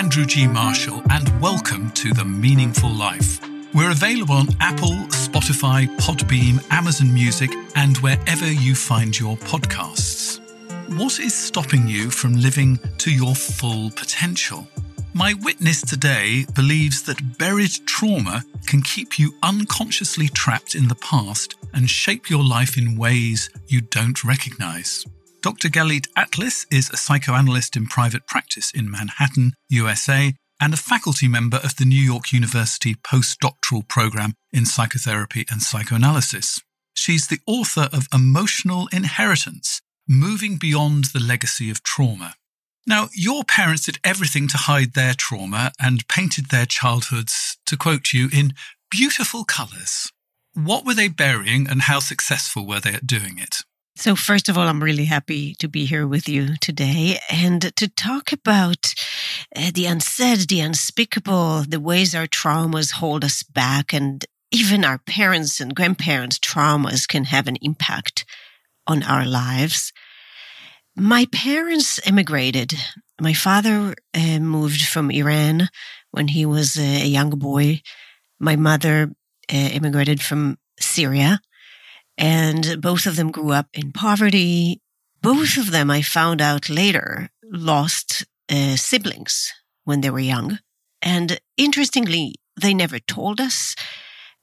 Andrew 0.00 0.24
G. 0.24 0.46
Marshall, 0.46 1.02
and 1.10 1.42
welcome 1.42 1.90
to 1.90 2.14
The 2.14 2.24
Meaningful 2.24 2.88
Life. 2.88 3.38
We're 3.74 3.90
available 3.90 4.36
on 4.36 4.48
Apple, 4.58 4.96
Spotify, 5.10 5.94
Podbean, 5.98 6.64
Amazon 6.72 7.12
Music, 7.12 7.50
and 7.76 7.98
wherever 7.98 8.50
you 8.50 8.74
find 8.74 9.16
your 9.16 9.36
podcasts. 9.36 10.40
What 10.96 11.20
is 11.20 11.34
stopping 11.34 11.86
you 11.86 12.08
from 12.10 12.32
living 12.32 12.80
to 12.96 13.10
your 13.12 13.34
full 13.34 13.90
potential? 13.90 14.66
My 15.12 15.34
witness 15.42 15.82
today 15.82 16.46
believes 16.54 17.02
that 17.02 17.36
buried 17.36 17.72
trauma 17.84 18.42
can 18.66 18.80
keep 18.80 19.18
you 19.18 19.34
unconsciously 19.42 20.28
trapped 20.28 20.74
in 20.74 20.88
the 20.88 20.94
past 20.94 21.56
and 21.74 21.90
shape 21.90 22.30
your 22.30 22.42
life 22.42 22.78
in 22.78 22.96
ways 22.96 23.50
you 23.68 23.82
don't 23.82 24.24
recognize. 24.24 25.04
Dr. 25.42 25.70
Galit 25.70 26.06
Atlas 26.16 26.66
is 26.70 26.90
a 26.90 26.98
psychoanalyst 26.98 27.74
in 27.74 27.86
private 27.86 28.26
practice 28.26 28.70
in 28.72 28.90
Manhattan, 28.90 29.54
USA, 29.70 30.34
and 30.60 30.74
a 30.74 30.76
faculty 30.76 31.28
member 31.28 31.56
of 31.56 31.76
the 31.76 31.86
New 31.86 32.00
York 32.00 32.30
University 32.30 32.94
postdoctoral 32.94 33.88
program 33.88 34.34
in 34.52 34.66
psychotherapy 34.66 35.46
and 35.50 35.62
psychoanalysis. 35.62 36.60
She's 36.92 37.26
the 37.26 37.40
author 37.46 37.88
of 37.90 38.06
Emotional 38.12 38.86
Inheritance 38.92 39.80
Moving 40.06 40.58
Beyond 40.58 41.04
the 41.14 41.20
Legacy 41.20 41.70
of 41.70 41.82
Trauma. 41.82 42.34
Now, 42.86 43.08
your 43.14 43.42
parents 43.42 43.86
did 43.86 43.98
everything 44.04 44.46
to 44.48 44.58
hide 44.58 44.92
their 44.92 45.14
trauma 45.14 45.72
and 45.80 46.06
painted 46.08 46.50
their 46.50 46.66
childhoods, 46.66 47.56
to 47.64 47.78
quote 47.78 48.12
you, 48.12 48.28
in 48.30 48.52
beautiful 48.90 49.44
colours. 49.44 50.12
What 50.52 50.84
were 50.84 50.94
they 50.94 51.08
burying 51.08 51.66
and 51.66 51.82
how 51.82 52.00
successful 52.00 52.66
were 52.66 52.80
they 52.80 52.92
at 52.92 53.06
doing 53.06 53.38
it? 53.38 53.60
So, 53.96 54.14
first 54.14 54.48
of 54.48 54.56
all, 54.56 54.66
I'm 54.66 54.82
really 54.82 55.04
happy 55.04 55.54
to 55.58 55.68
be 55.68 55.84
here 55.84 56.06
with 56.06 56.28
you 56.28 56.56
today 56.60 57.18
and 57.30 57.74
to 57.76 57.88
talk 57.88 58.32
about 58.32 58.94
uh, 59.54 59.72
the 59.74 59.86
unsaid, 59.86 60.48
the 60.48 60.60
unspeakable, 60.60 61.64
the 61.68 61.80
ways 61.80 62.14
our 62.14 62.26
traumas 62.26 62.92
hold 62.92 63.24
us 63.24 63.42
back, 63.42 63.92
and 63.92 64.24
even 64.50 64.84
our 64.84 64.98
parents' 64.98 65.60
and 65.60 65.74
grandparents' 65.74 66.38
traumas 66.38 67.06
can 67.06 67.24
have 67.24 67.46
an 67.46 67.56
impact 67.60 68.24
on 68.86 69.02
our 69.02 69.26
lives. 69.26 69.92
My 70.96 71.26
parents 71.32 72.00
immigrated. 72.06 72.74
My 73.20 73.32
father 73.34 73.94
uh, 74.14 74.38
moved 74.38 74.82
from 74.82 75.10
Iran 75.10 75.68
when 76.10 76.28
he 76.28 76.46
was 76.46 76.78
a 76.78 77.06
young 77.06 77.30
boy. 77.30 77.82
My 78.38 78.56
mother 78.56 79.10
uh, 79.52 79.56
immigrated 79.56 80.22
from 80.22 80.58
Syria. 80.78 81.40
And 82.20 82.82
both 82.82 83.06
of 83.06 83.16
them 83.16 83.30
grew 83.30 83.52
up 83.52 83.68
in 83.72 83.92
poverty. 83.92 84.82
Both 85.22 85.56
of 85.56 85.70
them, 85.70 85.90
I 85.90 86.02
found 86.02 86.42
out 86.42 86.68
later, 86.68 87.30
lost 87.42 88.26
uh, 88.50 88.76
siblings 88.76 89.52
when 89.84 90.02
they 90.02 90.10
were 90.10 90.20
young. 90.20 90.58
And 91.00 91.40
interestingly, 91.56 92.34
they 92.60 92.74
never 92.74 92.98
told 92.98 93.40
us 93.40 93.74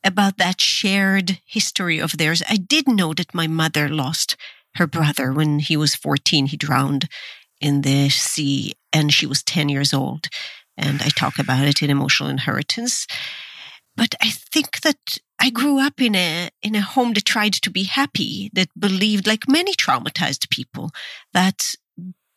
about 0.04 0.38
that 0.38 0.60
shared 0.60 1.40
history 1.46 2.00
of 2.00 2.18
theirs. 2.18 2.42
I 2.50 2.56
did 2.56 2.88
know 2.88 3.14
that 3.14 3.36
my 3.36 3.46
mother 3.46 3.88
lost 3.90 4.36
her 4.76 4.88
brother 4.88 5.32
when 5.32 5.60
he 5.60 5.78
was 5.78 5.94
14. 5.94 6.48
He 6.48 6.58
drowned 6.58 7.08
in 7.62 7.82
the 7.82 8.10
sea 8.10 8.74
and 8.92 9.14
she 9.14 9.28
was 9.28 9.44
10 9.44 9.70
years 9.70 9.94
old. 9.94 10.30
And 10.78 11.02
I 11.02 11.10
talk 11.10 11.38
about 11.38 11.68
it 11.68 11.82
in 11.84 11.90
Emotional 11.90 12.30
Inheritance. 12.30 13.06
But 13.96 14.16
I 14.22 14.30
think 14.30 14.82
that 14.82 15.20
I 15.40 15.50
grew 15.50 15.80
up 15.80 16.02
in 16.02 16.16
a 16.16 16.50
in 16.62 16.76
a 16.76 16.82
home 16.82 17.14
that 17.14 17.26
tried 17.26 17.54
to 17.54 17.70
be 17.70 17.84
happy, 17.84 18.50
that 18.54 18.70
believed, 18.78 19.28
like 19.28 19.48
many 19.48 19.74
traumatized 19.74 20.50
people, 20.50 20.92
that 21.34 21.76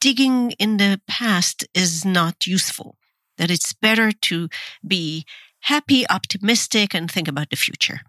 digging 0.00 0.52
in 0.52 0.76
the 0.76 1.00
past 1.06 1.66
is 1.74 2.04
not 2.04 2.46
useful. 2.46 2.96
That 3.38 3.50
it's 3.50 3.72
better 3.72 4.12
to 4.12 4.48
be 4.86 5.24
happy, 5.60 6.08
optimistic, 6.08 6.94
and 6.94 7.10
think 7.10 7.28
about 7.28 7.50
the 7.50 7.56
future. 7.56 8.00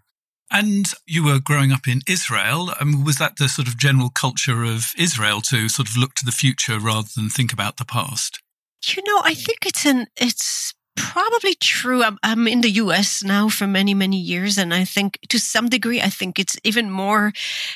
And 0.50 0.92
you 1.06 1.24
were 1.24 1.38
growing 1.38 1.72
up 1.72 1.88
in 1.88 2.02
Israel. 2.06 2.74
Um, 2.78 3.04
was 3.04 3.16
that 3.16 3.36
the 3.36 3.48
sort 3.48 3.68
of 3.68 3.78
general 3.78 4.10
culture 4.10 4.62
of 4.64 4.92
Israel 4.98 5.40
to 5.42 5.70
sort 5.70 5.88
of 5.88 5.96
look 5.96 6.14
to 6.16 6.26
the 6.26 6.32
future 6.32 6.78
rather 6.78 7.08
than 7.16 7.30
think 7.30 7.52
about 7.54 7.78
the 7.78 7.86
past? 7.86 8.40
You 8.86 9.02
know, 9.06 9.22
I 9.24 9.32
think 9.32 9.64
it's 9.64 9.86
an 9.86 10.08
it's 10.16 10.74
probably 10.96 11.54
true. 11.54 12.02
I'm, 12.02 12.18
I'm, 12.22 12.46
in 12.46 12.60
the 12.60 12.70
US 12.70 13.22
now 13.22 13.48
for 13.48 13.66
many, 13.66 13.94
many 13.94 14.18
years. 14.18 14.58
And 14.58 14.74
I 14.74 14.84
think 14.84 15.18
to 15.28 15.38
some 15.38 15.68
degree, 15.68 16.00
I 16.00 16.08
think 16.08 16.38
it's 16.38 16.56
even 16.64 16.90
more 16.90 17.32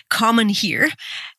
common 0.08 0.48
here. 0.48 0.90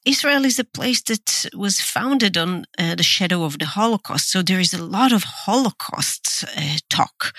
Israel 0.06 0.46
is 0.46 0.58
a 0.58 0.64
place 0.64 1.02
that 1.04 1.50
was 1.54 1.82
founded 1.82 2.38
on 2.38 2.66
uh, 2.80 2.96
the 2.96 3.04
shadow 3.04 3.44
of 3.44 3.60
the 3.60 3.66
Holocaust. 3.66 4.32
So 4.32 4.42
there 4.42 4.60
is 4.60 4.74
a 4.74 4.84
lot 4.84 5.12
of 5.12 5.24
Holocaust 5.24 6.46
uh, 6.56 6.78
talk 6.90 7.34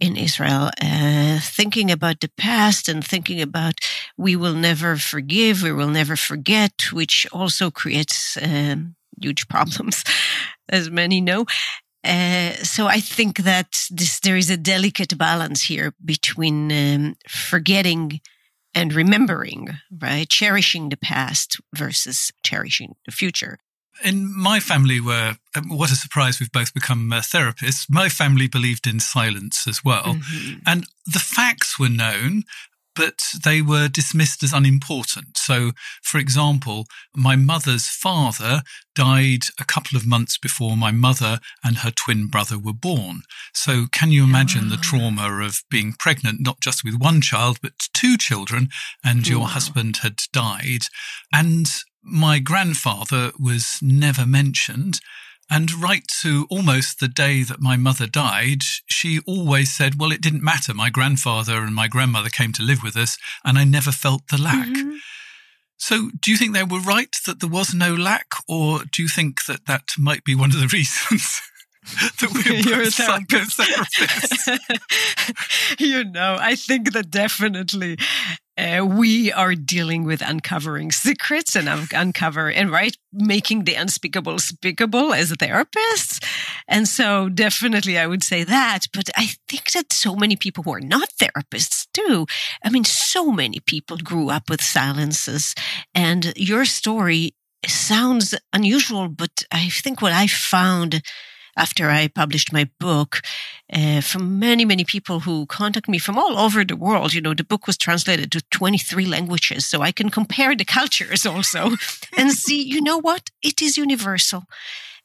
in 0.00 0.16
Israel, 0.16 0.70
uh, 0.82 1.38
thinking 1.40 1.90
about 1.90 2.20
the 2.20 2.30
past 2.36 2.88
and 2.88 3.04
thinking 3.04 3.40
about 3.40 3.74
we 4.16 4.36
will 4.36 4.54
never 4.54 4.96
forgive, 4.96 5.62
we 5.62 5.72
will 5.72 5.88
never 5.88 6.16
forget, 6.16 6.92
which 6.92 7.26
also 7.32 7.70
creates 7.70 8.38
um, 8.42 8.96
huge 9.20 9.46
problems, 9.54 10.04
as 10.68 10.90
many 10.90 11.20
know. 11.20 11.44
Uh, 12.04 12.52
so 12.62 12.86
I 12.86 13.00
think 13.00 13.38
that 13.38 13.86
this, 13.90 14.20
there 14.20 14.36
is 14.36 14.50
a 14.50 14.56
delicate 14.56 15.16
balance 15.16 15.62
here 15.62 15.94
between 16.04 16.70
um, 16.70 17.16
forgetting 17.28 18.20
and 18.74 18.92
remembering, 18.92 19.68
right? 19.98 20.28
Cherishing 20.28 20.90
the 20.90 20.96
past 20.96 21.60
versus 21.74 22.30
cherishing 22.42 22.94
the 23.06 23.12
future. 23.12 23.58
In 24.04 24.36
my 24.36 24.58
family, 24.60 25.00
were 25.00 25.36
um, 25.54 25.68
what 25.68 25.92
a 25.92 25.96
surprise 25.96 26.40
we've 26.40 26.50
both 26.50 26.74
become 26.74 27.12
uh, 27.12 27.20
therapists. 27.20 27.86
My 27.88 28.08
family 28.08 28.48
believed 28.48 28.86
in 28.86 28.98
silence 28.98 29.68
as 29.68 29.84
well, 29.84 30.16
mm-hmm. 30.16 30.58
and 30.66 30.86
the 31.06 31.20
facts 31.20 31.78
were 31.78 31.88
known, 31.88 32.42
but 32.94 33.20
they 33.44 33.60
were 33.60 33.88
dismissed 33.88 34.42
as 34.42 34.52
unimportant. 34.52 35.36
So, 35.36 35.72
for 36.02 36.18
example, 36.18 36.86
my 37.14 37.36
mother's 37.36 37.88
father 37.88 38.62
died 38.94 39.44
a 39.58 39.64
couple 39.64 39.96
of 39.96 40.06
months 40.06 40.38
before 40.38 40.76
my 40.76 40.92
mother 40.92 41.40
and 41.64 41.78
her 41.78 41.90
twin 41.90 42.28
brother 42.28 42.58
were 42.58 42.72
born. 42.72 43.22
So, 43.52 43.86
can 43.90 44.12
you 44.12 44.24
imagine 44.24 44.68
the 44.68 44.76
trauma 44.76 45.40
of 45.40 45.62
being 45.70 45.94
pregnant, 45.98 46.40
not 46.40 46.60
just 46.60 46.84
with 46.84 46.94
one 46.94 47.20
child, 47.20 47.58
but 47.60 47.72
two 47.92 48.16
children, 48.16 48.68
and 49.04 49.26
your 49.26 49.48
husband 49.48 49.98
had 49.98 50.22
died? 50.32 50.86
And 51.32 51.68
my 52.02 52.38
grandfather 52.38 53.32
was 53.38 53.78
never 53.82 54.26
mentioned. 54.26 55.00
And 55.54 55.72
right 55.72 56.02
to 56.22 56.48
almost 56.50 56.98
the 56.98 57.06
day 57.06 57.44
that 57.44 57.60
my 57.60 57.76
mother 57.76 58.08
died, 58.08 58.62
she 58.86 59.20
always 59.24 59.72
said, 59.72 60.00
Well, 60.00 60.10
it 60.10 60.20
didn't 60.20 60.42
matter. 60.42 60.74
My 60.74 60.90
grandfather 60.90 61.58
and 61.58 61.72
my 61.72 61.86
grandmother 61.86 62.28
came 62.28 62.52
to 62.54 62.62
live 62.64 62.82
with 62.82 62.96
us, 62.96 63.16
and 63.44 63.56
I 63.56 63.62
never 63.62 63.92
felt 63.92 64.22
the 64.28 64.42
lack. 64.42 64.66
Mm-hmm. 64.66 64.96
So, 65.76 66.10
do 66.20 66.32
you 66.32 66.36
think 66.36 66.54
they 66.54 66.64
were 66.64 66.80
right 66.80 67.14
that 67.26 67.38
there 67.38 67.48
was 67.48 67.72
no 67.72 67.94
lack, 67.94 68.26
or 68.48 68.80
do 68.90 69.00
you 69.00 69.08
think 69.08 69.44
that 69.44 69.66
that 69.66 69.90
might 69.96 70.24
be 70.24 70.34
one 70.34 70.50
of 70.50 70.58
the 70.58 70.66
reasons? 70.72 71.40
that 72.20 72.32
we're 72.32 72.54
You're 72.68 72.86
psychotherapists. 72.86 74.58
you 75.78 76.02
know, 76.02 76.36
I 76.40 76.56
think 76.56 76.94
that 76.94 77.10
definitely 77.10 77.98
uh, 78.56 78.84
we 78.88 79.32
are 79.32 79.54
dealing 79.54 80.04
with 80.04 80.22
uncovering 80.22 80.92
secrets 80.92 81.56
and 81.56 81.68
uncover 81.92 82.50
and 82.50 82.70
right 82.70 82.96
making 83.12 83.64
the 83.64 83.74
unspeakable 83.74 84.38
speakable 84.38 85.12
as 85.12 85.32
therapists 85.32 86.24
and 86.68 86.86
so 86.88 87.28
definitely 87.28 87.98
i 87.98 88.06
would 88.06 88.22
say 88.22 88.44
that 88.44 88.86
but 88.92 89.08
i 89.16 89.30
think 89.48 89.70
that 89.72 89.92
so 89.92 90.14
many 90.14 90.36
people 90.36 90.62
who 90.64 90.72
are 90.72 90.80
not 90.80 91.08
therapists 91.20 91.86
do. 91.92 92.26
I 92.64 92.70
mean 92.70 92.84
so 92.84 93.30
many 93.30 93.60
people 93.60 93.96
grew 93.98 94.30
up 94.30 94.50
with 94.50 94.60
silences 94.62 95.54
and 95.94 96.32
your 96.36 96.64
story 96.64 97.34
sounds 97.66 98.34
unusual 98.52 99.08
but 99.08 99.42
i 99.50 99.68
think 99.68 100.02
what 100.02 100.12
i 100.12 100.26
found 100.26 101.02
after 101.56 101.90
I 101.90 102.08
published 102.08 102.52
my 102.52 102.68
book 102.80 103.20
uh, 103.72 104.00
from 104.00 104.38
many, 104.38 104.64
many 104.64 104.84
people 104.84 105.20
who 105.20 105.46
contact 105.46 105.88
me 105.88 105.98
from 105.98 106.18
all 106.18 106.38
over 106.38 106.64
the 106.64 106.76
world. 106.76 107.14
You 107.14 107.20
know, 107.20 107.34
the 107.34 107.44
book 107.44 107.66
was 107.66 107.76
translated 107.76 108.32
to 108.32 108.42
23 108.50 109.06
languages, 109.06 109.66
so 109.66 109.82
I 109.82 109.92
can 109.92 110.10
compare 110.10 110.54
the 110.54 110.64
cultures 110.64 111.26
also 111.26 111.72
and 112.16 112.32
see, 112.32 112.62
you 112.62 112.80
know 112.80 112.98
what? 112.98 113.30
It 113.42 113.62
is 113.62 113.76
universal. 113.76 114.44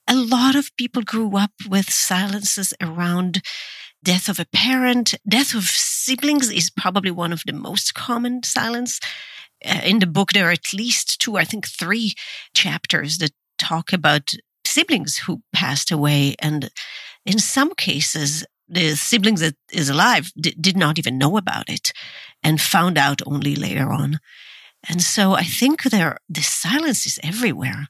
A 0.07 0.16
lot 0.16 0.56
of 0.56 0.75
people 0.75 1.04
grew 1.04 1.38
up 1.38 1.51
with 1.68 1.92
silences 1.92 2.74
around 2.81 3.42
death 4.04 4.30
of 4.30 4.40
a 4.40 4.48
parent, 4.54 5.13
death 5.28 5.54
of 5.54 5.63
siblings 5.66 6.50
is 6.50 6.69
probably 6.69 7.12
one 7.12 7.34
of 7.34 7.44
the 7.45 7.54
most 7.54 7.94
common 7.94 8.44
silence. 8.44 9.00
Uh, 9.63 9.81
in 9.84 10.00
the 10.00 10.07
book, 10.07 10.31
there 10.31 10.48
are 10.48 10.54
at 10.54 10.74
least 10.74 11.19
two, 11.19 11.38
I 11.38 11.44
think 11.44 11.68
three 11.68 12.13
chapters 12.54 13.18
that 13.18 13.31
talk 13.57 13.92
about 13.92 14.34
siblings 14.80 15.18
who 15.18 15.42
passed 15.54 15.92
away. 15.92 16.36
And 16.40 16.70
in 17.26 17.40
some 17.40 17.74
cases, 17.76 18.46
the 18.68 18.96
siblings 18.96 19.42
that 19.42 19.56
is 19.72 19.90
alive 19.90 20.31
d- 20.40 20.56
did 20.60 20.78
not 20.78 20.98
even 21.00 21.18
know 21.18 21.38
about 21.38 21.70
it 21.70 21.92
and 22.44 22.62
found 22.62 22.98
out 22.98 23.22
only 23.26 23.56
later 23.56 23.92
on. 23.92 24.20
And 24.88 25.02
so 25.02 25.34
I 25.34 25.44
think 25.44 25.84
there, 25.84 26.18
the 26.30 26.42
silence 26.42 27.06
is 27.06 27.20
everywhere. 27.24 27.88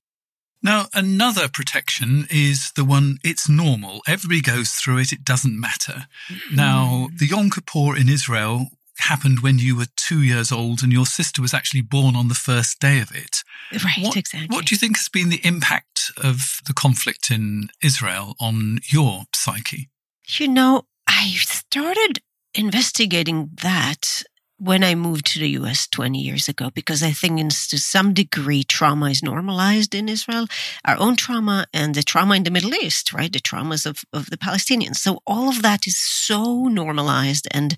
Now, 0.61 0.87
another 0.93 1.47
protection 1.47 2.27
is 2.29 2.71
the 2.75 2.83
one 2.83 3.17
it's 3.23 3.47
normal. 3.47 4.01
Everybody 4.07 4.41
goes 4.41 4.71
through 4.71 4.97
it. 4.97 5.13
It 5.13 5.23
doesn't 5.23 5.57
matter. 5.59 6.07
Mm-hmm. 6.29 6.55
Now, 6.55 7.07
the 7.17 7.27
Yom 7.27 7.49
Kippur 7.49 7.95
in 7.95 8.09
Israel 8.09 8.67
happened 8.97 9.39
when 9.39 9.59
you 9.59 9.77
were 9.77 9.87
two 9.95 10.21
years 10.21 10.51
old 10.51 10.83
and 10.83 10.91
your 10.91 11.05
sister 11.05 11.41
was 11.41 11.53
actually 11.53 11.81
born 11.81 12.15
on 12.15 12.27
the 12.27 12.33
first 12.35 12.79
day 12.79 12.99
of 12.99 13.11
it. 13.15 13.37
Right, 13.71 14.03
what, 14.03 14.17
exactly. 14.17 14.53
What 14.53 14.65
do 14.65 14.75
you 14.75 14.79
think 14.79 14.97
has 14.97 15.07
been 15.07 15.29
the 15.29 15.45
impact 15.45 15.98
of 16.17 16.61
the 16.65 16.73
conflict 16.73 17.31
in 17.31 17.69
Israel 17.83 18.35
on 18.39 18.79
your 18.89 19.23
psyche? 19.33 19.89
You 20.27 20.47
know, 20.47 20.83
I 21.07 21.29
started 21.37 22.19
investigating 22.53 23.51
that 23.61 24.23
when 24.59 24.83
I 24.83 24.93
moved 24.93 25.25
to 25.27 25.39
the 25.39 25.49
US 25.51 25.87
20 25.87 26.19
years 26.19 26.49
ago, 26.49 26.69
because 26.69 27.01
I 27.01 27.11
think 27.11 27.39
in, 27.39 27.47
to 27.49 27.79
some 27.79 28.13
degree 28.13 28.63
trauma 28.63 29.09
is 29.09 29.23
normalized 29.23 29.95
in 29.95 30.09
Israel, 30.09 30.47
our 30.85 30.97
own 30.97 31.15
trauma 31.15 31.65
and 31.73 31.95
the 31.95 32.03
trauma 32.03 32.35
in 32.35 32.43
the 32.43 32.51
Middle 32.51 32.75
East, 32.75 33.13
right? 33.13 33.31
The 33.31 33.39
traumas 33.39 33.85
of, 33.85 34.01
of 34.11 34.29
the 34.29 34.37
Palestinians. 34.37 34.97
So 34.97 35.19
all 35.25 35.47
of 35.47 35.61
that 35.61 35.87
is 35.87 35.97
so 35.97 36.67
normalized. 36.67 37.47
And 37.51 37.75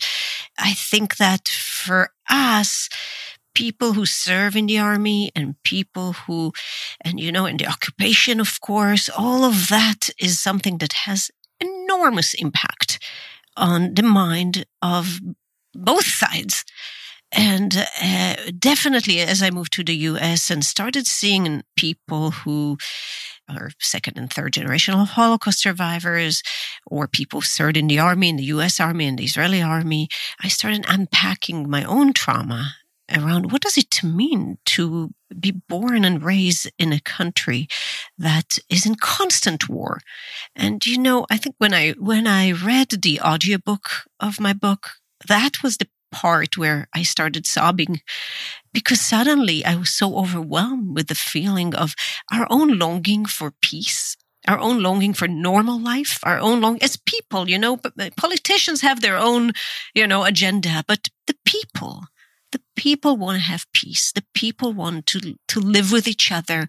I 0.58 0.74
think 0.74 1.18
that 1.18 1.48
for 1.48 2.10
us, 2.30 2.90
people 3.54 3.94
who 3.94 4.06
serve 4.06 4.56
in 4.56 4.68
the 4.68 4.80
army 4.80 5.32
and 5.36 5.62
people 5.64 6.14
who, 6.14 6.52
and 7.02 7.20
you 7.20 7.32
know, 7.32 7.46
in 7.46 7.58
the 7.58 7.68
occupation, 7.68 8.40
of 8.40 8.60
course, 8.62 9.10
all 9.10 9.44
of 9.44 9.70
that 9.70 10.10
is 10.20 10.40
something 10.40 10.78
that 10.80 10.94
has 10.94 11.30
enormous 11.60 12.34
impact 12.34 13.00
on 13.58 13.94
the 13.94 14.04
mind 14.04 14.66
of 14.82 15.20
both 15.74 16.06
sides. 16.06 16.64
And 17.34 17.88
uh, 18.02 18.36
definitely, 18.60 19.22
as 19.22 19.42
I 19.42 19.52
moved 19.52 19.72
to 19.74 19.84
the 19.84 19.96
US 19.96 20.50
and 20.50 20.66
started 20.66 21.08
seeing 21.08 21.64
people 21.78 22.32
who 22.32 22.78
are 23.50 23.72
second 23.80 24.18
and 24.18 24.32
third 24.32 24.54
generational 24.54 25.08
Holocaust 25.08 25.62
survivors, 25.62 26.44
or 26.86 27.08
people 27.08 27.40
who 27.40 27.46
served 27.46 27.78
in 27.78 27.88
the 27.88 28.00
army, 28.00 28.30
in 28.30 28.36
the 28.36 28.52
US 28.56 28.80
Army 28.80 29.08
and 29.08 29.18
the 29.18 29.24
Israeli 29.24 29.62
Army, 29.62 30.10
I 30.42 30.50
started 30.50 30.86
unpacking 30.88 31.70
my 31.70 31.84
own 31.86 32.12
trauma 32.14 32.76
around 33.14 33.52
what 33.52 33.62
does 33.62 33.78
it 33.78 34.04
mean 34.04 34.58
to 34.66 35.12
be 35.40 35.52
born 35.52 36.04
and 36.06 36.24
raised 36.24 36.70
in 36.78 36.94
a 36.94 37.00
country 37.00 37.68
that 38.18 38.58
is 38.70 38.86
in 38.86 38.96
constant 38.96 39.70
war? 39.70 40.00
And 40.56 40.86
you 40.86 40.98
know 40.98 41.26
i 41.30 41.38
think 41.38 41.56
when 41.58 41.74
i 41.74 41.92
when 41.92 42.28
i 42.28 42.52
read 42.52 42.90
the 42.90 43.22
audiobook 43.22 43.90
of 44.20 44.40
my 44.40 44.54
book 44.54 44.92
that 45.28 45.64
was 45.64 45.78
the 45.78 45.88
part 46.12 46.58
where 46.58 46.88
I 46.94 47.04
started 47.04 47.48
sobbing 47.48 48.02
because 48.74 49.02
suddenly 49.02 49.66
I 49.66 49.76
was 49.76 49.90
so 49.90 50.18
overwhelmed 50.18 50.96
with 50.96 51.08
the 51.08 51.16
feeling 51.16 51.74
of 51.74 51.96
our 52.32 52.46
own 52.50 52.78
longing 52.78 53.26
for 53.26 53.54
peace, 53.62 54.18
our 54.48 54.60
own 54.60 54.82
longing 54.82 55.14
for 55.14 55.28
normal 55.28 55.80
life, 55.80 56.20
our 56.24 56.40
own 56.40 56.62
long 56.62 56.78
as 56.82 56.98
people, 56.98 57.50
you 57.50 57.58
know, 57.58 57.80
politicians 58.18 58.82
have 58.82 59.02
their 59.02 59.18
own, 59.18 59.54
you 59.96 60.06
know, 60.06 60.24
agenda, 60.24 60.84
but 60.88 61.08
the 61.28 61.36
people, 61.46 62.04
people 62.76 63.18
want 63.18 63.38
to 63.38 63.44
have 63.44 63.72
peace. 63.74 64.12
The 64.12 64.24
people 64.34 64.74
want 64.74 65.06
to, 65.08 65.36
to 65.48 65.60
live 65.60 65.92
with 65.92 66.08
each 66.08 66.32
other. 66.32 66.68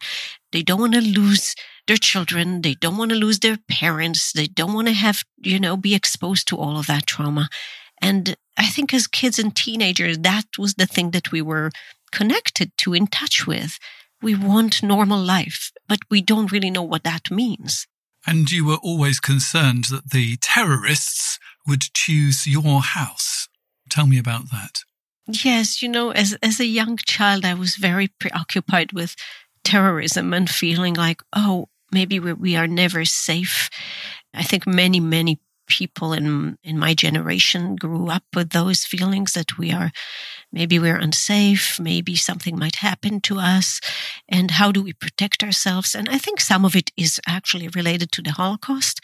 They 0.53 0.63
don't 0.63 0.81
want 0.81 0.95
to 0.95 1.01
lose 1.01 1.55
their 1.87 1.97
children. 1.97 2.63
They 2.63 2.75
don't 2.75 2.97
want 2.97 3.11
to 3.11 3.17
lose 3.17 3.41
their 3.41 3.59
parents. 3.69 4.33
They 4.33 4.47
don't 4.47 4.75
want 4.75 4.89
to 4.89 4.95
have, 4.95 5.25
you 5.39 5.59
know, 5.59 5.77
be 5.77 5.95
exposed 5.95 6.49
to 6.49 6.57
all 6.57 6.79
of 6.79 6.87
that 6.87 7.07
trauma. 7.07 7.49
And 8.01 8.37
I 8.57 8.67
think 8.67 8.93
as 8.93 9.07
kids 9.07 9.39
and 9.39 9.55
teenagers, 9.55 10.19
that 10.19 10.45
was 10.59 10.75
the 10.75 10.87
thing 10.87 11.13
that 11.13 11.33
we 11.33 11.41
were 11.41 11.71
connected 12.11 12.77
to, 12.79 12.95
in 12.95 13.07
touch 13.07 13.47
with. 13.47 13.79
We 14.21 14.35
want 14.35 14.83
normal 14.83 15.21
life, 15.21 15.73
but 15.89 16.01
we 16.11 16.21
don't 16.21 16.53
really 16.53 16.71
know 16.71 16.83
what 16.83 17.05
that 17.05 17.31
means. 17.31 17.87
And 18.27 18.51
you 18.51 18.65
were 18.65 18.77
always 18.77 19.19
concerned 19.19 19.87
that 19.91 20.11
the 20.11 20.37
terrorists 20.37 21.39
would 21.67 21.83
choose 21.93 22.47
your 22.47 22.81
house. 22.81 23.49
Tell 23.89 24.07
me 24.07 24.19
about 24.19 24.51
that. 24.53 24.83
Yes, 25.29 25.83
you 25.83 25.89
know, 25.89 26.11
as, 26.11 26.37
as 26.43 26.59
a 26.59 26.67
young 26.67 26.97
child, 26.97 27.45
I 27.45 27.55
was 27.55 27.77
very 27.77 28.09
preoccupied 28.09 28.93
with 28.93 29.15
terrorism 29.65 30.35
and 30.35 30.51
feeling 30.51 30.95
like, 30.95 31.23
oh, 31.33 31.69
maybe 31.93 32.19
we, 32.19 32.33
we 32.33 32.57
are 32.57 32.67
never 32.67 33.05
safe. 33.05 33.71
I 34.35 34.43
think 34.43 34.67
many, 34.67 34.99
many 35.01 35.41
people 35.69 36.13
in 36.13 36.59
in 36.65 36.77
my 36.79 36.93
generation 36.93 37.77
grew 37.77 38.09
up 38.09 38.25
with 38.35 38.51
those 38.51 38.85
feelings 38.85 39.33
that 39.33 39.57
we 39.57 39.73
are 39.73 39.93
maybe 40.53 40.79
we're 40.79 40.99
unsafe 40.99 41.79
maybe 41.81 42.17
something 42.17 42.59
might 42.59 42.77
happen 42.77 43.21
to 43.21 43.39
us 43.39 43.81
and 44.29 44.51
how 44.51 44.73
do 44.73 44.83
we 44.83 44.93
protect 44.93 45.43
ourselves 45.43 45.95
and 45.95 46.09
i 46.11 46.19
think 46.19 46.41
some 46.41 46.65
of 46.65 46.75
it 46.75 46.91
is 46.97 47.21
actually 47.27 47.69
related 47.69 48.11
to 48.11 48.21
the 48.21 48.33
holocaust 48.33 49.01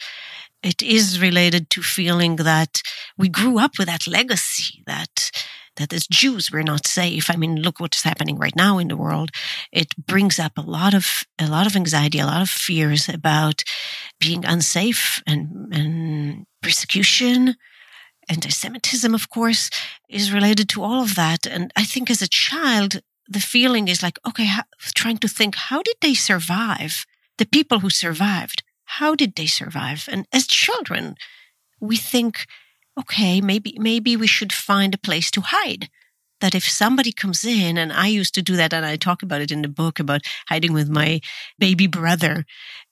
it 0.61 0.81
is 0.81 1.21
related 1.21 1.69
to 1.69 1.81
feeling 1.81 2.35
that 2.35 2.81
we 3.17 3.29
grew 3.29 3.57
up 3.57 3.71
with 3.79 3.87
that 3.87 4.05
legacy 4.05 4.83
that 4.85 5.31
that 5.79 5.93
as 5.93 6.07
Jews 6.07 6.51
we're 6.51 6.61
not 6.61 6.87
safe. 6.87 7.29
I 7.29 7.35
mean, 7.35 7.55
look 7.55 7.79
what's 7.79 8.03
happening 8.03 8.37
right 8.37 8.55
now 8.55 8.77
in 8.77 8.89
the 8.89 8.97
world. 8.97 9.31
It 9.71 9.95
brings 9.97 10.37
up 10.37 10.57
a 10.57 10.61
lot 10.61 10.93
of 10.93 11.23
a 11.39 11.47
lot 11.47 11.65
of 11.65 11.75
anxiety, 11.75 12.19
a 12.19 12.25
lot 12.25 12.41
of 12.41 12.49
fears 12.49 13.09
about 13.09 13.63
being 14.19 14.45
unsafe 14.45 15.21
and 15.25 15.73
and 15.73 16.45
persecution. 16.61 17.55
Anti-Semitism, 18.31 19.15
of 19.15 19.29
course, 19.29 19.71
is 20.07 20.31
related 20.31 20.69
to 20.69 20.83
all 20.83 21.01
of 21.01 21.15
that. 21.15 21.47
And 21.47 21.71
I 21.75 21.83
think 21.83 22.11
as 22.11 22.21
a 22.21 22.27
child, 22.27 23.01
the 23.27 23.39
feeling 23.39 23.87
is 23.87 24.03
like, 24.03 24.19
okay, 24.27 24.45
how, 24.45 24.63
trying 24.93 25.17
to 25.17 25.27
think, 25.27 25.55
how 25.55 25.81
did 25.81 25.95
they 26.01 26.13
survive? 26.13 27.05
The 27.39 27.47
people 27.47 27.79
who 27.79 27.89
survived, 27.89 28.61
how 28.83 29.15
did 29.15 29.35
they 29.35 29.47
survive? 29.47 30.07
And 30.11 30.27
as 30.31 30.45
children, 30.45 31.15
we 31.79 31.97
think 31.97 32.45
okay, 32.99 33.41
maybe, 33.41 33.75
maybe 33.79 34.15
we 34.15 34.27
should 34.27 34.53
find 34.53 34.93
a 34.93 34.99
place 34.99 35.31
to 35.31 35.41
hide. 35.41 35.89
That 36.41 36.55
if 36.55 36.63
somebody 36.63 37.11
comes 37.11 37.43
in, 37.43 37.77
and 37.77 37.91
I 37.91 38.07
used 38.07 38.33
to 38.35 38.41
do 38.41 38.55
that, 38.55 38.73
and 38.73 38.85
I 38.85 38.95
talk 38.95 39.21
about 39.21 39.41
it 39.41 39.51
in 39.51 39.61
the 39.61 39.67
book 39.67 39.99
about 39.99 40.21
hiding 40.47 40.71
with 40.71 40.89
my 40.89 41.19
baby 41.57 41.85
brother, 41.85 42.45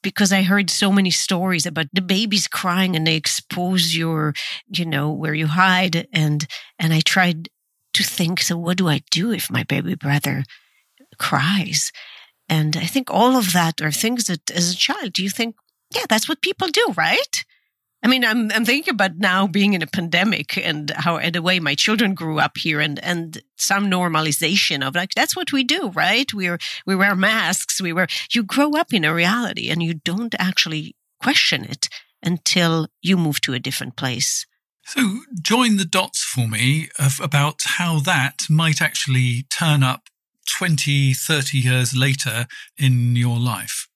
because 0.03 0.33
I 0.33 0.41
heard 0.41 0.69
so 0.69 0.91
many 0.91 1.11
stories 1.11 1.65
about 1.65 1.87
the 1.93 2.01
babies 2.01 2.47
crying 2.47 2.93
and 2.95 3.07
they 3.07 3.15
expose 3.15 3.95
your, 3.95 4.33
you 4.67 4.85
know, 4.85 5.11
where 5.11 5.33
you 5.33 5.47
hide. 5.47 6.07
And, 6.11 6.45
and 6.77 6.93
I 6.93 6.99
tried 6.99 7.47
to 7.93 8.03
think, 8.03 8.41
so 8.41 8.57
what 8.57 8.77
do 8.77 8.89
I 8.89 9.01
do 9.11 9.31
if 9.31 9.49
my 9.49 9.63
baby 9.63 9.95
brother 9.95 10.43
cries? 11.17 11.91
And 12.49 12.75
I 12.75 12.85
think 12.85 13.09
all 13.09 13.37
of 13.37 13.53
that 13.53 13.81
are 13.81 13.91
things 13.91 14.25
that 14.25 14.51
as 14.51 14.71
a 14.71 14.75
child, 14.75 15.13
do 15.13 15.23
you 15.23 15.29
think, 15.29 15.55
yeah, 15.95 16.05
that's 16.09 16.27
what 16.27 16.41
people 16.41 16.67
do, 16.67 16.93
right? 16.97 17.45
I 18.03 18.07
mean, 18.07 18.23
I'm 18.23 18.51
I'm 18.51 18.63
thinking 18.63 18.93
about 18.93 19.17
now 19.17 19.47
being 19.47 19.73
in 19.73 19.81
a 19.81 19.87
pandemic 19.87 20.57
and 20.57 20.91
how 20.91 21.19
the 21.29 21.41
way 21.41 21.59
my 21.59 21.75
children 21.75 22.13
grew 22.13 22.39
up 22.39 22.57
here 22.57 22.79
and 22.79 22.99
and 23.03 23.41
some 23.57 23.89
normalization 23.89 24.85
of 24.85 24.95
like 24.95 25.13
that's 25.15 25.35
what 25.35 25.51
we 25.51 25.63
do, 25.63 25.89
right? 25.89 26.31
We're 26.33 26.59
we 26.85 26.95
wear 26.95 27.15
masks, 27.15 27.81
we 27.81 27.93
wear 27.93 28.07
you 28.31 28.43
grow 28.43 28.71
up 28.73 28.93
in 28.93 29.03
a 29.03 29.13
reality 29.13 29.69
and 29.69 29.81
you 29.81 29.95
don't 29.95 30.35
actually 30.37 30.95
question 31.21 31.63
it 31.63 31.89
until 32.23 32.87
you 33.01 33.17
move 33.17 33.41
to 33.41 33.53
a 33.53 33.59
different 33.59 33.95
place. 33.95 34.45
So 34.85 35.19
join 35.41 35.77
the 35.77 35.85
dots 35.85 36.23
for 36.23 36.47
me 36.47 36.89
of 36.97 37.19
about 37.21 37.61
how 37.65 37.99
that 38.01 38.43
might 38.49 38.81
actually 38.81 39.45
turn 39.49 39.83
up 39.83 40.03
20, 40.49 41.13
30 41.13 41.57
years 41.57 41.95
later 41.95 42.47
in 42.77 43.15
your 43.15 43.37
life. 43.37 43.89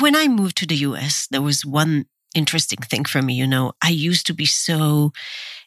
When 0.00 0.16
I 0.16 0.26
moved 0.28 0.56
to 0.58 0.66
the 0.66 0.76
US, 0.76 1.26
there 1.30 1.42
was 1.42 1.66
one 1.66 2.06
interesting 2.34 2.78
thing 2.78 3.04
for 3.04 3.22
me. 3.22 3.34
You 3.34 3.46
know, 3.46 3.72
I 3.82 3.90
used 3.90 4.26
to 4.26 4.34
be 4.34 4.46
so 4.46 5.12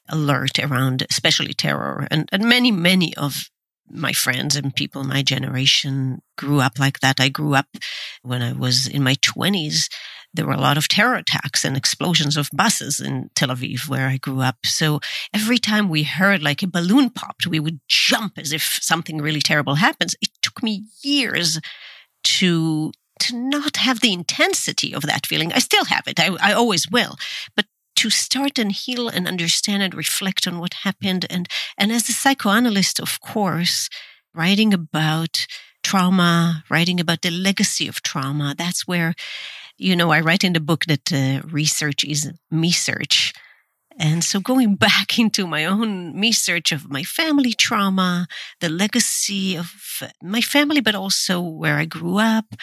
alert 0.09 0.59
around, 0.59 1.05
especially 1.09 1.53
terror, 1.53 2.07
and, 2.11 2.27
and 2.31 2.43
many, 2.43 2.71
many 2.71 3.15
of 3.15 3.49
my 3.93 4.13
friends 4.13 4.55
and 4.55 4.75
people 4.75 5.03
my 5.03 5.21
generation 5.21 6.21
grew 6.37 6.59
up 6.59 6.79
like 6.79 6.99
that. 7.01 7.19
I 7.19 7.29
grew 7.29 7.55
up 7.55 7.67
when 8.21 8.41
I 8.41 8.53
was 8.53 8.87
in 8.87 9.03
my 9.03 9.15
20s. 9.15 9.89
There 10.33 10.45
were 10.45 10.53
a 10.53 10.61
lot 10.61 10.77
of 10.77 10.87
terror 10.87 11.15
attacks 11.15 11.65
and 11.65 11.75
explosions 11.75 12.37
of 12.37 12.49
buses 12.53 13.01
in 13.01 13.29
Tel 13.35 13.49
Aviv, 13.49 13.89
where 13.89 14.07
I 14.07 14.15
grew 14.15 14.41
up. 14.41 14.65
So 14.65 15.01
every 15.33 15.57
time 15.57 15.89
we 15.89 16.03
heard 16.03 16.41
like 16.41 16.63
a 16.63 16.67
balloon 16.67 17.09
popped, 17.09 17.47
we 17.47 17.59
would 17.59 17.81
jump 17.89 18.37
as 18.37 18.53
if 18.53 18.79
something 18.81 19.17
really 19.17 19.41
terrible 19.41 19.75
happens. 19.75 20.15
It 20.21 20.29
took 20.41 20.63
me 20.63 20.85
years 21.03 21.59
to 22.23 22.93
to 23.21 23.37
not 23.37 23.77
have 23.77 23.99
the 24.01 24.13
intensity 24.13 24.93
of 24.93 25.03
that 25.03 25.25
feeling. 25.25 25.53
I 25.53 25.59
still 25.59 25.85
have 25.85 26.07
it. 26.07 26.19
I, 26.19 26.35
I 26.41 26.53
always 26.53 26.89
will. 26.89 27.15
But 27.55 27.65
to 27.97 28.09
start 28.09 28.57
and 28.57 28.71
heal 28.71 29.07
and 29.07 29.27
understand 29.27 29.83
and 29.83 29.93
reflect 29.93 30.47
on 30.47 30.59
what 30.59 30.73
happened. 30.85 31.25
And, 31.29 31.47
and 31.77 31.91
as 31.91 32.09
a 32.09 32.13
psychoanalyst, 32.13 32.99
of 32.99 33.21
course, 33.21 33.89
writing 34.33 34.73
about 34.73 35.45
trauma, 35.83 36.63
writing 36.69 36.99
about 36.99 37.21
the 37.21 37.29
legacy 37.29 37.87
of 37.87 38.01
trauma, 38.01 38.55
that's 38.57 38.87
where, 38.87 39.13
you 39.77 39.95
know, 39.95 40.11
I 40.11 40.19
write 40.19 40.43
in 40.43 40.53
the 40.53 40.59
book 40.59 40.85
that 40.85 41.13
uh, 41.13 41.45
research 41.47 42.03
is 42.03 42.31
me 42.49 42.71
search. 42.71 43.33
And 43.99 44.23
so 44.23 44.39
going 44.39 44.75
back 44.87 45.19
into 45.19 45.45
my 45.45 45.65
own 45.65 46.19
research 46.19 46.71
of 46.71 46.89
my 46.89 47.03
family 47.03 47.53
trauma, 47.53 48.27
the 48.61 48.69
legacy 48.69 49.55
of 49.55 50.01
my 50.23 50.41
family, 50.41 50.81
but 50.81 50.95
also 50.95 51.39
where 51.39 51.77
I 51.77 51.85
grew 51.85 52.17
up 52.17 52.55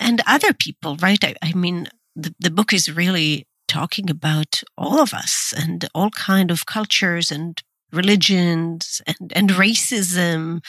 and 0.00 0.22
other 0.26 0.52
people, 0.52 0.96
right? 0.96 1.22
I, 1.22 1.34
I 1.42 1.52
mean, 1.52 1.88
the, 2.16 2.34
the 2.38 2.50
book 2.50 2.72
is 2.72 2.94
really 2.94 3.46
talking 3.68 4.10
about 4.10 4.62
all 4.76 5.00
of 5.00 5.14
us 5.14 5.52
and 5.56 5.88
all 5.94 6.10
kind 6.10 6.50
of 6.50 6.66
cultures 6.66 7.30
and 7.30 7.60
religions 7.92 9.00
and, 9.06 9.32
and 9.34 9.50
racism, 9.50 10.60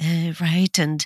uh, 0.00 0.32
right? 0.40 0.78
And 0.78 1.04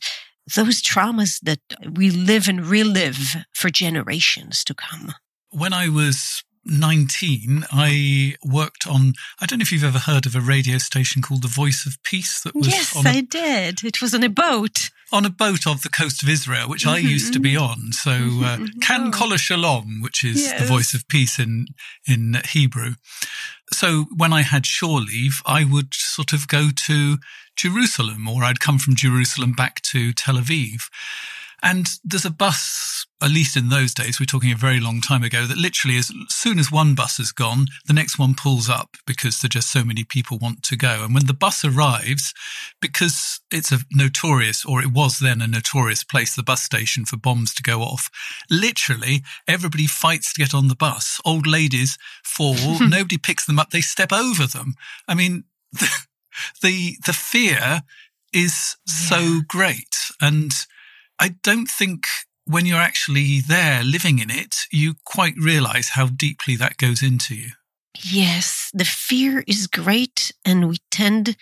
those 0.54 0.82
traumas 0.82 1.40
that 1.42 1.60
we 1.90 2.10
live 2.10 2.48
and 2.48 2.66
relive 2.66 3.36
for 3.54 3.70
generations 3.70 4.64
to 4.64 4.74
come. 4.74 5.14
When 5.50 5.72
I 5.72 5.88
was 5.88 6.42
19, 6.64 7.64
I 7.72 8.34
worked 8.44 8.86
on, 8.86 9.14
I 9.40 9.46
don't 9.46 9.58
know 9.58 9.62
if 9.62 9.72
you've 9.72 9.84
ever 9.84 9.98
heard 9.98 10.26
of 10.26 10.34
a 10.34 10.40
radio 10.40 10.78
station 10.78 11.22
called 11.22 11.42
The 11.42 11.48
Voice 11.48 11.86
of 11.86 12.02
Peace 12.02 12.40
that 12.42 12.54
was 12.54 12.68
Yes, 12.68 12.96
I 13.04 13.20
did. 13.20 13.84
It 13.84 14.00
was 14.00 14.14
on 14.14 14.22
a 14.22 14.28
boat. 14.28 14.90
On 15.12 15.26
a 15.26 15.30
boat 15.30 15.66
off 15.66 15.82
the 15.82 15.90
coast 15.90 16.22
of 16.22 16.28
Israel, 16.28 16.68
which 16.68 16.84
mm-hmm. 16.84 16.94
I 16.94 16.98
used 16.98 17.34
to 17.34 17.40
be 17.40 17.52
mm-hmm. 17.52 17.64
on. 17.64 17.92
So, 17.92 18.10
uh, 18.10 18.56
mm-hmm. 18.56 18.78
Kan 18.80 19.12
Kol 19.12 19.36
Shalom, 19.36 20.00
which 20.00 20.24
is 20.24 20.42
yes. 20.42 20.60
the 20.60 20.66
voice 20.66 20.94
of 20.94 21.06
peace 21.08 21.38
in, 21.38 21.66
in 22.08 22.38
Hebrew. 22.48 22.94
So 23.72 24.06
when 24.14 24.32
I 24.32 24.42
had 24.42 24.66
shore 24.66 25.00
leave, 25.00 25.42
I 25.46 25.64
would 25.64 25.94
sort 25.94 26.32
of 26.32 26.48
go 26.48 26.68
to 26.86 27.18
Jerusalem 27.56 28.28
or 28.28 28.44
I'd 28.44 28.60
come 28.60 28.78
from 28.78 28.94
Jerusalem 28.94 29.52
back 29.52 29.80
to 29.92 30.12
Tel 30.12 30.36
Aviv. 30.36 30.84
And 31.62 31.86
there's 32.02 32.24
a 32.24 32.30
bus, 32.30 33.06
at 33.22 33.30
least 33.30 33.56
in 33.56 33.68
those 33.68 33.94
days, 33.94 34.18
we're 34.18 34.26
talking 34.26 34.50
a 34.50 34.56
very 34.56 34.80
long 34.80 35.00
time 35.00 35.22
ago, 35.22 35.46
that 35.46 35.56
literally 35.56 35.96
as 35.96 36.10
soon 36.28 36.58
as 36.58 36.72
one 36.72 36.96
bus 36.96 37.20
is 37.20 37.30
gone, 37.30 37.66
the 37.86 37.92
next 37.92 38.18
one 38.18 38.34
pulls 38.34 38.68
up 38.68 38.96
because 39.06 39.40
there 39.40 39.46
are 39.46 39.50
just 39.60 39.70
so 39.70 39.84
many 39.84 40.02
people 40.02 40.38
want 40.38 40.64
to 40.64 40.76
go. 40.76 41.04
And 41.04 41.14
when 41.14 41.26
the 41.26 41.34
bus 41.34 41.64
arrives, 41.64 42.34
because 42.80 43.40
it's 43.52 43.70
a 43.70 43.78
notorious, 43.92 44.64
or 44.64 44.82
it 44.82 44.90
was 44.90 45.20
then 45.20 45.40
a 45.40 45.46
notorious 45.46 46.02
place, 46.02 46.34
the 46.34 46.42
bus 46.42 46.62
station 46.62 47.04
for 47.04 47.16
bombs 47.16 47.54
to 47.54 47.62
go 47.62 47.82
off, 47.82 48.10
literally 48.50 49.22
everybody 49.46 49.86
fights 49.86 50.32
to 50.32 50.40
get 50.40 50.54
on 50.54 50.66
the 50.66 50.74
bus. 50.74 51.20
Old 51.24 51.46
ladies 51.46 51.96
fall, 52.24 52.56
nobody 52.80 53.18
picks 53.18 53.46
them 53.46 53.60
up, 53.60 53.70
they 53.70 53.82
step 53.82 54.12
over 54.12 54.48
them. 54.48 54.74
I 55.06 55.14
mean, 55.14 55.44
the, 55.72 55.88
the, 56.62 56.96
the 57.06 57.12
fear 57.12 57.82
is 58.32 58.76
yeah. 58.86 58.92
so 58.92 59.40
great. 59.46 59.96
And 60.20 60.52
I 61.22 61.36
don't 61.44 61.68
think 61.68 62.08
when 62.46 62.66
you're 62.66 62.80
actually 62.80 63.38
there 63.38 63.84
living 63.84 64.18
in 64.18 64.28
it, 64.28 64.66
you 64.72 64.94
quite 65.04 65.34
realize 65.40 65.90
how 65.90 66.06
deeply 66.08 66.56
that 66.56 66.78
goes 66.78 67.00
into 67.00 67.36
you. 67.36 67.50
Yes, 68.02 68.70
the 68.74 68.84
fear 68.84 69.44
is 69.46 69.68
great, 69.68 70.32
and 70.44 70.68
we 70.68 70.78
tend 70.90 71.36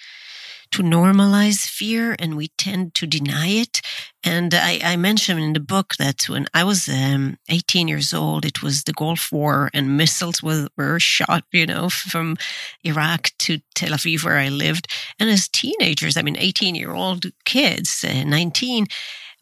to 0.73 0.83
normalize 0.83 1.67
fear 1.67 2.15
and 2.19 2.37
we 2.37 2.49
tend 2.59 2.95
to 2.95 3.07
deny 3.07 3.49
it. 3.49 3.81
And 4.23 4.53
I, 4.55 4.81
I 4.85 4.97
mentioned 4.97 5.41
in 5.41 5.55
the 5.55 5.61
book 5.61 5.95
that 5.99 6.29
when 6.29 6.47
I 6.53 6.63
was 6.63 6.87
um, 6.87 7.39
18 7.49 7.89
years 7.89 8.13
old, 8.13 8.45
it 8.45 8.63
was 8.63 8.85
the 8.85 8.93
Gulf 8.93 9.33
War 9.33 9.71
and 9.73 9.97
missiles 9.97 10.43
were, 10.43 10.69
were 10.77 11.01
shot, 11.01 11.45
you 11.53 11.67
know, 11.67 11.89
from 11.89 12.37
Iraq 12.85 13.31
to 13.39 13.61
Tel 13.75 13.93
Aviv 13.93 14.25
where 14.25 14.37
I 14.37 14.51
lived. 14.51 14.87
And 15.19 15.31
as 15.31 15.49
teenagers, 15.49 16.19
I 16.19 16.23
mean, 16.23 16.37
18 16.39 16.75
year 16.75 16.93
old 16.93 17.25
kids, 17.45 18.05
uh, 18.07 18.23
19, 18.25 18.87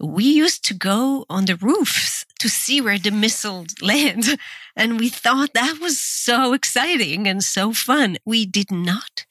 we 0.01 0.25
used 0.25 0.65
to 0.67 0.75
go 0.75 1.25
on 1.29 1.47
the 1.47 1.57
roofs 1.57 2.25
to 2.39 2.49
see 2.49 2.81
where 2.81 2.99
the 2.99 3.11
missiles 3.11 3.75
land. 3.83 4.39
And 4.77 5.01
we 5.01 5.09
thought 5.09 5.55
that 5.55 5.81
was 5.81 6.01
so 6.01 6.53
exciting 6.53 7.27
and 7.27 7.43
so 7.43 7.73
fun. 7.73 8.17
We 8.25 8.47
did 8.47 8.71
not, 8.71 9.27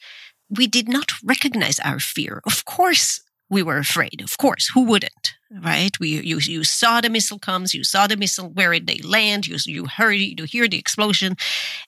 we 0.49 0.67
did 0.67 0.89
not 0.89 1.13
recognize 1.23 1.79
our 1.79 1.99
fear. 1.99 2.41
Of 2.45 2.65
course, 2.65 3.21
we 3.49 3.63
were 3.63 3.77
afraid. 3.77 4.19
Of 4.21 4.37
course, 4.37 4.69
who 4.73 4.81
wouldn't? 4.81 5.35
Right? 5.49 5.97
We, 6.01 6.19
you, 6.19 6.39
you 6.39 6.65
saw 6.65 6.99
the 6.99 7.09
missile 7.09 7.39
comes, 7.39 7.73
you 7.73 7.85
saw 7.85 8.07
the 8.07 8.17
missile 8.17 8.49
where 8.49 8.77
they 8.77 8.97
land, 8.97 9.47
you, 9.47 9.55
you 9.65 9.85
heard, 9.85 10.15
you 10.15 10.43
hear 10.43 10.67
the 10.67 10.77
explosion. 10.77 11.37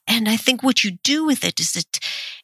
And 0.07 0.29
I 0.29 0.38
think 0.38 0.63
what 0.63 0.86
you 0.86 0.91
do 1.03 1.25
with 1.25 1.43
it 1.43 1.59
is 1.59 1.74
that 1.74 2.00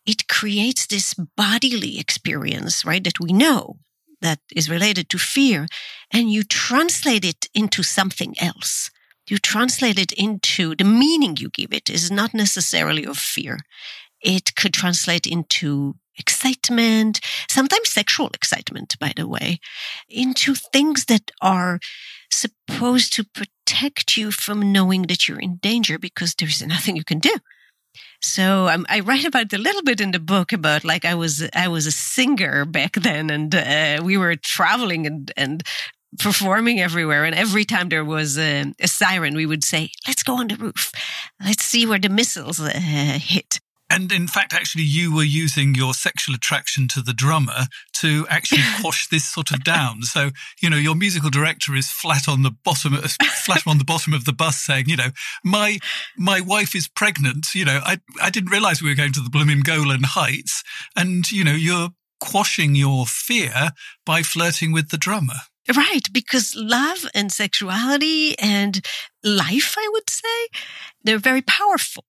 it 0.06 0.28
creates 0.28 0.86
this 0.86 1.14
bodily 1.14 1.98
experience, 1.98 2.84
right? 2.84 3.06
That 3.06 3.22
we 3.22 3.32
know 3.32 3.78
that 4.26 4.40
is 4.56 4.70
related 4.70 5.08
to 5.10 5.18
fear 5.18 5.68
and 6.12 6.32
you 6.32 6.44
translate 6.44 7.24
it 7.24 7.46
into 7.54 7.84
something 7.84 8.34
else. 8.40 8.92
You 9.30 9.38
translate 9.38 10.00
it 10.00 10.12
into 10.12 10.76
the 10.76 10.84
meaning 10.84 11.38
you 11.38 11.50
give 11.50 11.72
it 11.72 11.90
is 11.90 12.12
not 12.12 12.34
necessarily 12.34 13.06
of 13.06 13.18
fear. 13.18 13.60
It 14.22 14.56
could 14.56 14.74
translate 14.74 15.26
into 15.28 15.96
excitement, 16.18 17.20
sometimes 17.50 17.90
sexual 17.90 18.30
excitement, 18.34 18.98
by 19.00 19.14
the 19.16 19.28
way, 19.28 19.60
into 20.10 20.56
things 20.56 21.06
that 21.06 21.32
are 21.42 21.80
supposed 22.32 23.14
to 23.14 23.24
protect 23.24 24.18
you 24.18 24.32
from 24.32 24.72
knowing 24.72 25.04
that 25.04 25.28
you're 25.28 25.40
in 25.40 25.58
danger 25.58 26.00
because 26.00 26.34
there's 26.34 26.66
nothing 26.66 26.96
you 26.96 27.04
can 27.04 27.20
do. 27.20 27.36
So 28.22 28.68
um, 28.68 28.86
I 28.90 29.02
write 29.02 29.26
about 29.26 29.54
a 29.54 29.58
little 29.58 29.84
bit 29.84 30.02
in 30.02 30.12
the 30.12 30.20
book 30.20 30.54
about 30.54 30.84
like 30.84 31.06
I 31.06 31.16
was 31.16 31.48
I 31.54 31.68
was 31.68 31.86
a 31.86 31.92
singer 31.92 32.66
back 32.66 32.94
then, 32.94 33.30
and 33.30 33.54
uh, 33.54 34.02
we 34.04 34.18
were 34.18 34.36
traveling 34.36 35.06
and 35.06 35.32
and 35.38 35.64
performing 36.20 36.80
everywhere. 36.80 37.26
And 37.26 37.36
every 37.36 37.66
time 37.66 37.90
there 37.90 38.06
was 38.06 38.38
a, 38.38 38.74
a, 38.80 38.88
siren, 38.88 39.36
we 39.36 39.46
would 39.46 39.64
say, 39.64 39.92
"Let's 40.08 40.24
go 40.24 40.38
on 40.38 40.48
the 40.48 40.56
roof. 40.56 40.92
Let's 41.44 41.66
see 41.66 41.86
where 41.86 42.00
the 42.00 42.10
missiles 42.10 42.60
uh, 42.60 42.70
hit." 43.22 43.60
And 43.90 44.12
in 44.12 44.28
fact, 44.28 44.54
actually, 44.54 44.84
you 44.84 45.16
were 45.16 45.24
using 45.24 45.76
your 45.76 45.94
sexual 45.94 46.36
attraction 46.36 46.88
to 46.90 47.02
the 47.02 47.14
drummer 47.14 47.68
to 47.98 48.26
actually 48.30 48.64
quash 48.82 49.08
this 49.08 49.26
sort 49.26 49.52
of 49.52 49.64
down. 49.64 50.02
So, 50.02 50.32
you 50.62 50.70
know, 50.70 50.78
your 50.78 50.96
musical 50.96 51.30
director 51.30 51.76
is 51.76 51.90
flat 51.90 52.28
on 52.28 52.42
the 52.42 52.52
bottom, 52.52 52.94
flat 52.94 53.64
on 53.68 53.78
the 53.78 53.84
bottom 53.84 54.14
of 54.14 54.26
the 54.26 54.34
bus, 54.34 54.58
saying, 54.58 54.86
you 54.88 54.96
know, 54.96 55.10
my 55.44 55.78
my 56.18 56.42
wife 56.42 56.76
is 56.76 56.88
pregnant. 56.88 57.54
You 57.54 57.66
know, 57.66 57.82
I 57.84 58.00
I 58.22 58.30
didn't 58.30 58.52
realize 58.52 58.82
we 58.82 58.90
were 58.90 58.96
going 58.96 59.14
to 59.14 59.22
the 59.22 59.30
blooming 59.30 59.62
Golan 59.62 60.04
Heights, 60.04 60.64
and 60.96 61.30
you 61.32 61.44
know, 61.44 61.54
you're 61.54 61.90
quashing 62.20 62.76
your 62.76 63.06
fear 63.06 63.72
by 64.06 64.24
flirting 64.24 64.72
with 64.72 64.90
the 64.90 64.98
drummer. 64.98 65.42
Right, 65.76 66.08
because 66.12 66.54
love 66.56 67.06
and 67.16 67.32
sexuality 67.32 68.38
and 68.38 68.86
life, 69.24 69.76
I 69.78 69.90
would 69.94 70.10
say, 70.10 70.60
they're 71.04 71.18
very 71.18 71.42
powerful. 71.42 72.06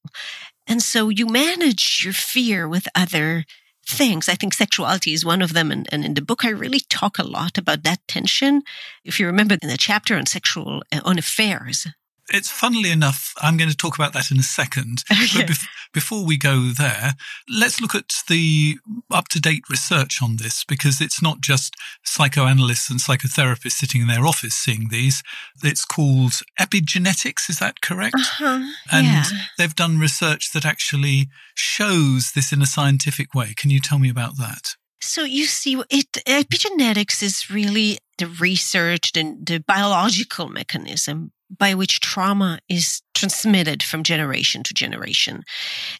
And 0.67 0.83
so 0.83 1.09
you 1.09 1.27
manage 1.27 2.03
your 2.05 2.13
fear 2.13 2.69
with 2.69 2.89
other 2.95 3.45
things. 3.87 4.29
I 4.29 4.35
think 4.35 4.53
sexuality 4.53 5.13
is 5.13 5.25
one 5.25 5.43
of 5.43 5.53
them. 5.53 5.71
And, 5.71 5.89
and, 5.93 6.05
in 6.05 6.15
the 6.15 6.23
book, 6.23 6.45
I 6.45 6.51
really 6.51 6.81
talk 6.81 7.19
a 7.19 7.23
lot 7.23 7.57
about 7.57 7.85
that 7.85 8.01
tension. 8.09 8.63
If 9.05 9.21
you 9.21 9.27
remember 9.27 9.57
in 9.63 9.69
the 9.69 9.77
chapter 9.77 10.17
on 10.17 10.27
sexual, 10.27 10.83
uh, 10.93 11.01
on 11.05 11.19
affairs, 11.19 11.87
it's 12.29 12.51
funnily 12.51 12.91
enough, 12.91 13.33
I'm 13.39 13.57
going 13.57 13.71
to 13.71 13.77
talk 13.77 13.95
about 13.95 14.13
that 14.13 14.31
in 14.31 14.39
a 14.39 14.43
second. 14.43 15.05
But 15.37 15.47
bef- 15.49 15.67
before 15.93 16.25
we 16.25 16.37
go 16.37 16.69
there, 16.69 17.15
let's 17.49 17.81
look 17.81 17.95
at 17.95 18.13
the 18.29 18.79
up 19.11 19.29
to 19.29 19.41
date 19.41 19.65
research 19.69 20.23
on 20.23 20.37
this 20.37 20.65
because 20.65 21.01
it's 21.01 21.23
not 21.23 21.41
just 21.41 21.75
psychoanalysts 22.05 22.91
and 22.91 23.01
psychotherapists 23.01 23.73
sitting 23.73 24.03
in 24.03 24.07
their 24.07 24.27
office 24.27 24.55
seeing 24.55 24.89
these. 24.89 25.23
It's 25.63 25.85
called 25.85 26.33
epigenetics. 26.61 27.51
Is 27.51 27.59
that 27.59 27.81
correct? 27.81 28.15
Uh-huh. 28.15 28.73
And 28.91 29.07
yeah. 29.07 29.25
they've 29.59 29.75
done 29.75 29.99
research 29.99 30.53
that 30.53 30.65
actually 30.65 31.29
shows 31.55 32.33
this 32.33 32.53
in 32.53 32.63
a 32.63 32.67
scientific 32.67 33.35
way. 33.35 33.55
Can 33.57 33.71
you 33.71 33.81
tell 33.81 33.99
me 33.99 34.11
about 34.11 34.37
that? 34.39 34.77
So 35.01 35.25
you 35.25 35.45
see, 35.45 35.81
it, 35.91 36.13
epigenetics 36.27 37.23
is 37.23 37.51
really 37.51 37.99
the 38.19 38.27
research 38.27 39.13
and 39.17 39.47
the 39.47 39.59
biological 39.61 40.49
mechanism 40.49 41.33
by 41.51 41.75
which 41.75 42.01
trauma 42.01 42.59
is 42.69 43.03
transmitted 43.15 43.83
from 43.83 44.03
generation 44.03 44.63
to 44.65 44.75
generation. 44.75 45.43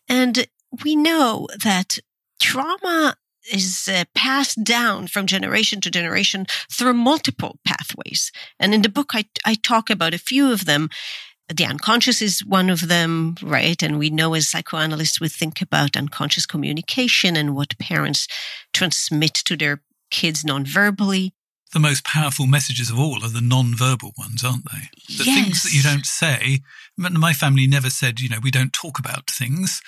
And 0.09 0.47
we 0.85 0.97
know 0.97 1.47
that 1.63 1.99
trauma 2.41 3.17
is 3.53 3.89
uh, 3.89 4.05
passed 4.15 4.63
down 4.65 5.07
from 5.07 5.27
generation 5.27 5.81
to 5.81 5.91
generation 5.91 6.47
through 6.71 6.95
multiple 6.95 7.59
pathways. 7.65 8.33
And 8.59 8.75
in 8.75 8.83
the 8.83 8.89
book, 8.89 9.11
I, 9.15 9.27
I 9.45 9.55
talk 9.55 9.89
about 9.89 10.15
a 10.15 10.19
few 10.19 10.53
of 10.53 10.65
them. 10.65 10.89
The 11.49 11.65
unconscious 11.65 12.21
is 12.21 12.45
one 12.45 12.69
of 12.69 12.89
them, 12.89 13.37
right? 13.41 13.81
And 13.81 13.99
we 13.99 14.11
know 14.11 14.35
as 14.35 14.49
psychoanalysts, 14.49 15.21
we 15.21 15.29
think 15.29 15.63
about 15.63 15.97
unconscious 15.97 16.45
communication 16.45 17.37
and 17.37 17.55
what 17.55 17.79
parents 17.79 18.27
transmit 18.73 19.35
to 19.35 19.57
their 19.57 19.83
kids 20.11 20.45
non-verbally. 20.45 21.33
The 21.73 21.81
most 21.81 22.05
powerful 22.05 22.47
messages 22.47 22.91
of 22.91 22.99
all 22.99 23.25
are 23.25 23.31
the 23.31 23.41
non-verbal 23.41 24.13
ones, 24.17 24.45
aren't 24.45 24.65
they? 24.65 24.89
The 25.17 25.25
yes. 25.25 25.35
things 25.35 25.63
that 25.63 25.73
you 25.75 25.83
don't 25.83 26.07
say. 26.07 26.61
My 26.97 27.33
family 27.33 27.67
never 27.67 27.91
said, 27.91 28.21
you 28.21 28.29
know, 28.29 28.39
we 28.43 28.51
don't 28.51 28.73
talk 28.73 28.99
about 28.99 29.31
things. 29.31 29.83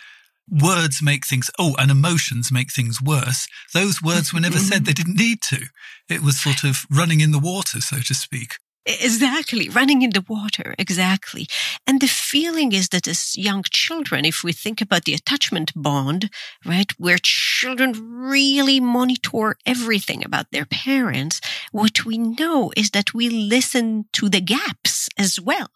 Words 0.50 1.02
make 1.02 1.26
things, 1.26 1.50
oh, 1.58 1.76
and 1.78 1.90
emotions 1.90 2.50
make 2.50 2.73
things 2.73 3.02
worse. 3.02 3.47
Those 3.75 4.02
words 4.02 4.32
were 4.32 4.40
never 4.40 4.58
said. 4.58 4.85
They 4.85 4.92
didn't 4.94 5.16
need 5.16 5.42
to. 5.50 5.66
It 6.08 6.23
was 6.23 6.40
sort 6.40 6.64
of 6.64 6.85
running 6.90 7.20
in 7.20 7.32
the 7.32 7.38
water, 7.38 7.80
so 7.80 7.99
to 7.99 8.14
speak. 8.14 8.54
Exactly, 8.90 9.68
running 9.68 10.00
in 10.00 10.11
the 10.11 10.25
water, 10.26 10.75
exactly. 10.78 11.47
And 11.87 12.00
the 12.00 12.07
feeling 12.07 12.73
is 12.73 12.88
that 12.88 13.07
as 13.07 13.37
young 13.37 13.62
children, 13.71 14.25
if 14.25 14.42
we 14.42 14.54
think 14.54 14.80
about 14.80 15.04
the 15.04 15.12
attachment 15.12 15.73
bond, 15.76 16.30
right, 16.64 16.90
where 16.99 17.18
children 17.18 17.92
really 17.92 18.80
monitor 18.80 19.57
everything 19.66 20.25
about 20.25 20.47
their 20.52 20.64
parents, 20.64 21.42
what 21.71 22.07
we 22.07 22.16
know 22.16 22.73
is 22.78 22.90
that 22.92 23.12
we 23.12 23.28
listen 23.28 24.07
to 24.14 24.30
the 24.30 24.40
gaps 24.40 25.11
as 25.18 25.38
well. 25.38 25.68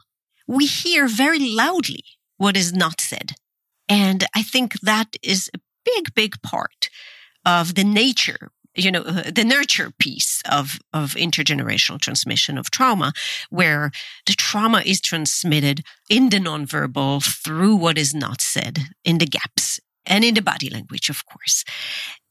We 0.48 0.64
hear 0.64 1.06
very 1.06 1.38
loudly 1.38 2.04
what 2.38 2.56
is 2.56 2.72
not 2.72 2.98
said. 3.02 3.32
And 3.90 4.24
I 4.34 4.42
think 4.42 4.80
that 4.80 5.16
is 5.22 5.50
a 5.52 5.58
big, 5.84 6.14
big 6.14 6.40
part 6.40 6.88
of 7.44 7.74
the 7.74 7.84
nature 7.84 8.52
you 8.74 8.90
know, 8.90 9.02
the 9.02 9.44
nurture 9.44 9.92
piece 9.98 10.42
of, 10.50 10.78
of 10.92 11.14
intergenerational 11.14 12.00
transmission 12.00 12.58
of 12.58 12.70
trauma, 12.70 13.12
where 13.50 13.90
the 14.26 14.34
trauma 14.34 14.82
is 14.84 15.00
transmitted 15.00 15.84
in 16.08 16.30
the 16.30 16.38
nonverbal 16.38 17.22
through 17.22 17.76
what 17.76 17.98
is 17.98 18.14
not 18.14 18.40
said 18.40 18.78
in 19.04 19.18
the 19.18 19.26
gaps 19.26 19.80
and 20.06 20.24
in 20.24 20.34
the 20.34 20.42
body 20.42 20.68
language, 20.68 21.08
of 21.10 21.24
course. 21.26 21.64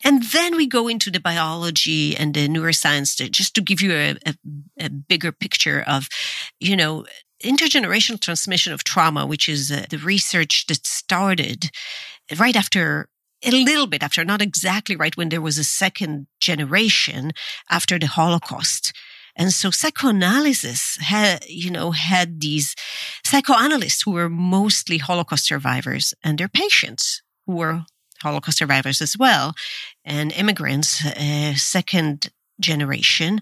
And 0.03 0.23
then 0.23 0.57
we 0.57 0.67
go 0.67 0.87
into 0.87 1.11
the 1.11 1.19
biology 1.19 2.17
and 2.17 2.33
the 2.33 2.47
neuroscience 2.47 3.15
to, 3.17 3.29
just 3.29 3.53
to 3.55 3.61
give 3.61 3.81
you 3.81 3.93
a, 3.93 4.15
a, 4.25 4.35
a 4.79 4.89
bigger 4.89 5.31
picture 5.31 5.83
of, 5.87 6.07
you 6.59 6.75
know, 6.75 7.05
intergenerational 7.43 8.19
transmission 8.19 8.73
of 8.73 8.83
trauma, 8.83 9.25
which 9.25 9.47
is 9.47 9.71
uh, 9.71 9.85
the 9.89 9.97
research 9.97 10.65
that 10.67 10.85
started 10.85 11.69
right 12.37 12.55
after 12.55 13.07
a 13.43 13.51
little 13.51 13.87
bit 13.87 14.03
after, 14.03 14.23
not 14.23 14.41
exactly 14.41 14.95
right 14.95 15.15
when 15.17 15.29
there 15.29 15.41
was 15.41 15.57
a 15.57 15.63
second 15.63 16.27
generation 16.39 17.31
after 17.69 17.97
the 17.97 18.07
Holocaust. 18.07 18.93
And 19.35 19.53
so 19.53 19.71
psychoanalysis 19.71 20.97
had, 20.97 21.45
you 21.47 21.71
know, 21.71 21.91
had 21.91 22.41
these 22.41 22.75
psychoanalysts 23.25 24.03
who 24.03 24.11
were 24.11 24.29
mostly 24.29 24.97
Holocaust 24.97 25.45
survivors 25.45 26.13
and 26.23 26.37
their 26.37 26.49
patients 26.49 27.21
who 27.47 27.55
were 27.55 27.85
Holocaust 28.21 28.57
survivors 28.57 29.01
as 29.01 29.17
well 29.17 29.55
and 30.05 30.31
immigrants, 30.33 31.03
uh, 31.05 31.55
second 31.55 32.29
generation 32.59 33.41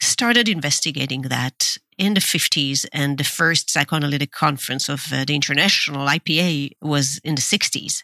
started 0.00 0.48
investigating 0.48 1.22
that 1.22 1.76
in 1.98 2.14
the 2.14 2.20
50s 2.20 2.86
and 2.92 3.18
the 3.18 3.24
first 3.24 3.70
psychoanalytic 3.70 4.32
conference 4.32 4.88
of 4.88 5.12
uh, 5.12 5.24
the 5.24 5.34
international 5.34 6.06
IPA 6.06 6.72
was 6.80 7.20
in 7.22 7.34
the 7.34 7.42
60s 7.42 8.02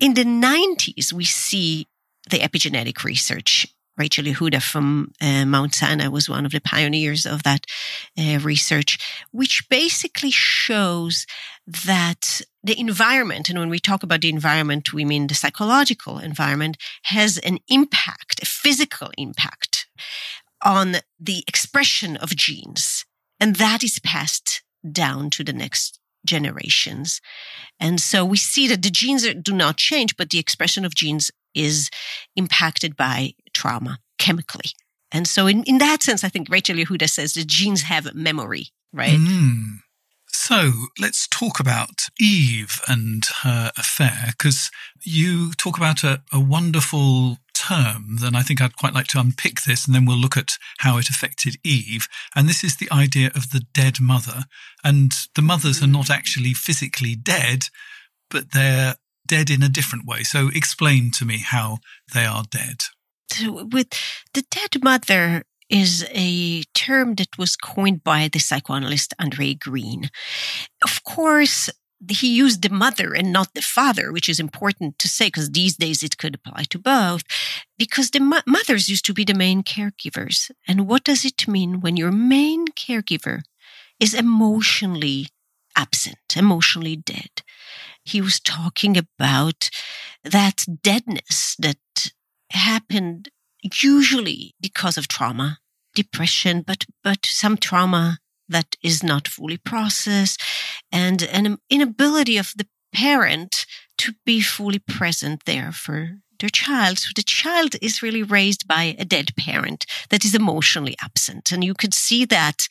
in 0.00 0.14
the 0.14 0.24
90s, 0.24 1.12
we 1.12 1.24
see 1.24 1.86
the 2.30 2.38
epigenetic 2.38 3.04
research. 3.04 3.66
Rachel 3.96 4.24
Yehuda 4.24 4.62
from 4.62 5.12
uh, 5.20 5.44
Mount 5.44 5.74
Sinai 5.74 6.08
was 6.08 6.28
one 6.28 6.46
of 6.46 6.52
the 6.52 6.60
pioneers 6.60 7.26
of 7.26 7.42
that 7.42 7.66
uh, 8.18 8.38
research, 8.38 8.98
which 9.30 9.68
basically 9.68 10.30
shows 10.30 11.26
that 11.66 12.40
the 12.62 12.78
environment, 12.80 13.50
and 13.50 13.58
when 13.58 13.68
we 13.68 13.78
talk 13.78 14.02
about 14.02 14.22
the 14.22 14.30
environment, 14.30 14.94
we 14.94 15.04
mean 15.04 15.26
the 15.26 15.34
psychological 15.34 16.18
environment, 16.18 16.78
has 17.04 17.36
an 17.38 17.58
impact, 17.68 18.42
a 18.42 18.46
physical 18.46 19.10
impact 19.18 19.86
on 20.64 20.96
the 21.18 21.44
expression 21.46 22.16
of 22.16 22.34
genes. 22.34 23.04
And 23.38 23.56
that 23.56 23.84
is 23.84 23.98
passed 23.98 24.62
down 24.90 25.30
to 25.30 25.44
the 25.44 25.52
next 25.52 25.99
generations. 26.26 27.20
And 27.78 28.00
so 28.00 28.24
we 28.24 28.36
see 28.36 28.68
that 28.68 28.82
the 28.82 28.90
genes 28.90 29.26
do 29.42 29.52
not 29.52 29.76
change, 29.76 30.16
but 30.16 30.30
the 30.30 30.38
expression 30.38 30.84
of 30.84 30.94
genes 30.94 31.30
is 31.54 31.90
impacted 32.36 32.96
by 32.96 33.32
trauma 33.54 33.98
chemically. 34.18 34.70
And 35.12 35.26
so 35.26 35.46
in, 35.46 35.64
in 35.64 35.78
that 35.78 36.02
sense, 36.02 36.22
I 36.22 36.28
think 36.28 36.48
Rachel 36.48 36.76
Yehuda 36.76 37.08
says 37.08 37.32
the 37.32 37.44
genes 37.44 37.82
have 37.82 38.14
memory, 38.14 38.68
right? 38.92 39.18
Mm. 39.18 39.78
So 40.28 40.72
let's 41.00 41.26
talk 41.26 41.58
about 41.58 42.02
Eve 42.20 42.80
and 42.86 43.24
her 43.42 43.72
affair, 43.76 44.26
because 44.28 44.70
you 45.02 45.52
talk 45.54 45.76
about 45.76 46.04
a, 46.04 46.22
a 46.32 46.38
wonderful 46.38 47.38
term, 47.60 48.16
then 48.20 48.34
I 48.34 48.42
think 48.42 48.60
I'd 48.60 48.76
quite 48.76 48.94
like 48.94 49.06
to 49.08 49.20
unpick 49.20 49.62
this 49.62 49.86
and 49.86 49.94
then 49.94 50.06
we'll 50.06 50.16
look 50.16 50.36
at 50.36 50.56
how 50.78 50.96
it 50.98 51.10
affected 51.10 51.56
Eve. 51.64 52.08
And 52.34 52.48
this 52.48 52.64
is 52.64 52.76
the 52.76 52.90
idea 52.90 53.30
of 53.34 53.50
the 53.50 53.64
dead 53.74 54.00
mother. 54.00 54.44
And 54.82 55.12
the 55.34 55.42
mothers 55.42 55.82
are 55.82 55.86
not 55.86 56.10
actually 56.10 56.54
physically 56.54 57.14
dead, 57.14 57.64
but 58.30 58.52
they're 58.52 58.96
dead 59.26 59.50
in 59.50 59.62
a 59.62 59.68
different 59.68 60.06
way. 60.06 60.22
So 60.22 60.48
explain 60.54 61.10
to 61.12 61.24
me 61.24 61.38
how 61.38 61.78
they 62.14 62.24
are 62.24 62.44
dead. 62.50 62.82
With 63.42 63.88
the 64.34 64.44
dead 64.50 64.82
mother 64.82 65.44
is 65.68 66.04
a 66.10 66.62
term 66.74 67.14
that 67.14 67.38
was 67.38 67.56
coined 67.56 68.02
by 68.02 68.28
the 68.32 68.40
psychoanalyst 68.40 69.14
Andre 69.20 69.54
Green. 69.54 70.10
Of 70.82 71.04
course, 71.04 71.70
he 72.08 72.34
used 72.34 72.62
the 72.62 72.70
mother 72.70 73.14
and 73.14 73.32
not 73.32 73.54
the 73.54 73.62
father, 73.62 74.12
which 74.12 74.28
is 74.28 74.40
important 74.40 74.98
to 74.98 75.08
say 75.08 75.26
because 75.26 75.50
these 75.50 75.76
days 75.76 76.02
it 76.02 76.16
could 76.16 76.34
apply 76.34 76.64
to 76.70 76.78
both, 76.78 77.22
because 77.78 78.10
the 78.10 78.20
mo- 78.20 78.40
mothers 78.46 78.88
used 78.88 79.04
to 79.06 79.14
be 79.14 79.24
the 79.24 79.34
main 79.34 79.62
caregivers. 79.62 80.50
And 80.66 80.88
what 80.88 81.04
does 81.04 81.24
it 81.24 81.46
mean 81.46 81.80
when 81.80 81.96
your 81.96 82.12
main 82.12 82.68
caregiver 82.68 83.42
is 83.98 84.14
emotionally 84.14 85.28
absent, 85.76 86.18
emotionally 86.36 86.96
dead? 86.96 87.42
He 88.02 88.20
was 88.20 88.40
talking 88.40 88.96
about 88.96 89.68
that 90.24 90.64
deadness 90.82 91.54
that 91.58 92.12
happened 92.50 93.28
usually 93.82 94.54
because 94.60 94.96
of 94.96 95.06
trauma, 95.06 95.58
depression, 95.94 96.62
but, 96.66 96.86
but 97.04 97.26
some 97.26 97.58
trauma 97.58 98.18
that 98.48 98.76
is 98.82 99.02
not 99.02 99.28
fully 99.28 99.56
processed 99.58 100.42
and 100.92 101.22
an 101.22 101.58
inability 101.68 102.36
of 102.36 102.52
the 102.56 102.66
parent 102.92 103.66
to 103.98 104.14
be 104.24 104.40
fully 104.40 104.78
present 104.78 105.44
there 105.44 105.72
for 105.72 106.18
their 106.40 106.48
child. 106.48 106.98
So 106.98 107.10
the 107.14 107.22
child 107.22 107.76
is 107.80 108.02
really 108.02 108.22
raised 108.22 108.66
by 108.66 108.96
a 108.98 109.04
dead 109.04 109.36
parent 109.36 109.84
that 110.08 110.24
is 110.24 110.34
emotionally 110.34 110.96
absent. 111.02 111.52
And 111.52 111.62
you 111.62 111.74
could 111.74 111.94
see 111.94 112.24
that 112.24 112.66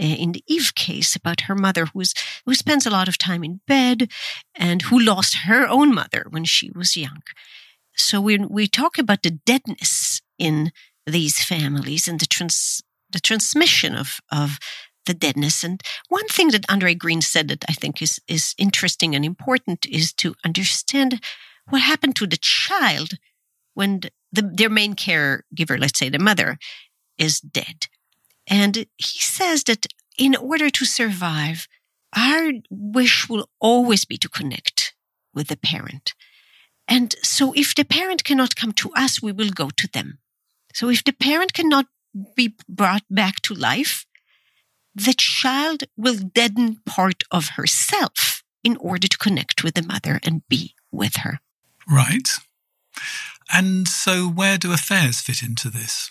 uh, 0.00 0.04
in 0.04 0.32
the 0.32 0.44
Eve 0.46 0.74
case 0.74 1.16
about 1.16 1.42
her 1.42 1.54
mother 1.54 1.86
who's, 1.86 2.14
who 2.46 2.54
spends 2.54 2.86
a 2.86 2.90
lot 2.90 3.08
of 3.08 3.18
time 3.18 3.42
in 3.42 3.60
bed 3.66 4.10
and 4.54 4.82
who 4.82 4.98
lost 4.98 5.38
her 5.46 5.66
own 5.66 5.92
mother 5.92 6.26
when 6.30 6.44
she 6.44 6.70
was 6.70 6.96
young. 6.96 7.22
So 7.96 8.20
when 8.20 8.48
we 8.48 8.68
talk 8.68 8.96
about 8.96 9.24
the 9.24 9.32
deadness 9.44 10.22
in 10.38 10.70
these 11.04 11.42
families 11.42 12.06
and 12.06 12.20
the 12.20 12.26
trans, 12.26 12.82
the 13.10 13.18
transmission 13.18 13.96
of, 13.96 14.20
of 14.30 14.58
the 15.06 15.14
deadness. 15.14 15.64
And 15.64 15.82
one 16.08 16.26
thing 16.28 16.48
that 16.48 16.68
Andre 16.68 16.94
Green 16.94 17.20
said 17.20 17.48
that 17.48 17.64
I 17.68 17.72
think 17.72 18.02
is, 18.02 18.20
is 18.28 18.54
interesting 18.58 19.14
and 19.14 19.24
important 19.24 19.86
is 19.86 20.12
to 20.14 20.34
understand 20.44 21.20
what 21.68 21.82
happened 21.82 22.16
to 22.16 22.26
the 22.26 22.36
child 22.36 23.14
when 23.74 24.00
the, 24.32 24.42
their 24.42 24.70
main 24.70 24.94
caregiver, 24.94 25.78
let's 25.78 25.98
say 25.98 26.08
the 26.08 26.18
mother, 26.18 26.58
is 27.16 27.40
dead. 27.40 27.86
And 28.46 28.76
he 28.76 29.18
says 29.18 29.64
that 29.64 29.86
in 30.18 30.34
order 30.34 30.70
to 30.70 30.84
survive, 30.84 31.68
our 32.16 32.52
wish 32.70 33.28
will 33.28 33.48
always 33.60 34.04
be 34.04 34.16
to 34.18 34.28
connect 34.28 34.94
with 35.34 35.48
the 35.48 35.56
parent. 35.56 36.14
And 36.88 37.14
so 37.22 37.52
if 37.54 37.74
the 37.74 37.84
parent 37.84 38.24
cannot 38.24 38.56
come 38.56 38.72
to 38.72 38.90
us, 38.96 39.22
we 39.22 39.32
will 39.32 39.50
go 39.50 39.68
to 39.70 39.88
them. 39.88 40.18
So 40.74 40.88
if 40.88 41.04
the 41.04 41.12
parent 41.12 41.52
cannot 41.52 41.86
be 42.34 42.56
brought 42.68 43.04
back 43.10 43.40
to 43.42 43.54
life, 43.54 44.06
the 44.98 45.14
child 45.14 45.84
will 45.96 46.16
deaden 46.16 46.80
part 46.84 47.22
of 47.30 47.50
herself 47.50 48.42
in 48.64 48.76
order 48.78 49.06
to 49.06 49.18
connect 49.18 49.62
with 49.62 49.74
the 49.74 49.82
mother 49.82 50.20
and 50.24 50.46
be 50.48 50.74
with 50.90 51.16
her. 51.16 51.40
Right. 51.88 52.28
And 53.52 53.86
so, 53.88 54.28
where 54.28 54.58
do 54.58 54.72
affairs 54.72 55.20
fit 55.20 55.42
into 55.42 55.70
this? 55.70 56.10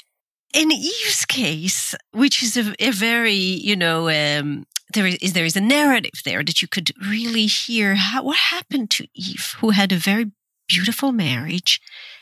In 0.53 0.71
Eve's 0.71 1.25
case, 1.25 1.93
which 2.13 2.41
is 2.41 2.57
a, 2.57 2.73
a 2.79 2.91
very, 2.91 3.33
you 3.33 3.75
know, 3.75 4.09
um, 4.09 4.65
there 4.93 5.05
is 5.05 5.33
there 5.33 5.45
is 5.45 5.57
a 5.57 5.61
narrative 5.61 6.21
there 6.23 6.43
that 6.43 6.61
you 6.61 6.67
could 6.67 6.91
really 7.05 7.45
hear 7.45 7.95
how, 7.95 8.23
what 8.23 8.37
happened 8.37 8.89
to 8.91 9.07
Eve, 9.13 9.55
who 9.59 9.71
had 9.71 9.91
a 9.91 9.97
very 9.97 10.31
beautiful 10.67 11.11
marriage. 11.11 11.81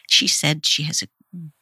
She 0.09 0.27
said 0.27 0.65
she 0.65 0.83
has 0.83 1.01
a 1.01 1.07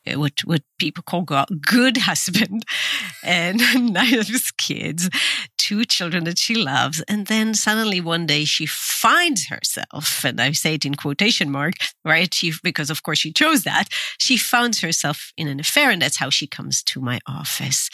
uh, 0.06 0.20
what 0.20 0.34
what 0.46 0.62
people 0.78 1.02
call 1.02 1.26
good 1.66 1.98
husband 1.98 2.64
and 3.24 3.60
nine 3.94 4.20
of 4.20 4.30
kids, 4.58 5.10
two 5.58 5.74
two 5.74 5.86
children 5.86 6.24
that 6.26 6.38
she 6.38 6.56
loves. 6.56 7.02
And 7.08 7.28
then 7.28 7.54
suddenly 7.54 8.02
one 8.02 8.26
day 8.26 8.46
she 8.46 8.66
finds 8.66 9.48
herself, 9.48 10.24
and 10.24 10.40
I 10.40 10.52
say 10.52 10.76
it 10.76 10.86
in 10.86 10.96
quotation 10.96 11.50
mark, 11.50 11.74
right? 12.06 12.34
She, 12.34 12.54
because 12.64 12.90
of 12.90 13.02
course 13.04 13.20
she 13.20 13.32
chose 13.32 13.64
that. 13.64 13.86
She 14.20 14.38
finds 14.38 14.82
herself 14.82 15.32
in 15.38 15.48
an 15.48 15.60
affair, 15.60 15.90
and 15.90 16.02
that's 16.02 16.18
how 16.18 16.30
she 16.30 16.48
comes 16.48 16.84
to 16.84 17.02
my 17.02 17.20
office. 17.26 17.90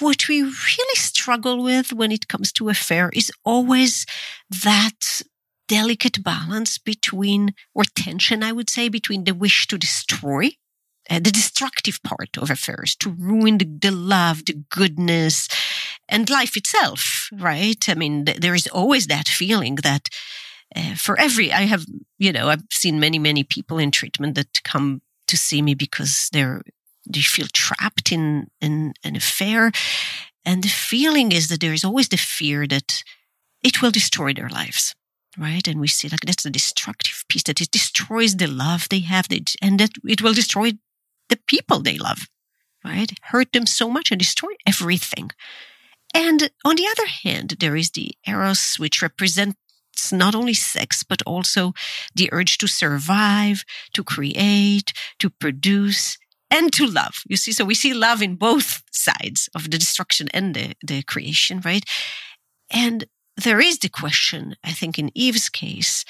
What 0.00 0.28
we 0.28 0.42
really 0.42 0.96
struggle 0.96 1.62
with 1.62 1.92
when 1.92 2.12
it 2.12 2.28
comes 2.28 2.52
to 2.52 2.68
affair 2.68 3.10
is 3.12 3.30
always 3.44 4.06
that 4.64 5.22
delicate 5.70 6.24
balance 6.24 6.78
between, 6.78 7.54
or 7.76 7.84
tension, 7.84 8.42
I 8.42 8.50
would 8.50 8.68
say, 8.68 8.88
between 8.88 9.22
the 9.22 9.34
wish 9.34 9.68
to 9.68 9.78
destroy 9.78 10.50
uh, 11.08 11.20
the 11.20 11.30
destructive 11.30 12.02
part 12.02 12.36
of 12.36 12.50
affairs 12.50 12.96
to 12.96 13.10
ruin 13.10 13.58
the, 13.58 13.64
the, 13.64 13.92
love, 13.92 14.44
the 14.46 14.64
goodness, 14.68 15.48
and 16.08 16.28
life 16.28 16.56
itself, 16.56 17.28
right? 17.32 17.88
I 17.88 17.94
mean, 17.94 18.24
th- 18.24 18.38
there 18.38 18.56
is 18.56 18.66
always 18.66 19.06
that 19.06 19.28
feeling 19.28 19.76
that 19.76 20.08
uh, 20.74 20.96
for 20.96 21.18
every, 21.20 21.52
I 21.52 21.62
have, 21.62 21.84
you 22.18 22.32
know, 22.32 22.48
I've 22.48 22.64
seen 22.72 22.98
many, 22.98 23.20
many 23.20 23.44
people 23.44 23.78
in 23.78 23.92
treatment 23.92 24.34
that 24.34 24.64
come 24.64 25.02
to 25.28 25.36
see 25.36 25.62
me 25.62 25.74
because 25.74 26.28
they're, 26.32 26.62
they 27.08 27.22
feel 27.22 27.46
trapped 27.52 28.10
in, 28.10 28.48
in 28.60 28.94
an 29.04 29.14
affair. 29.14 29.70
And 30.44 30.64
the 30.64 30.68
feeling 30.68 31.30
is 31.30 31.46
that 31.48 31.60
there 31.60 31.72
is 31.72 31.84
always 31.84 32.08
the 32.08 32.16
fear 32.16 32.66
that 32.66 33.04
it 33.62 33.80
will 33.80 33.92
destroy 33.92 34.32
their 34.32 34.48
lives 34.48 34.94
right? 35.38 35.66
And 35.66 35.80
we 35.80 35.88
see 35.88 36.08
like 36.08 36.20
that's 36.20 36.42
the 36.42 36.50
destructive 36.50 37.24
piece 37.28 37.44
that 37.44 37.60
it 37.60 37.70
destroys 37.70 38.36
the 38.36 38.46
love 38.46 38.88
they 38.88 39.00
have, 39.00 39.26
and 39.62 39.80
that 39.80 39.90
it 40.04 40.22
will 40.22 40.34
destroy 40.34 40.72
the 41.28 41.38
people 41.46 41.80
they 41.80 41.98
love, 41.98 42.28
right? 42.84 43.12
Hurt 43.22 43.52
them 43.52 43.66
so 43.66 43.88
much 43.88 44.10
and 44.10 44.18
destroy 44.18 44.52
everything. 44.66 45.30
And 46.12 46.50
on 46.64 46.76
the 46.76 46.88
other 46.88 47.06
hand, 47.06 47.56
there 47.60 47.76
is 47.76 47.90
the 47.90 48.12
eros, 48.26 48.76
which 48.76 49.00
represents 49.00 49.56
not 50.12 50.34
only 50.34 50.54
sex, 50.54 51.02
but 51.02 51.22
also 51.26 51.72
the 52.14 52.28
urge 52.32 52.58
to 52.58 52.66
survive, 52.66 53.64
to 53.92 54.02
create, 54.02 54.92
to 55.18 55.30
produce, 55.30 56.18
and 56.50 56.72
to 56.72 56.86
love. 56.86 57.14
You 57.28 57.36
see, 57.36 57.52
so 57.52 57.64
we 57.64 57.74
see 57.74 57.94
love 57.94 58.22
in 58.22 58.34
both 58.34 58.82
sides 58.90 59.48
of 59.54 59.70
the 59.70 59.78
destruction 59.78 60.28
and 60.34 60.54
the, 60.54 60.74
the 60.82 61.02
creation, 61.02 61.60
right? 61.64 61.84
And 62.70 63.04
there 63.42 63.60
is 63.60 63.78
the 63.78 63.88
question, 63.88 64.56
I 64.64 64.72
think, 64.72 64.98
in 64.98 65.10
Eve's 65.14 65.48
case, 65.48 66.04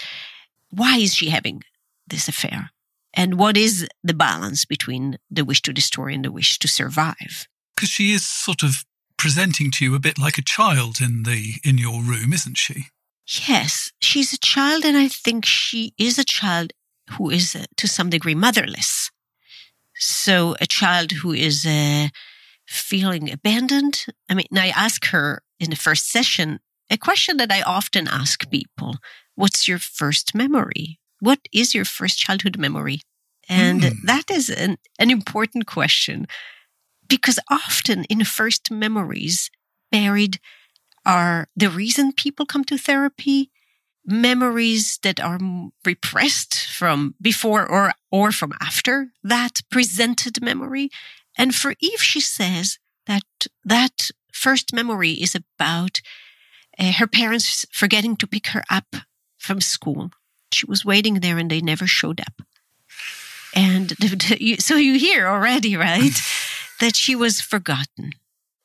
why 0.70 0.98
is 0.98 1.14
she 1.14 1.30
having 1.30 1.62
this 2.06 2.28
affair? 2.28 2.70
And 3.12 3.38
what 3.38 3.56
is 3.56 3.88
the 4.04 4.14
balance 4.14 4.64
between 4.64 5.18
the 5.30 5.44
wish 5.44 5.62
to 5.62 5.72
destroy 5.72 6.12
and 6.12 6.24
the 6.24 6.32
wish 6.32 6.58
to 6.60 6.68
survive? 6.68 7.48
Because 7.74 7.88
she 7.90 8.12
is 8.12 8.24
sort 8.24 8.62
of 8.62 8.84
presenting 9.16 9.70
to 9.72 9.84
you 9.84 9.94
a 9.94 10.00
bit 10.00 10.18
like 10.18 10.38
a 10.38 10.42
child 10.42 11.00
in 11.00 11.24
the 11.24 11.54
in 11.64 11.76
your 11.76 12.02
room, 12.02 12.32
isn't 12.32 12.56
she? 12.56 12.86
Yes, 13.48 13.92
she's 14.00 14.32
a 14.32 14.38
child, 14.38 14.84
and 14.84 14.96
I 14.96 15.08
think 15.08 15.44
she 15.44 15.92
is 15.98 16.18
a 16.18 16.24
child 16.24 16.72
who 17.10 17.30
is, 17.30 17.54
uh, 17.54 17.64
to 17.76 17.86
some 17.86 18.10
degree, 18.10 18.34
motherless. 18.34 19.10
So, 19.94 20.56
a 20.60 20.66
child 20.66 21.12
who 21.12 21.32
is 21.32 21.66
uh, 21.66 22.08
feeling 22.66 23.30
abandoned. 23.30 24.06
I 24.28 24.34
mean, 24.34 24.46
I 24.56 24.68
ask 24.68 25.06
her 25.06 25.42
in 25.58 25.70
the 25.70 25.76
first 25.76 26.10
session 26.10 26.60
a 26.90 26.98
question 26.98 27.36
that 27.38 27.52
I 27.52 27.62
often 27.62 28.08
ask 28.08 28.50
people 28.50 28.96
What's 29.36 29.66
your 29.66 29.78
first 29.78 30.34
memory? 30.34 30.98
What 31.20 31.40
is 31.52 31.74
your 31.74 31.84
first 31.86 32.18
childhood 32.18 32.58
memory? 32.58 33.00
And 33.48 33.80
mm. 33.80 33.92
that 34.04 34.30
is 34.30 34.50
an, 34.50 34.76
an 34.98 35.10
important 35.10 35.66
question 35.66 36.26
because 37.08 37.38
often 37.50 38.04
in 38.04 38.24
first 38.24 38.70
memories 38.70 39.50
buried 39.90 40.38
are 41.06 41.48
the 41.56 41.70
reason 41.70 42.12
people 42.12 42.46
come 42.46 42.64
to 42.64 42.78
therapy, 42.78 43.50
memories 44.06 44.98
that 45.02 45.20
are 45.20 45.38
repressed 45.84 46.66
from 46.66 47.14
before 47.20 47.66
or, 47.66 47.92
or 48.12 48.30
from 48.30 48.52
after 48.60 49.08
that 49.22 49.62
presented 49.70 50.42
memory. 50.42 50.90
And 51.36 51.54
for 51.54 51.74
Eve, 51.80 52.02
she 52.02 52.20
says 52.20 52.78
that 53.06 53.24
that 53.64 54.10
first 54.32 54.72
memory 54.72 55.12
is 55.12 55.34
about 55.34 56.00
uh, 56.80 56.92
her 56.92 57.06
parents 57.06 57.66
forgetting 57.70 58.16
to 58.16 58.26
pick 58.26 58.48
her 58.48 58.64
up 58.70 58.96
from 59.38 59.60
school 59.60 60.10
she 60.52 60.66
was 60.66 60.84
waiting 60.84 61.20
there 61.20 61.38
and 61.38 61.50
they 61.50 61.60
never 61.60 61.86
showed 61.86 62.20
up. 62.20 62.42
And 63.54 63.94
so 64.58 64.76
you 64.76 64.98
hear 64.98 65.26
already, 65.26 65.76
right, 65.76 66.20
that 66.80 66.96
she 66.96 67.14
was 67.14 67.40
forgotten. 67.40 68.12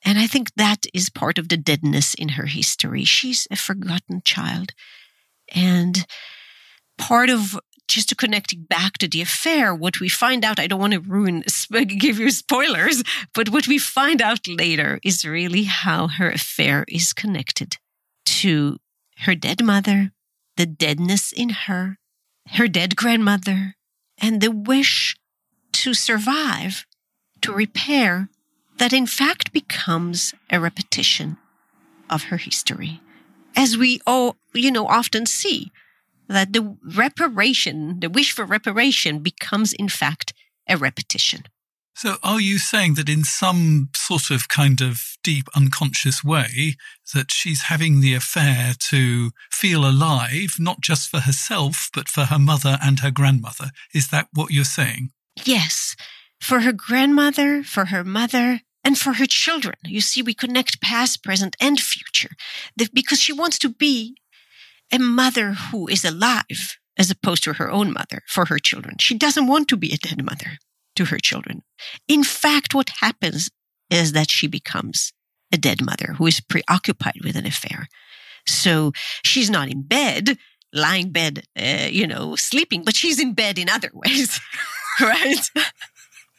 And 0.03 0.19
I 0.19 0.27
think 0.27 0.53
that 0.55 0.85
is 0.93 1.09
part 1.09 1.37
of 1.39 1.49
the 1.49 1.57
deadness 1.57 2.13
in 2.13 2.29
her 2.29 2.45
history. 2.45 3.03
She's 3.03 3.47
a 3.49 3.55
forgotten 3.55 4.21
child. 4.23 4.71
And 5.53 6.05
part 6.97 7.29
of 7.29 7.59
just 7.87 8.09
to 8.09 8.15
connecting 8.15 8.63
back 8.63 8.93
to 8.97 9.07
the 9.07 9.21
affair, 9.21 9.73
what 9.73 9.99
we 9.99 10.09
find 10.09 10.43
out, 10.43 10.59
I 10.59 10.67
don't 10.67 10.79
want 10.79 10.93
to 10.93 10.99
ruin, 10.99 11.43
give 11.87 12.19
you 12.19 12.31
spoilers, 12.31 13.03
but 13.33 13.49
what 13.49 13.67
we 13.67 13.77
find 13.77 14.21
out 14.21 14.47
later 14.47 14.99
is 15.03 15.25
really 15.25 15.63
how 15.63 16.07
her 16.07 16.29
affair 16.29 16.85
is 16.87 17.13
connected 17.13 17.77
to 18.25 18.77
her 19.19 19.35
dead 19.35 19.63
mother, 19.63 20.11
the 20.57 20.65
deadness 20.65 21.31
in 21.31 21.49
her, 21.49 21.97
her 22.49 22.67
dead 22.67 22.95
grandmother, 22.95 23.75
and 24.17 24.41
the 24.41 24.51
wish 24.51 25.15
to 25.71 25.93
survive, 25.93 26.85
to 27.41 27.53
repair, 27.53 28.29
that 28.77 28.93
in 28.93 29.05
fact 29.05 29.53
becomes 29.53 30.33
a 30.49 30.59
repetition 30.59 31.37
of 32.09 32.25
her 32.25 32.37
history. 32.37 33.01
As 33.55 33.77
we 33.77 34.01
all, 34.05 34.35
you 34.53 34.71
know, 34.71 34.87
often 34.87 35.25
see 35.25 35.71
that 36.27 36.53
the 36.53 36.75
reparation, 36.95 37.99
the 37.99 38.09
wish 38.09 38.31
for 38.31 38.45
reparation 38.45 39.19
becomes 39.19 39.73
in 39.73 39.89
fact 39.89 40.33
a 40.67 40.77
repetition. 40.77 41.43
So, 41.97 42.17
are 42.23 42.41
you 42.41 42.59
saying 42.59 42.95
that 42.95 43.07
in 43.07 43.23
some 43.23 43.89
sort 43.95 44.29
of 44.29 44.49
kind 44.49 44.81
of 44.81 45.15
deep 45.23 45.45
unconscious 45.55 46.25
way, 46.25 46.75
that 47.13 47.31
she's 47.31 47.63
having 47.63 48.01
the 48.01 48.13
affair 48.13 48.73
to 48.89 49.31
feel 49.49 49.85
alive, 49.89 50.55
not 50.59 50.81
just 50.81 51.07
for 51.07 51.21
herself, 51.21 51.89
but 51.93 52.09
for 52.09 52.25
her 52.25 52.37
mother 52.37 52.77
and 52.83 52.99
her 52.99 53.11
grandmother? 53.11 53.71
Is 53.93 54.09
that 54.09 54.27
what 54.33 54.51
you're 54.51 54.65
saying? 54.65 55.11
Yes. 55.45 55.95
For 56.41 56.59
her 56.61 56.73
grandmother, 56.73 57.63
for 57.63 57.85
her 57.85 58.03
mother, 58.03 58.59
and 58.83 58.97
for 58.97 59.13
her 59.13 59.25
children. 59.25 59.75
You 59.85 60.01
see, 60.01 60.21
we 60.21 60.33
connect 60.33 60.81
past, 60.81 61.23
present, 61.23 61.55
and 61.61 61.79
future 61.79 62.31
because 62.93 63.21
she 63.21 63.31
wants 63.31 63.57
to 63.59 63.69
be 63.69 64.17
a 64.91 64.99
mother 64.99 65.53
who 65.53 65.87
is 65.87 66.03
alive 66.03 66.77
as 66.97 67.09
opposed 67.09 67.43
to 67.45 67.53
her 67.53 67.71
own 67.71 67.93
mother 67.93 68.21
for 68.27 68.45
her 68.45 68.59
children. 68.59 68.97
She 68.99 69.17
doesn't 69.17 69.47
want 69.47 69.69
to 69.69 69.77
be 69.77 69.93
a 69.93 69.97
dead 69.97 70.23
mother 70.23 70.59
to 70.95 71.05
her 71.05 71.17
children. 71.17 71.63
In 72.07 72.23
fact, 72.23 72.73
what 72.73 72.89
happens 73.01 73.49
is 73.89 74.13
that 74.13 74.29
she 74.29 74.47
becomes 74.47 75.13
a 75.53 75.57
dead 75.57 75.81
mother 75.81 76.13
who 76.17 76.25
is 76.25 76.41
preoccupied 76.41 77.21
with 77.23 77.35
an 77.35 77.45
affair. 77.45 77.87
So 78.47 78.91
she's 79.23 79.49
not 79.49 79.69
in 79.69 79.83
bed, 79.83 80.37
lying 80.73 81.11
bed, 81.11 81.43
uh, 81.59 81.87
you 81.89 82.07
know, 82.07 82.35
sleeping, 82.35 82.83
but 82.83 82.95
she's 82.95 83.19
in 83.19 83.33
bed 83.33 83.57
in 83.57 83.69
other 83.69 83.89
ways, 83.93 84.39
right? 85.01 85.49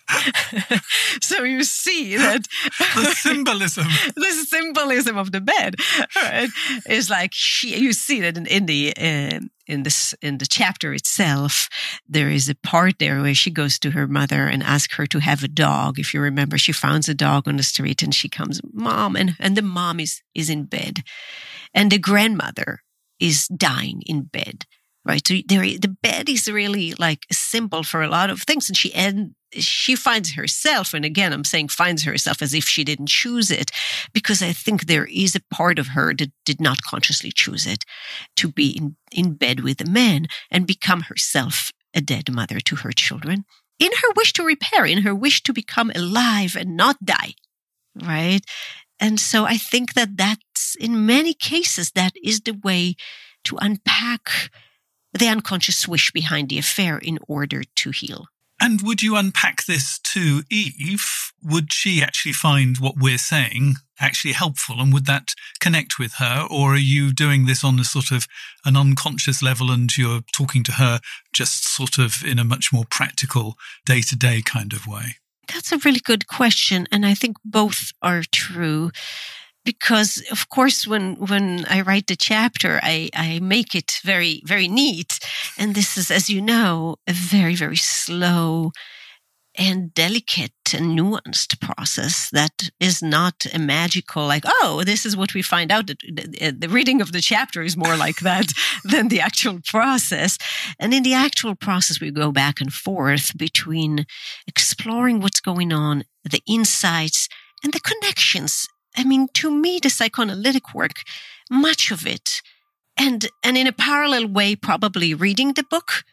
so 1.20 1.42
you 1.42 1.64
see 1.64 2.16
that 2.16 2.46
the 2.94 3.14
symbolism, 3.16 3.86
the 4.16 4.46
symbolism 4.46 5.16
of 5.16 5.32
the 5.32 5.40
bed, 5.40 5.76
right, 6.16 6.48
is 6.88 7.10
like. 7.10 7.32
You 7.62 7.92
see 7.92 8.20
that 8.20 8.36
in, 8.36 8.46
in 8.46 8.66
the 8.66 8.94
uh, 8.96 9.40
in 9.66 9.82
this 9.82 10.14
in 10.22 10.38
the 10.38 10.46
chapter 10.46 10.92
itself, 10.92 11.68
there 12.08 12.30
is 12.30 12.48
a 12.48 12.54
part 12.54 12.98
there 12.98 13.20
where 13.20 13.34
she 13.34 13.50
goes 13.50 13.78
to 13.80 13.90
her 13.90 14.06
mother 14.06 14.46
and 14.46 14.62
asks 14.62 14.94
her 14.94 15.06
to 15.06 15.18
have 15.18 15.42
a 15.42 15.48
dog. 15.48 15.98
If 15.98 16.14
you 16.14 16.20
remember, 16.20 16.56
she 16.58 16.72
finds 16.72 17.08
a 17.08 17.14
dog 17.14 17.48
on 17.48 17.56
the 17.56 17.62
street 17.62 18.02
and 18.02 18.14
she 18.14 18.28
comes, 18.28 18.60
mom, 18.72 19.16
and 19.16 19.34
and 19.40 19.56
the 19.56 19.62
mom 19.62 20.00
is 20.00 20.22
is 20.34 20.48
in 20.48 20.64
bed, 20.64 21.02
and 21.74 21.90
the 21.90 21.98
grandmother 21.98 22.80
is 23.18 23.48
dying 23.48 24.02
in 24.06 24.22
bed 24.22 24.66
right? 25.06 25.26
So 25.26 25.34
there, 25.46 25.62
the 25.62 25.96
bed 26.02 26.28
is 26.28 26.50
really 26.50 26.94
like 26.94 27.26
a 27.30 27.34
symbol 27.34 27.82
for 27.82 28.02
a 28.02 28.08
lot 28.08 28.28
of 28.28 28.42
things. 28.42 28.68
And 28.68 28.76
she 28.76 28.92
and 28.92 29.34
she 29.52 29.94
finds 29.94 30.34
herself, 30.34 30.92
and 30.92 31.04
again, 31.04 31.32
I'm 31.32 31.44
saying 31.44 31.68
finds 31.68 32.02
herself 32.02 32.42
as 32.42 32.52
if 32.52 32.64
she 32.64 32.84
didn't 32.84 33.08
choose 33.08 33.50
it, 33.50 33.70
because 34.12 34.42
I 34.42 34.52
think 34.52 34.84
there 34.86 35.06
is 35.06 35.36
a 35.36 35.54
part 35.54 35.78
of 35.78 35.88
her 35.88 36.12
that 36.14 36.32
did 36.44 36.60
not 36.60 36.82
consciously 36.82 37.30
choose 37.32 37.66
it 37.66 37.84
to 38.36 38.48
be 38.48 38.70
in, 38.70 38.96
in 39.12 39.34
bed 39.34 39.60
with 39.60 39.80
a 39.80 39.88
man 39.88 40.26
and 40.50 40.66
become 40.66 41.02
herself 41.02 41.70
a 41.94 42.00
dead 42.00 42.30
mother 42.30 42.60
to 42.60 42.76
her 42.76 42.92
children. 42.92 43.44
In 43.78 43.92
her 43.92 44.12
wish 44.16 44.32
to 44.34 44.42
repair, 44.44 44.84
in 44.84 45.02
her 45.02 45.14
wish 45.14 45.42
to 45.44 45.52
become 45.52 45.92
alive 45.94 46.56
and 46.56 46.76
not 46.76 46.96
die, 47.04 47.34
right? 48.02 48.40
And 48.98 49.20
so 49.20 49.44
I 49.44 49.56
think 49.56 49.94
that 49.94 50.16
that's 50.16 50.74
in 50.74 51.06
many 51.06 51.34
cases, 51.34 51.92
that 51.92 52.12
is 52.22 52.40
the 52.40 52.58
way 52.64 52.96
to 53.44 53.56
unpack 53.60 54.50
the 55.16 55.28
unconscious 55.28 55.86
wish 55.86 56.10
behind 56.12 56.48
the 56.48 56.58
affair 56.58 56.98
in 56.98 57.18
order 57.28 57.62
to 57.76 57.90
heal. 57.90 58.26
And 58.60 58.80
would 58.82 59.02
you 59.02 59.16
unpack 59.16 59.66
this 59.66 59.98
to 59.98 60.42
Eve? 60.50 61.32
Would 61.42 61.72
she 61.72 62.02
actually 62.02 62.32
find 62.32 62.78
what 62.78 62.96
we're 62.96 63.18
saying 63.18 63.76
actually 64.00 64.32
helpful? 64.32 64.80
And 64.80 64.92
would 64.92 65.06
that 65.06 65.34
connect 65.60 65.98
with 65.98 66.14
her? 66.14 66.46
Or 66.50 66.74
are 66.74 66.78
you 66.78 67.12
doing 67.12 67.44
this 67.44 67.62
on 67.62 67.78
a 67.78 67.84
sort 67.84 68.10
of 68.10 68.26
an 68.64 68.76
unconscious 68.76 69.42
level 69.42 69.70
and 69.70 69.94
you're 69.96 70.22
talking 70.32 70.62
to 70.64 70.72
her 70.72 71.00
just 71.32 71.68
sort 71.68 71.98
of 71.98 72.24
in 72.24 72.38
a 72.38 72.44
much 72.44 72.72
more 72.72 72.84
practical 72.88 73.56
day 73.84 74.00
to 74.02 74.16
day 74.16 74.40
kind 74.42 74.72
of 74.72 74.86
way? 74.86 75.16
That's 75.52 75.70
a 75.70 75.78
really 75.78 76.00
good 76.00 76.26
question. 76.26 76.86
And 76.90 77.04
I 77.04 77.14
think 77.14 77.36
both 77.44 77.92
are 78.02 78.22
true 78.32 78.90
because 79.66 80.22
of 80.30 80.48
course 80.48 80.86
when 80.86 81.16
when 81.16 81.66
I 81.68 81.82
write 81.82 82.06
the 82.06 82.16
chapter 82.16 82.80
I, 82.82 83.10
I 83.14 83.40
make 83.40 83.74
it 83.74 84.00
very 84.02 84.40
very 84.46 84.68
neat. 84.68 85.18
And 85.58 85.74
this 85.74 85.98
is 85.98 86.10
as 86.10 86.30
you 86.30 86.40
know 86.40 86.96
a 87.06 87.12
very 87.12 87.56
very 87.56 87.76
slow 87.76 88.70
and 89.58 89.92
delicate 89.94 90.52
and 90.74 90.98
nuanced 90.98 91.58
process 91.60 92.28
that 92.30 92.68
is 92.78 93.02
not 93.02 93.46
a 93.54 93.58
magical 93.58 94.26
like 94.26 94.44
oh 94.46 94.82
this 94.84 95.04
is 95.04 95.16
what 95.16 95.34
we 95.34 95.42
find 95.42 95.72
out. 95.72 95.88
The, 95.88 96.54
the 96.56 96.68
reading 96.68 97.00
of 97.02 97.10
the 97.12 97.20
chapter 97.20 97.62
is 97.62 97.76
more 97.76 97.96
like 97.96 98.20
that 98.20 98.46
than 98.84 99.08
the 99.08 99.20
actual 99.20 99.58
process. 99.66 100.38
And 100.78 100.94
in 100.94 101.02
the 101.02 101.14
actual 101.14 101.56
process 101.56 102.00
we 102.00 102.10
go 102.10 102.30
back 102.30 102.60
and 102.60 102.72
forth 102.72 103.36
between 103.36 104.06
exploring 104.46 105.20
what's 105.20 105.40
going 105.40 105.72
on 105.72 106.04
the 106.24 106.42
insights 106.46 107.28
and 107.64 107.72
the 107.72 107.80
connections 107.80 108.68
I 108.96 109.04
mean, 109.04 109.28
to 109.34 109.50
me, 109.50 109.78
the 109.82 109.90
psychoanalytic 109.90 110.74
work, 110.74 111.02
much 111.50 111.90
of 111.90 112.06
it, 112.06 112.42
and, 112.96 113.28
and 113.44 113.56
in 113.58 113.66
a 113.66 113.72
parallel 113.72 114.26
way, 114.28 114.56
probably 114.56 115.12
reading 115.12 115.52
the 115.52 115.64
book 115.64 116.04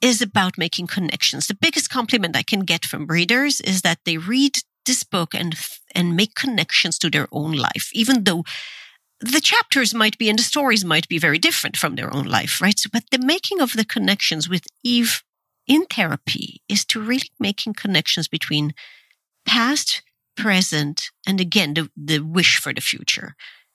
is 0.00 0.20
about 0.20 0.58
making 0.58 0.88
connections. 0.88 1.46
The 1.46 1.54
biggest 1.54 1.88
compliment 1.88 2.36
I 2.36 2.42
can 2.42 2.60
get 2.60 2.84
from 2.84 3.06
readers 3.06 3.60
is 3.60 3.82
that 3.82 3.98
they 4.04 4.18
read 4.18 4.58
this 4.84 5.04
book 5.04 5.34
and, 5.34 5.54
and 5.94 6.16
make 6.16 6.34
connections 6.34 6.98
to 6.98 7.10
their 7.10 7.28
own 7.32 7.52
life, 7.52 7.90
even 7.92 8.24
though 8.24 8.44
the 9.20 9.40
chapters 9.40 9.94
might 9.94 10.18
be 10.18 10.28
and 10.28 10.38
the 10.38 10.42
stories 10.42 10.84
might 10.84 11.08
be 11.08 11.18
very 11.18 11.38
different 11.38 11.76
from 11.76 11.94
their 11.94 12.12
own 12.12 12.26
life, 12.26 12.60
right? 12.60 12.78
So, 12.78 12.90
but 12.92 13.04
the 13.10 13.18
making 13.18 13.60
of 13.60 13.72
the 13.72 13.84
connections 13.84 14.48
with 14.48 14.64
Eve 14.84 15.22
in 15.66 15.86
therapy 15.86 16.60
is 16.68 16.84
to 16.86 17.00
really 17.00 17.30
making 17.40 17.74
connections 17.74 18.28
between 18.28 18.74
past, 19.46 20.02
present, 20.36 21.10
and 21.26 21.40
again, 21.40 21.74
the, 21.74 21.90
the 21.96 22.20
wish 22.20 22.58
for 22.58 22.72
the 22.72 22.80
future, 22.80 23.34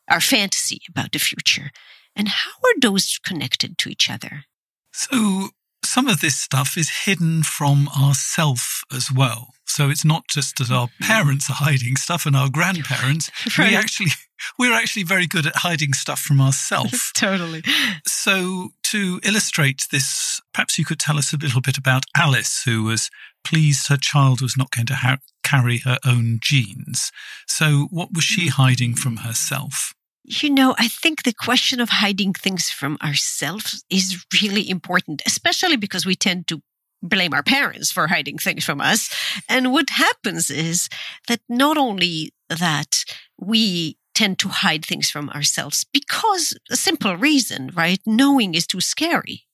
our 0.10 0.22
fantasy 0.22 0.82
about 0.90 1.12
the 1.12 1.20
future. 1.20 1.72
And 2.16 2.28
how 2.28 2.52
are 2.52 2.80
those 2.80 3.20
connected 3.26 3.78
to 3.80 3.90
each 3.90 4.10
other? 4.10 4.46
So, 4.92 5.50
some 5.84 6.08
of 6.08 6.22
this 6.22 6.36
stuff 6.36 6.78
is 6.78 7.06
hidden 7.06 7.44
from 7.44 7.90
ourself 7.90 8.84
as 8.94 9.12
well. 9.12 9.54
So 9.66 9.90
it's 9.90 10.06
not 10.06 10.28
just 10.28 10.58
that 10.58 10.70
our 10.70 10.88
mm-hmm. 10.88 11.06
parents 11.06 11.50
are 11.50 11.54
hiding 11.54 11.96
stuff 11.96 12.26
and 12.26 12.36
our 12.36 12.50
grandparents. 12.50 13.32
Right. 13.58 13.72
We 13.72 13.76
actually 13.76 14.12
we're 14.58 14.74
actually 14.74 15.04
very 15.04 15.28
good 15.28 15.46
at 15.46 15.58
hiding 15.58 15.94
stuff 15.94 16.20
from 16.20 16.42
ourselves. 16.42 17.12
totally. 17.16 17.64
So 18.06 18.70
to 18.92 19.20
illustrate 19.24 19.88
this, 19.92 20.42
perhaps 20.54 20.78
you 20.78 20.86
could 20.86 21.00
tell 21.00 21.18
us 21.18 21.34
a 21.34 21.38
little 21.38 21.62
bit 21.62 21.78
about 21.78 22.06
Alice, 22.16 22.64
who 22.64 22.84
was 22.84 23.10
pleased 23.44 23.88
her 23.88 23.98
child 23.98 24.42
was 24.42 24.58
not 24.58 24.72
going 24.72 24.88
to 24.88 24.96
ha- 24.96 25.18
carry 25.44 25.80
her 25.80 25.98
own 26.06 26.40
genes. 26.42 27.12
So, 27.48 27.88
what 27.92 28.14
was 28.14 28.24
she 28.24 28.48
hmm. 28.48 28.62
hiding 28.62 28.96
from 28.96 29.18
herself? 29.18 29.94
You 30.24 30.50
know, 30.50 30.76
I 30.78 30.88
think 30.88 31.24
the 31.24 31.34
question 31.34 31.80
of 31.80 31.90
hiding 31.90 32.34
things 32.34 32.70
from 32.70 32.98
ourselves 33.02 33.84
is 33.90 34.24
really 34.42 34.70
important, 34.70 35.22
especially 35.26 35.78
because 35.78 36.06
we 36.06 36.16
tend 36.16 36.48
to 36.48 36.62
blame 37.02 37.34
our 37.34 37.44
parents 37.44 37.92
for 37.92 38.08
hiding 38.08 38.38
things 38.38 38.64
from 38.64 38.80
us. 38.80 39.10
And 39.50 39.72
what 39.72 39.90
happens 39.90 40.52
is 40.52 40.88
that 41.28 41.42
not 41.50 41.78
only 41.78 42.32
that 42.50 43.04
we 43.40 43.98
tend 44.14 44.40
to 44.40 44.50
hide 44.50 44.86
things 44.86 45.10
from 45.10 45.30
ourselves 45.30 45.86
because 45.92 46.58
a 46.70 46.76
simple 46.76 47.16
reason, 47.16 47.72
right? 47.74 48.00
Knowing 48.06 48.54
is 48.56 48.68
too 48.68 48.82
scary 48.82 49.46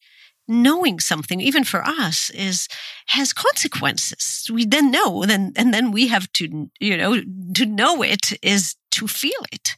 knowing 0.47 0.99
something, 0.99 1.41
even 1.41 1.63
for 1.63 1.83
us, 1.85 2.29
is 2.29 2.67
has 3.07 3.33
consequences. 3.33 4.49
We 4.51 4.65
then 4.65 4.91
know, 4.91 5.25
then 5.25 5.53
and 5.55 5.73
then 5.73 5.91
we 5.91 6.07
have 6.07 6.31
to, 6.33 6.69
you 6.79 6.97
know, 6.97 7.21
to 7.55 7.65
know 7.65 8.01
it 8.01 8.37
is 8.41 8.75
to 8.91 9.07
feel 9.07 9.45
it. 9.51 9.75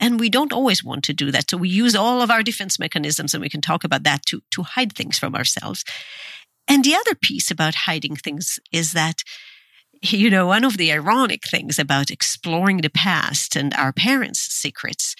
And 0.00 0.20
we 0.20 0.28
don't 0.28 0.52
always 0.52 0.84
want 0.84 1.04
to 1.04 1.12
do 1.12 1.30
that. 1.32 1.50
So 1.50 1.56
we 1.56 1.68
use 1.68 1.96
all 1.96 2.22
of 2.22 2.30
our 2.30 2.42
defense 2.42 2.78
mechanisms, 2.78 3.34
and 3.34 3.40
we 3.40 3.48
can 3.48 3.60
talk 3.60 3.84
about 3.84 4.04
that 4.04 4.24
to, 4.26 4.42
to 4.52 4.62
hide 4.62 4.92
things 4.92 5.18
from 5.18 5.34
ourselves. 5.34 5.84
And 6.68 6.84
the 6.84 6.94
other 6.94 7.14
piece 7.14 7.50
about 7.50 7.74
hiding 7.74 8.14
things 8.14 8.60
is 8.72 8.92
that, 8.92 9.22
you 10.02 10.30
know, 10.30 10.46
one 10.46 10.64
of 10.64 10.76
the 10.76 10.92
ironic 10.92 11.42
things 11.48 11.78
about 11.78 12.10
exploring 12.10 12.78
the 12.78 12.90
past 12.90 13.56
and 13.56 13.74
our 13.74 13.92
parents' 13.92 14.40
secrets 14.40 15.14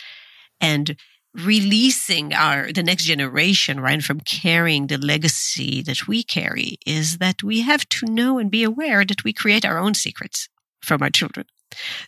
and 0.60 0.96
releasing 1.34 2.32
our 2.32 2.72
the 2.72 2.82
next 2.82 3.04
generation 3.04 3.80
right 3.80 4.02
from 4.02 4.18
carrying 4.20 4.86
the 4.86 4.98
legacy 4.98 5.82
that 5.82 6.08
we 6.08 6.22
carry 6.22 6.78
is 6.86 7.18
that 7.18 7.42
we 7.42 7.60
have 7.60 7.88
to 7.88 8.06
know 8.06 8.38
and 8.38 8.50
be 8.50 8.64
aware 8.64 9.04
that 9.04 9.24
we 9.24 9.32
create 9.32 9.64
our 9.64 9.78
own 9.78 9.94
secrets 9.94 10.48
from 10.82 11.02
our 11.02 11.10
children. 11.10 11.46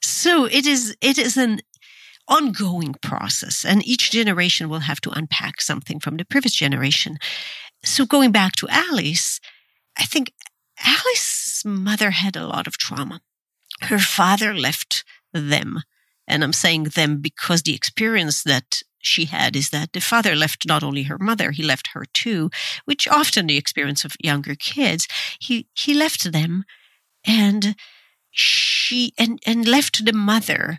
So 0.02 0.46
it 0.46 0.66
is 0.66 0.96
it 1.00 1.18
is 1.18 1.37
an 1.37 1.61
ongoing 2.28 2.94
process 3.02 3.64
and 3.64 3.87
each 3.87 4.11
generation 4.11 4.68
will 4.68 4.80
have 4.80 5.00
to 5.00 5.11
unpack 5.11 5.61
something 5.61 6.00
from 6.00 6.16
the 6.16 6.24
previous 6.24 6.54
generation. 6.54 7.18
So 7.85 8.06
going 8.06 8.33
back 8.33 8.52
to 8.56 8.68
alice 8.68 9.40
i 9.98 10.04
think 10.04 10.33
alice's 10.85 11.62
mother 11.64 12.11
had 12.11 12.37
a 12.37 12.47
lot 12.47 12.66
of 12.66 12.79
trauma 12.79 13.21
her 13.83 13.99
father 13.99 14.55
left 14.55 15.05
them 15.33 15.81
and 16.31 16.45
I'm 16.45 16.53
saying 16.53 16.85
them 16.85 17.21
because 17.21 17.62
the 17.62 17.75
experience 17.75 18.45
that 18.45 18.83
she 19.01 19.25
had 19.25 19.57
is 19.57 19.71
that 19.71 19.93
the 19.93 20.01
father 20.01 20.37
left 20.37 20.66
not 20.66 20.83
only 20.83 21.05
her 21.05 21.19
mother, 21.19 21.51
he 21.51 21.62
left 21.62 21.88
her 21.95 22.05
too, 22.12 22.51
which 22.85 23.09
often 23.09 23.47
the 23.47 23.57
experience 23.57 24.05
of 24.05 24.14
younger 24.23 24.55
kids. 24.55 25.09
He 25.40 25.66
he 25.75 25.93
left 25.93 26.33
them, 26.33 26.64
and 27.25 27.75
she 28.31 29.12
and 29.19 29.40
and 29.47 29.66
left 29.66 30.05
the 30.05 30.12
mother 30.12 30.79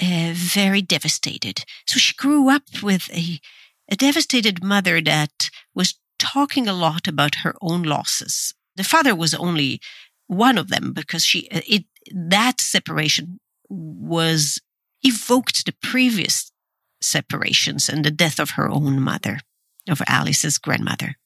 uh, 0.00 0.32
very 0.34 0.82
devastated. 0.82 1.64
So 1.86 1.98
she 1.98 2.14
grew 2.14 2.50
up 2.50 2.82
with 2.82 3.10
a 3.12 3.40
a 3.90 3.96
devastated 3.96 4.62
mother 4.62 5.00
that 5.00 5.50
was 5.74 5.94
talking 6.18 6.68
a 6.68 6.72
lot 6.72 7.08
about 7.08 7.36
her 7.36 7.54
own 7.60 7.82
losses. 7.82 8.54
The 8.76 8.84
father 8.84 9.14
was 9.14 9.34
only 9.34 9.80
one 10.26 10.58
of 10.58 10.68
them 10.68 10.92
because 10.92 11.24
she 11.24 11.48
it 11.50 11.84
that 12.14 12.60
separation 12.60 13.40
was 13.68 14.60
evoked 15.02 15.66
the 15.66 15.74
previous 15.82 16.52
separations 17.00 17.88
and 17.88 18.04
the 18.04 18.10
death 18.10 18.38
of 18.38 18.50
her 18.50 18.68
own 18.68 19.00
mother, 19.00 19.40
of 19.88 20.02
Alice's 20.06 20.58
grandmother. 20.58 21.16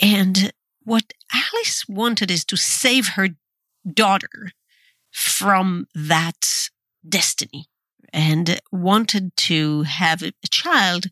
And 0.00 0.52
what 0.82 1.12
Alice 1.32 1.84
wanted 1.88 2.30
is 2.30 2.44
to 2.46 2.56
save 2.56 3.08
her 3.08 3.28
daughter 3.92 4.52
from 5.10 5.86
that 5.94 6.70
destiny 7.06 7.66
and 8.12 8.60
wanted 8.72 9.36
to 9.36 9.82
have 9.82 10.22
a 10.22 10.32
child 10.50 11.06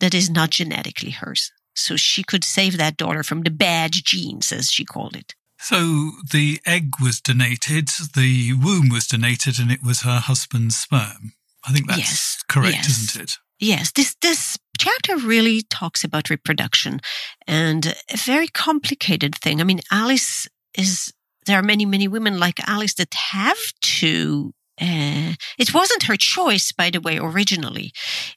that 0.00 0.14
is 0.14 0.30
not 0.30 0.50
genetically 0.50 1.10
hers. 1.10 1.52
So 1.78 1.96
she 1.96 2.22
could 2.22 2.44
save 2.44 2.76
that 2.76 2.96
daughter 2.96 3.22
from 3.22 3.42
the 3.42 3.50
bad 3.50 3.92
genes, 3.92 4.52
as 4.52 4.70
she 4.70 4.84
called 4.84 5.16
it. 5.16 5.34
So 5.60 6.12
the 6.30 6.60
egg 6.64 6.94
was 7.02 7.20
donated, 7.20 7.88
the 8.14 8.52
womb 8.54 8.88
was 8.90 9.06
donated, 9.06 9.58
and 9.58 9.72
it 9.72 9.82
was 9.82 10.02
her 10.02 10.18
husband's 10.18 10.76
sperm. 10.76 11.32
I 11.66 11.72
think 11.72 11.88
that's 11.88 11.98
yes. 11.98 12.44
correct, 12.48 12.76
yes. 12.76 12.88
isn't 12.88 13.22
it? 13.22 13.32
Yes, 13.58 13.90
this 13.92 14.14
this 14.22 14.56
chapter 14.78 15.16
really 15.16 15.62
talks 15.62 16.04
about 16.04 16.30
reproduction 16.30 17.00
and 17.46 17.94
a 18.12 18.16
very 18.16 18.46
complicated 18.46 19.34
thing. 19.34 19.60
I 19.60 19.64
mean, 19.64 19.80
Alice 19.90 20.46
is 20.76 21.12
there 21.46 21.58
are 21.58 21.62
many 21.62 21.84
many 21.84 22.06
women 22.06 22.38
like 22.38 22.60
Alice 22.68 22.94
that 22.94 23.14
have 23.14 23.58
to 23.80 24.52
uh, 24.80 25.34
it 25.58 25.74
wasn't 25.74 26.04
her 26.04 26.16
choice, 26.16 26.70
by 26.70 26.90
the 26.90 27.00
way, 27.00 27.18
originally. 27.18 27.92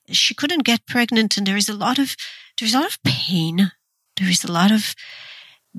She 0.10 0.34
couldn't 0.34 0.64
get 0.64 0.88
pregnant, 0.88 1.38
and 1.38 1.46
there 1.46 1.58
is 1.58 1.70
a 1.70 1.74
lot 1.74 2.00
of 2.00 2.16
there's 2.62 2.76
a 2.76 2.80
lot 2.80 2.92
of 2.92 3.04
pain. 3.04 3.72
There 4.18 4.30
is 4.30 4.44
a 4.44 4.52
lot 4.52 4.72
of 4.72 4.94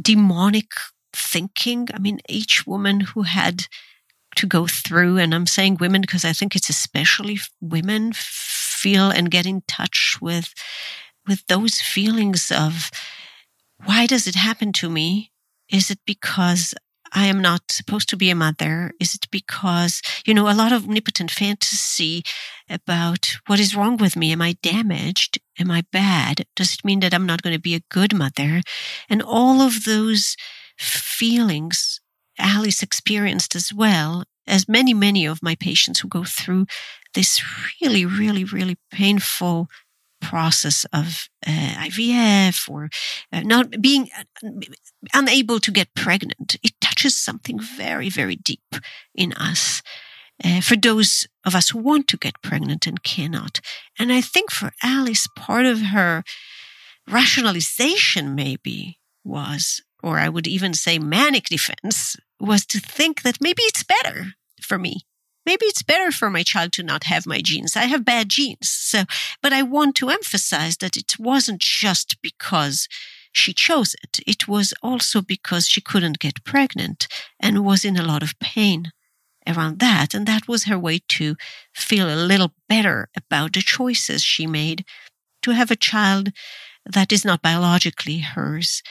demonic 0.01 0.66
thinking. 1.14 1.88
I 1.95 2.01
mean, 2.01 2.18
each 2.29 2.66
woman 2.66 3.01
who 3.01 3.23
had 3.23 3.66
to 4.35 4.47
go 4.47 4.66
through, 4.66 5.18
and 5.18 5.33
I'm 5.33 5.47
saying 5.47 5.77
women 5.79 6.01
because 6.01 6.25
I 6.25 6.33
think 6.33 6.57
it's 6.57 6.68
especially 6.68 7.38
women 7.61 8.12
feel 8.12 9.11
and 9.11 9.31
get 9.31 9.47
in 9.47 9.62
touch 9.68 10.18
with 10.21 10.53
with 11.29 11.47
those 11.47 11.81
feelings 11.81 12.51
of 12.51 12.90
why 13.85 14.07
does 14.07 14.27
it 14.27 14.35
happen 14.35 14.73
to 14.73 14.90
me? 14.90 15.31
Is 15.71 15.88
it 15.88 16.01
because 16.05 16.75
I 17.12 17.27
am 17.27 17.42
not 17.42 17.70
supposed 17.70 18.09
to 18.09 18.16
be 18.16 18.31
a 18.31 18.35
mother? 18.35 18.92
Is 18.98 19.14
it 19.14 19.29
because, 19.31 20.01
you 20.27 20.33
know, 20.33 20.48
a 20.48 20.55
lot 20.55 20.72
of 20.72 20.85
omnipotent 20.85 21.31
fantasy 21.31 22.22
about 22.70 23.37
what 23.46 23.61
is 23.61 23.77
wrong 23.77 23.98
with 23.98 24.16
me? 24.16 24.33
Am 24.33 24.40
I 24.40 24.57
damaged? 24.62 25.38
Am 25.59 25.70
I 25.70 25.85
bad? 25.92 26.46
Does 26.57 26.75
it 26.75 26.85
mean 26.85 27.01
that 27.01 27.12
I'm 27.12 27.27
not 27.27 27.42
going 27.42 27.55
to 27.55 27.61
be 27.61 27.75
a 27.75 27.83
good 27.90 28.14
mother? 28.14 28.62
And 29.11 29.22
all 29.22 29.61
of 29.61 29.85
those 29.85 30.37
feelings 30.79 32.01
Alice 32.38 32.83
experienced 32.83 33.55
as 33.55 33.72
well 33.72 34.25
as 34.46 34.68
many, 34.68 34.94
many 34.94 35.27
of 35.27 35.42
my 35.42 35.55
patients 35.55 36.01
who 36.01 36.09
go 36.09 36.25
through 36.25 36.66
this 37.14 37.42
really, 37.81 38.05
really, 38.07 38.44
really 38.44 38.77
painful 38.90 39.68
process 40.22 40.87
of 40.92 41.28
uh, 41.46 41.74
IVF 41.87 42.70
or 42.70 42.88
uh, 43.32 43.40
not 43.40 43.82
being 43.82 44.08
uh, 44.16 44.50
unable 45.12 45.58
to 45.61 45.70
get 45.70 45.94
pregnant. 45.94 46.56
It 46.62 46.72
touches 46.80 47.16
something 47.16 47.58
very, 47.58 48.08
very 48.08 48.37
deep 48.37 48.76
in 49.14 49.32
us. 49.35 49.82
Uh, 50.42 50.61
for 50.61 50.76
those 50.76 51.26
of 51.44 51.54
us 51.54 51.70
who 51.70 51.78
want 51.78 52.08
to 52.08 52.16
get 52.16 52.42
pregnant 52.42 52.87
and 52.87 53.02
cannot. 53.02 53.61
And 53.98 54.12
I 54.12 54.20
think 54.20 54.50
for 54.50 54.72
Alice, 54.82 55.28
part 55.37 55.66
of 55.66 55.80
her 55.80 56.24
rationalization 57.08 58.35
maybe 58.35 58.98
was, 59.24 59.82
or 60.02 60.18
I 60.18 60.28
would 60.28 60.46
even 60.46 60.74
say 60.74 60.98
manic 60.98 61.44
defense, 61.44 62.16
was 62.40 62.66
to 62.66 62.80
think 62.80 63.22
that 63.22 63.40
maybe 63.40 63.62
it's 63.62 63.85
better 63.85 64.35
for 64.61 64.78
me 64.78 65.02
maybe 65.44 65.66
it's 65.66 65.83
better 65.83 66.12
for 66.12 66.31
my 66.31 66.42
child 66.42 66.72
to 66.72 66.83
not 66.83 67.05
have 67.05 67.26
my 67.26 67.40
genes. 67.40 67.76
I 67.76 67.85
have 67.85 68.05
bad 68.05 68.28
genes. 68.28 68.68
So, 68.70 69.05
but 69.42 69.52
I 69.52 69.62
want 69.62 69.94
to 69.96 70.11
emphasize 70.11 70.76
that 70.78 70.96
it 70.96 71.18
wasn't 71.18 71.61
just 71.61 72.20
because 72.22 72.88
she 73.33 73.52
chose 73.52 73.94
it. 74.02 74.20
It 74.26 74.46
was 74.46 74.74
also 74.83 75.22
because 75.22 75.68
she 75.68 75.81
couldn't 75.81 76.18
get 76.18 76.44
pregnant 76.44 77.09
and 77.40 77.64
was 77.64 77.85
in 77.85 77.96
a 77.96 78.05
lot 78.05 78.22
of 78.22 78.38
pain 78.38 78.92
around 79.46 79.78
that. 79.81 80.14
And 80.14 80.26
that 80.26 80.46
was 80.46 80.64
her 80.64 80.78
way 80.78 81.00
to 81.09 81.37
feel 81.74 82.09
a 82.09 82.16
little 82.26 82.52
better 82.68 83.09
about 83.16 83.55
the 83.55 83.62
choices 83.62 84.22
she 84.22 84.46
made 84.46 84.85
to 85.42 85.52
have 85.52 85.70
a 85.70 85.76
child 85.76 86.31
that 86.85 87.12
is 87.12 87.24
not 87.24 87.42
biologically 87.42 88.18
hers 88.18 88.83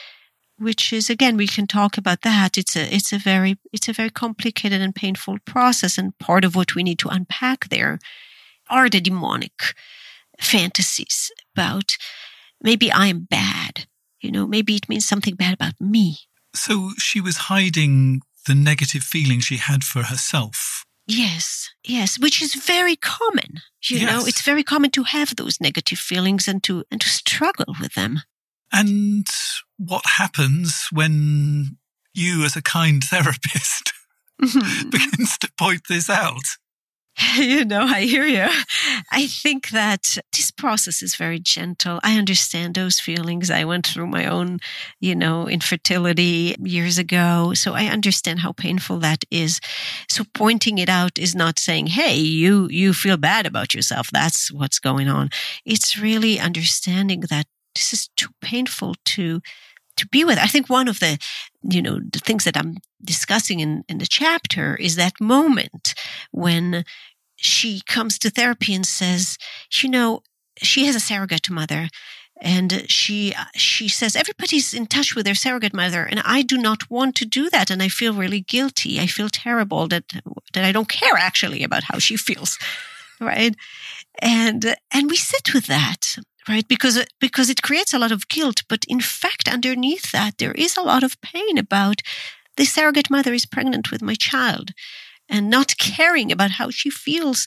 which 0.62 0.92
is 0.92 1.10
again 1.10 1.36
we 1.36 1.46
can 1.46 1.66
talk 1.66 1.98
about 1.98 2.22
that 2.22 2.56
it's 2.56 2.76
a 2.76 2.94
it's 2.94 3.12
a 3.12 3.18
very 3.18 3.58
it's 3.72 3.88
a 3.88 3.92
very 3.92 4.10
complicated 4.10 4.80
and 4.80 4.94
painful 4.94 5.38
process 5.44 5.98
and 5.98 6.16
part 6.18 6.44
of 6.44 6.54
what 6.54 6.74
we 6.74 6.82
need 6.82 6.98
to 6.98 7.08
unpack 7.08 7.68
there 7.68 7.98
are 8.70 8.88
the 8.88 9.00
demonic 9.00 9.74
fantasies 10.40 11.30
about 11.54 11.96
maybe 12.62 12.92
i'm 12.92 13.20
bad 13.20 13.86
you 14.20 14.30
know 14.30 14.46
maybe 14.46 14.76
it 14.76 14.88
means 14.88 15.06
something 15.06 15.34
bad 15.34 15.54
about 15.54 15.74
me 15.80 16.18
so 16.54 16.90
she 16.98 17.20
was 17.20 17.48
hiding 17.48 18.20
the 18.46 18.54
negative 18.54 19.02
feelings 19.02 19.44
she 19.44 19.56
had 19.56 19.84
for 19.84 20.04
herself 20.04 20.84
Yes, 21.06 21.68
yes, 21.84 22.18
which 22.18 22.40
is 22.40 22.54
very 22.54 22.94
common. 22.96 23.60
You 23.82 23.98
yes. 23.98 24.10
know, 24.10 24.24
it's 24.24 24.42
very 24.42 24.62
common 24.62 24.90
to 24.92 25.02
have 25.02 25.34
those 25.34 25.60
negative 25.60 25.98
feelings 25.98 26.46
and 26.46 26.62
to 26.62 26.84
and 26.92 27.00
to 27.00 27.08
struggle 27.08 27.74
with 27.80 27.94
them. 27.94 28.22
And 28.72 29.26
what 29.76 30.04
happens 30.06 30.88
when 30.90 31.76
you, 32.14 32.44
as 32.44 32.56
a 32.56 32.62
kind 32.62 33.02
therapist, 33.04 33.92
mm-hmm. 34.40 34.90
begins 34.90 35.38
to 35.38 35.50
point 35.58 35.82
this 35.88 36.08
out? 36.08 36.56
You 37.36 37.64
know, 37.64 37.82
I 37.82 38.02
hear 38.02 38.24
you. 38.24 38.48
I 39.10 39.26
think 39.26 39.70
that 39.70 40.18
this 40.32 40.50
process 40.50 41.02
is 41.02 41.14
very 41.14 41.38
gentle. 41.38 42.00
I 42.02 42.18
understand 42.18 42.74
those 42.74 43.00
feelings. 43.00 43.50
I 43.50 43.64
went 43.64 43.86
through 43.86 44.06
my 44.06 44.26
own, 44.26 44.58
you 45.00 45.14
know, 45.14 45.48
infertility 45.48 46.56
years 46.58 46.98
ago. 46.98 47.52
So 47.54 47.74
I 47.74 47.86
understand 47.86 48.40
how 48.40 48.52
painful 48.52 48.98
that 49.00 49.24
is. 49.30 49.60
So 50.08 50.24
pointing 50.34 50.78
it 50.78 50.88
out 50.88 51.18
is 51.18 51.34
not 51.34 51.58
saying, 51.58 51.88
Hey, 51.88 52.16
you, 52.16 52.68
you 52.70 52.92
feel 52.92 53.16
bad 53.16 53.46
about 53.46 53.74
yourself. 53.74 54.08
That's 54.12 54.50
what's 54.52 54.78
going 54.78 55.08
on. 55.08 55.30
It's 55.64 55.98
really 55.98 56.38
understanding 56.38 57.20
that 57.30 57.46
this 57.74 57.92
is 57.92 58.08
too 58.16 58.30
painful 58.40 58.94
to 59.04 59.40
to 59.96 60.08
be 60.08 60.24
with. 60.24 60.38
I 60.38 60.46
think 60.46 60.68
one 60.68 60.88
of 60.88 61.00
the 61.00 61.18
you 61.62 61.82
know 61.82 61.98
the 62.00 62.18
things 62.18 62.44
that 62.44 62.56
I'm 62.56 62.78
discussing 63.04 63.60
in 63.60 63.84
in 63.88 63.98
the 63.98 64.06
chapter 64.06 64.76
is 64.76 64.96
that 64.96 65.20
moment 65.20 65.94
when 66.30 66.84
she 67.36 67.80
comes 67.86 68.18
to 68.18 68.30
therapy 68.30 68.72
and 68.72 68.86
says, 68.86 69.36
you 69.82 69.88
know, 69.88 70.22
she 70.58 70.86
has 70.86 70.94
a 70.94 71.00
surrogate 71.00 71.50
mother 71.50 71.88
and 72.42 72.84
she 72.90 73.34
she 73.54 73.88
says 73.88 74.16
everybody's 74.16 74.74
in 74.74 74.86
touch 74.86 75.14
with 75.14 75.24
their 75.24 75.34
surrogate 75.34 75.72
mother 75.72 76.02
and 76.02 76.20
i 76.24 76.42
do 76.42 76.58
not 76.58 76.90
want 76.90 77.14
to 77.14 77.24
do 77.24 77.48
that 77.48 77.70
and 77.70 77.82
i 77.82 77.88
feel 77.88 78.12
really 78.12 78.40
guilty 78.40 78.98
i 78.98 79.06
feel 79.06 79.28
terrible 79.28 79.86
that 79.86 80.04
that 80.52 80.64
i 80.64 80.72
don't 80.72 80.88
care 80.88 81.16
actually 81.16 81.62
about 81.62 81.84
how 81.84 81.98
she 81.98 82.16
feels 82.16 82.58
right 83.20 83.54
and 84.18 84.74
and 84.92 85.08
we 85.08 85.16
sit 85.16 85.54
with 85.54 85.66
that 85.66 86.16
right? 86.48 86.66
Because 86.68 87.04
because 87.20 87.50
it 87.50 87.62
creates 87.62 87.92
a 87.92 87.98
lot 87.98 88.12
of 88.12 88.28
guilt 88.28 88.62
but 88.68 88.84
in 88.88 89.00
fact 89.00 89.48
underneath 89.48 90.10
that 90.12 90.38
there 90.38 90.52
is 90.52 90.76
a 90.76 90.82
lot 90.82 91.02
of 91.02 91.20
pain 91.20 91.58
about 91.58 92.00
the 92.56 92.64
surrogate 92.64 93.10
mother 93.10 93.32
is 93.32 93.46
pregnant 93.46 93.90
with 93.90 94.02
my 94.02 94.14
child 94.14 94.70
and 95.28 95.50
not 95.50 95.76
caring 95.78 96.32
about 96.32 96.52
how 96.52 96.70
she 96.70 96.90
feels 96.90 97.46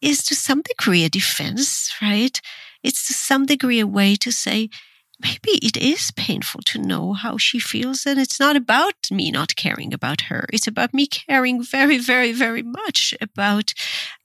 is 0.00 0.22
to 0.24 0.34
some 0.34 0.62
degree 0.62 1.04
a 1.04 1.08
defense 1.08 1.92
right? 2.02 2.40
It's 2.82 3.06
to 3.08 3.12
some 3.14 3.46
degree 3.46 3.80
a 3.80 3.86
way 3.86 4.14
to 4.16 4.30
say 4.32 4.70
maybe 5.20 5.58
it 5.62 5.76
is 5.76 6.12
painful 6.12 6.60
to 6.62 6.78
know 6.78 7.12
how 7.12 7.36
she 7.38 7.58
feels 7.58 8.06
and 8.06 8.20
it's 8.20 8.38
not 8.38 8.56
about 8.56 8.94
me 9.10 9.30
not 9.30 9.56
caring 9.56 9.92
about 9.92 10.22
her. 10.22 10.46
It's 10.52 10.66
about 10.68 10.94
me 10.94 11.06
caring 11.06 11.62
very 11.62 11.98
very 11.98 12.32
very 12.32 12.62
much 12.62 13.14
about 13.20 13.74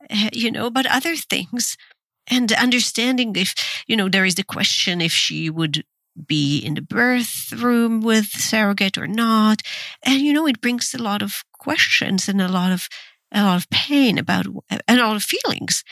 uh, 0.09 0.29
you 0.33 0.51
know 0.51 0.67
about 0.67 0.85
other 0.85 1.15
things 1.15 1.77
and 2.27 2.51
understanding 2.53 3.35
if 3.35 3.53
you 3.87 3.95
know 3.95 4.09
there 4.09 4.25
is 4.25 4.35
the 4.35 4.43
question 4.43 5.01
if 5.01 5.11
she 5.11 5.49
would 5.49 5.83
be 6.27 6.59
in 6.59 6.75
the 6.75 6.81
birth 6.81 7.51
room 7.53 8.01
with 8.01 8.27
surrogate 8.27 8.97
or 8.97 9.07
not. 9.07 9.61
And 10.03 10.21
you 10.21 10.33
know 10.33 10.47
it 10.47 10.61
brings 10.61 10.93
a 10.93 11.01
lot 11.01 11.21
of 11.21 11.43
questions 11.53 12.27
and 12.27 12.41
a 12.41 12.47
lot 12.47 12.71
of 12.71 12.87
a 13.31 13.43
lot 13.43 13.57
of 13.57 13.69
pain 13.69 14.17
about 14.17 14.45
and 14.69 14.99
a 14.99 15.05
lot 15.07 15.15
of 15.15 15.23
feelings. 15.23 15.83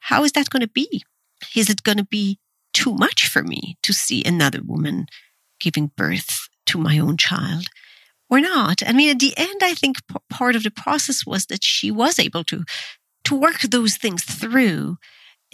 How 0.00 0.24
is 0.24 0.32
that 0.32 0.50
going 0.50 0.62
to 0.62 0.68
be? 0.68 1.02
Is 1.54 1.68
it 1.68 1.82
going 1.82 1.98
to 1.98 2.04
be 2.04 2.38
too 2.72 2.94
much 2.94 3.28
for 3.28 3.42
me 3.42 3.76
to 3.82 3.92
see 3.92 4.24
another 4.24 4.60
woman 4.62 5.06
giving 5.60 5.90
birth 5.96 6.48
to 6.66 6.78
my 6.78 6.98
own 6.98 7.16
child 7.16 7.68
or 8.30 8.40
not? 8.40 8.82
I 8.86 8.92
mean 8.92 9.10
at 9.10 9.18
the 9.18 9.36
end 9.36 9.60
i 9.62 9.74
think 9.74 10.06
p- 10.06 10.16
part 10.30 10.56
of 10.56 10.62
the 10.62 10.70
process 10.70 11.26
was 11.26 11.46
that 11.46 11.64
she 11.64 11.90
was 11.90 12.18
able 12.18 12.44
to 12.44 12.64
to 13.24 13.34
work 13.34 13.60
those 13.60 13.96
things 13.96 14.22
through 14.24 14.96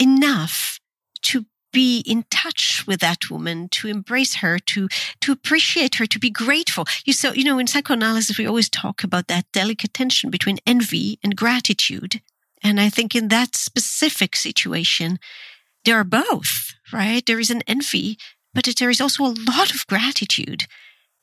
enough 0.03 0.79
to 1.23 1.47
be 1.73 2.01
in 2.01 2.25
touch 2.31 2.85
with 2.87 3.01
that 3.01 3.31
woman, 3.31 3.69
to 3.71 3.89
embrace 3.89 4.37
her, 4.37 4.59
to, 4.59 4.89
to 5.21 5.33
appreciate 5.33 5.95
her, 5.95 6.07
to 6.07 6.19
be 6.19 6.31
grateful. 6.31 6.85
You 7.05 7.13
so, 7.13 7.33
you 7.33 7.45
know, 7.45 7.59
in 7.59 7.67
psychoanalysis, 7.67 8.39
we 8.39 8.47
always 8.47 8.69
talk 8.69 9.03
about 9.03 9.29
that 9.29 9.47
delicate 9.53 9.95
tension 9.95 10.31
between 10.31 10.59
envy 10.67 11.19
and 11.23 11.37
gratitude. 11.37 12.21
And 12.63 12.79
I 12.79 12.91
think 12.91 13.15
in 13.15 13.29
that 13.29 13.57
specific 13.57 14.37
situation, 14.37 15.19
there 15.85 15.97
are 15.97 16.05
both, 16.05 16.75
right? 16.93 17.25
There 17.27 17.41
is 17.41 17.51
an 17.51 17.63
envy, 17.67 18.19
but 18.55 18.69
there 18.79 18.91
is 18.91 19.01
also 19.01 19.25
a 19.25 19.35
lot 19.49 19.75
of 19.75 19.87
gratitude. 19.87 20.65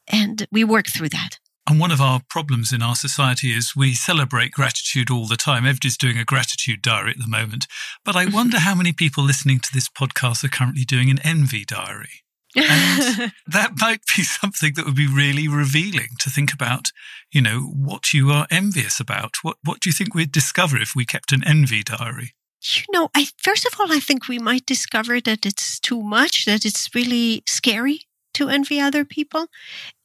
And 0.07 0.47
we 0.51 0.63
work 0.63 0.87
through 0.87 1.09
that. 1.09 1.37
And 1.69 1.79
one 1.79 1.91
of 1.91 2.01
our 2.01 2.19
problems 2.31 2.73
in 2.73 2.81
our 2.81 2.95
society 2.95 3.55
is 3.55 3.75
we 3.75 3.93
celebrate 3.93 4.51
gratitude 4.51 5.11
all 5.11 5.27
the 5.27 5.37
time. 5.37 5.67
Everybody's 5.67 5.97
doing 5.97 6.17
a 6.17 6.25
gratitude 6.25 6.81
diary 6.81 7.11
at 7.11 7.19
the 7.19 7.27
moment. 7.27 7.67
But 8.03 8.15
I 8.15 8.25
wonder 8.25 8.57
how 8.61 8.73
many 8.73 8.91
people 8.91 9.23
listening 9.23 9.59
to 9.59 9.69
this 9.71 9.87
podcast 9.87 10.43
are 10.43 10.49
currently 10.49 10.83
doing 10.83 11.11
an 11.11 11.19
envy 11.23 11.65
diary. 11.65 12.23
And 12.55 13.31
that 13.47 13.73
might 13.79 14.01
be 14.17 14.23
something 14.23 14.73
that 14.73 14.85
would 14.85 14.95
be 14.95 15.05
really 15.05 15.47
revealing 15.47 16.07
to 16.21 16.31
think 16.31 16.51
about, 16.51 16.91
you 17.31 17.39
know, 17.39 17.59
what 17.59 18.15
you 18.15 18.31
are 18.31 18.47
envious 18.49 18.99
about. 18.99 19.35
What 19.43 19.57
what 19.63 19.79
do 19.79 19.89
you 19.89 19.93
think 19.93 20.15
we'd 20.15 20.31
discover 20.31 20.77
if 20.77 20.93
we 20.95 21.05
kept 21.05 21.31
an 21.31 21.43
envy 21.45 21.83
diary? 21.83 22.33
You 22.63 22.81
know, 22.91 23.09
I 23.13 23.27
first 23.37 23.67
of 23.67 23.79
all 23.79 23.91
I 23.91 23.99
think 23.99 24.27
we 24.27 24.39
might 24.39 24.65
discover 24.65 25.21
that 25.21 25.45
it's 25.45 25.79
too 25.79 26.01
much, 26.01 26.45
that 26.45 26.65
it's 26.65 26.89
really 26.95 27.43
scary 27.45 28.08
to 28.39 28.49
envy 28.49 28.79
other 28.79 29.05
people. 29.05 29.47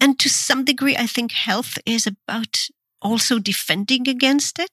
And 0.00 0.18
to 0.18 0.28
some 0.28 0.64
degree, 0.64 0.96
I 0.96 1.06
think 1.06 1.32
health 1.32 1.78
is 1.86 2.06
about 2.06 2.68
also 3.00 3.38
defending 3.38 4.08
against 4.08 4.58
it. 4.58 4.70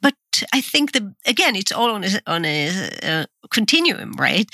But 0.00 0.14
I 0.52 0.60
think 0.60 0.92
that, 0.92 1.14
again, 1.26 1.56
it's 1.56 1.72
all 1.72 1.90
on 1.90 2.04
a, 2.04 2.20
on 2.26 2.44
a, 2.44 3.26
continuum, 3.50 4.12
right? 4.12 4.48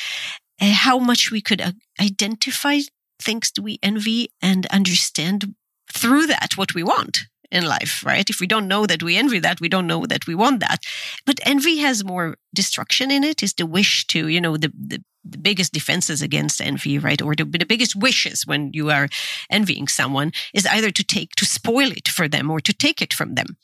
Uh, 0.61 0.73
how 0.73 0.99
much 0.99 1.31
we 1.31 1.41
could 1.41 1.61
uh, 1.61 1.73
identify 2.01 2.81
things 3.21 3.51
do 3.51 3.63
we 3.63 3.79
envy 3.83 4.29
and 4.43 4.67
understand 4.67 5.55
through 5.93 6.27
that 6.27 6.57
what 6.57 6.75
we 6.75 6.83
want 6.83 7.27
in 7.51 7.65
life, 7.65 8.05
right? 8.05 8.29
If 8.29 8.41
we 8.41 8.47
don't 8.47 8.69
know 8.69 8.87
that 8.87 9.03
we 9.03 9.17
envy 9.17 9.39
that, 9.41 9.61
we 9.61 9.69
don't 9.69 9.87
know 9.87 10.05
that 10.07 10.27
we 10.27 10.35
want 10.35 10.61
that. 10.61 10.79
But 11.25 11.41
envy 11.45 11.79
has 11.79 12.05
more 12.05 12.37
destruction 12.55 13.11
in 13.11 13.23
it, 13.23 13.43
is 13.43 13.55
the 13.55 13.67
wish 13.67 14.07
to, 14.09 14.29
you 14.29 14.41
know, 14.41 14.57
the, 14.57 14.73
the, 14.75 15.03
the 15.31 15.39
biggest 15.39 15.73
defenses 15.73 16.23
against 16.23 16.61
envy, 16.61 16.99
right? 16.99 17.23
Or 17.23 17.35
the, 17.35 17.45
the 17.45 17.67
biggest 17.67 17.97
wishes 17.97 18.47
when 18.47 18.71
you 18.73 18.91
are 18.91 19.09
envying 19.51 19.89
someone 19.89 20.33
is 20.55 20.67
either 20.67 20.91
to 20.91 21.05
take, 21.05 21.31
to 21.37 21.45
spoil 21.45 21.91
it 21.91 22.09
for 22.09 22.29
them 22.29 22.51
or 22.51 22.61
to 22.61 22.73
take 22.73 23.03
it 23.03 23.15
from 23.15 23.35
them. 23.35 23.57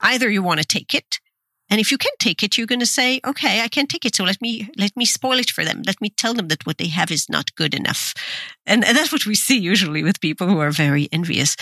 Either 0.00 0.30
you 0.30 0.42
want 0.42 0.60
to 0.60 0.66
take 0.66 0.94
it 0.94 1.20
And 1.70 1.80
if 1.80 1.92
you 1.92 1.98
can 1.98 2.10
take 2.18 2.42
it, 2.42 2.58
you're 2.58 2.66
going 2.66 2.80
to 2.80 2.86
say, 2.86 3.20
okay, 3.24 3.62
I 3.62 3.68
can't 3.68 3.88
take 3.88 4.04
it. 4.04 4.16
So 4.16 4.24
let 4.24 4.42
me, 4.42 4.68
let 4.76 4.96
me 4.96 5.04
spoil 5.04 5.38
it 5.38 5.50
for 5.50 5.64
them. 5.64 5.82
Let 5.86 6.00
me 6.00 6.10
tell 6.10 6.34
them 6.34 6.48
that 6.48 6.66
what 6.66 6.78
they 6.78 6.88
have 6.88 7.12
is 7.12 7.30
not 7.30 7.54
good 7.54 7.74
enough. 7.74 8.12
And, 8.66 8.84
and 8.84 8.96
that's 8.96 9.12
what 9.12 9.24
we 9.24 9.36
see 9.36 9.58
usually 9.58 10.02
with 10.02 10.20
people 10.20 10.48
who 10.48 10.58
are 10.58 10.72
very 10.72 11.08
envious. 11.12 11.56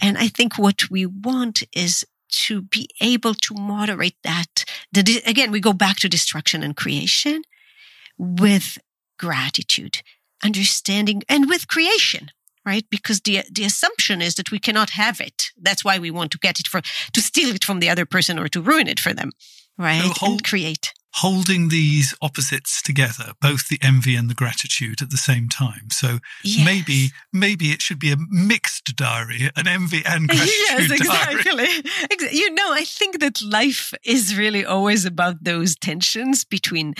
And 0.00 0.16
I 0.16 0.28
think 0.28 0.56
what 0.56 0.90
we 0.90 1.04
want 1.04 1.62
is 1.76 2.06
to 2.46 2.62
be 2.62 2.88
able 3.02 3.34
to 3.34 3.54
moderate 3.54 4.16
that. 4.24 4.64
The, 4.92 5.22
again, 5.26 5.50
we 5.50 5.60
go 5.60 5.74
back 5.74 5.96
to 5.98 6.08
destruction 6.08 6.62
and 6.62 6.74
creation 6.74 7.42
with 8.20 8.78
gratitude, 9.18 10.02
understanding, 10.44 11.22
and 11.28 11.48
with 11.48 11.68
creation 11.68 12.30
right? 12.66 12.84
Because 12.90 13.20
the 13.22 13.42
the 13.50 13.64
assumption 13.64 14.20
is 14.20 14.34
that 14.34 14.50
we 14.50 14.58
cannot 14.58 14.90
have 14.90 15.18
it. 15.18 15.50
That's 15.56 15.82
why 15.82 15.98
we 15.98 16.10
want 16.10 16.30
to 16.32 16.38
get 16.38 16.60
it 16.60 16.66
for 16.66 16.82
to 17.12 17.20
steal 17.20 17.54
it 17.54 17.64
from 17.64 17.80
the 17.80 17.88
other 17.88 18.04
person 18.04 18.38
or 18.38 18.48
to 18.48 18.60
ruin 18.60 18.86
it 18.86 19.00
for 19.00 19.14
them, 19.14 19.32
right? 19.78 20.02
So 20.02 20.12
hold, 20.12 20.32
and 20.32 20.44
create 20.44 20.92
holding 21.14 21.68
these 21.68 22.14
opposites 22.22 22.80
together, 22.82 23.32
both 23.40 23.68
the 23.68 23.78
envy 23.82 24.14
and 24.14 24.30
the 24.30 24.34
gratitude 24.34 25.02
at 25.02 25.10
the 25.10 25.16
same 25.16 25.48
time. 25.48 25.90
So 25.90 26.18
yes. 26.44 26.64
maybe 26.64 27.08
maybe 27.32 27.72
it 27.72 27.82
should 27.82 27.98
be 27.98 28.12
a 28.12 28.16
mixed 28.28 28.96
diary, 28.96 29.50
an 29.56 29.66
envy 29.66 30.02
and 30.06 30.28
gratitude 30.28 30.54
yes, 30.68 30.90
exactly. 30.90 31.66
Diary. 31.66 32.36
You 32.36 32.54
know, 32.54 32.72
I 32.72 32.84
think 32.84 33.20
that 33.20 33.42
life 33.42 33.92
is 34.04 34.36
really 34.36 34.64
always 34.64 35.04
about 35.04 35.42
those 35.42 35.76
tensions 35.76 36.44
between 36.44 36.94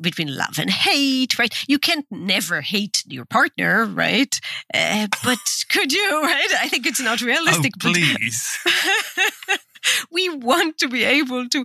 between 0.00 0.36
love 0.36 0.58
and 0.58 0.70
hate, 0.70 1.38
right? 1.38 1.54
You 1.68 1.78
can't 1.78 2.06
never 2.10 2.60
hate 2.60 3.04
your 3.06 3.24
partner, 3.24 3.84
right? 3.84 4.38
Uh, 4.74 5.06
but 5.24 5.38
could 5.70 5.92
you, 5.92 6.22
right? 6.22 6.54
I 6.58 6.68
think 6.68 6.86
it's 6.86 7.00
not 7.00 7.20
realistic. 7.20 7.72
Oh, 7.84 7.92
please. 7.92 8.58
we 10.10 10.28
want 10.28 10.78
to 10.78 10.88
be 10.88 11.04
able 11.04 11.48
to 11.48 11.64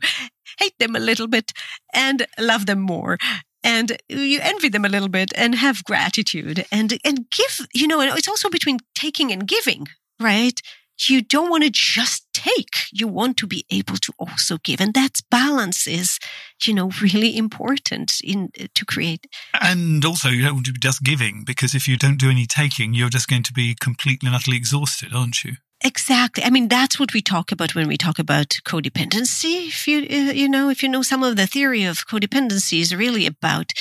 hate 0.58 0.78
them 0.80 0.96
a 0.96 1.00
little 1.00 1.28
bit 1.28 1.52
and 1.94 2.26
love 2.40 2.66
them 2.66 2.80
more. 2.80 3.18
And 3.64 3.98
you 4.08 4.40
envy 4.42 4.70
them 4.70 4.86
a 4.86 4.90
little 4.90 5.10
bit 5.10 5.32
and 5.36 5.56
have 5.56 5.84
gratitude 5.84 6.66
and 6.72 6.98
and 7.04 7.30
give 7.32 7.68
you 7.74 7.88
know 7.88 8.00
it's 8.02 8.28
also 8.28 8.50
between 8.50 8.80
taking 8.96 9.32
and 9.32 9.48
giving 9.48 9.88
right? 10.20 10.62
You 11.08 11.22
don't 11.22 11.52
want 11.52 11.64
to 11.64 11.70
just 11.70 12.26
take 12.34 12.76
you 12.92 13.08
want 13.08 13.38
to 13.38 13.48
be 13.48 13.66
able 13.72 13.98
to 13.98 14.14
also 14.18 14.58
give 14.64 14.82
and 14.82 14.94
that 14.94 15.22
balance 15.30 15.86
is 15.88 16.20
you 16.66 16.74
know 16.74 16.92
really 17.02 17.38
important 17.38 18.20
in 18.24 18.50
to 18.74 18.86
create. 18.86 19.28
And 19.62 20.04
also 20.04 20.30
you 20.30 20.44
don't 20.44 20.56
want 20.56 20.66
to 20.68 20.74
be 20.74 20.80
just 20.80 21.04
giving 21.04 21.44
because 21.44 21.76
if 21.76 21.88
you 21.88 21.98
don't 21.98 22.20
do 22.20 22.30
any 22.30 22.46
taking 22.46 22.94
you're 22.94 23.10
just 23.10 23.28
going 23.28 23.44
to 23.44 23.54
be 23.54 23.76
completely 23.80 24.28
and 24.28 24.36
utterly 24.36 24.58
exhausted 24.58 25.14
aren't 25.14 25.44
you 25.44 25.54
Exactly. 25.84 26.44
I 26.44 26.50
mean, 26.50 26.68
that's 26.68 27.00
what 27.00 27.14
we 27.14 27.22
talk 27.22 27.52
about 27.52 27.76
when 27.76 27.88
we 27.88 27.98
talk 27.98 28.18
about 28.18 28.58
codependency. 28.66 29.68
If 29.68 29.88
you, 29.88 30.00
uh, 30.00 30.32
you 30.32 30.50
know, 30.50 30.70
if 30.70 30.82
you 30.82 30.90
know 30.90 31.04
some 31.04 31.24
of 31.24 31.36
the 31.36 31.46
theory 31.48 31.84
of 31.84 32.08
codependency 32.08 32.82
is 32.82 32.96
really 32.96 33.26
about 33.26 33.74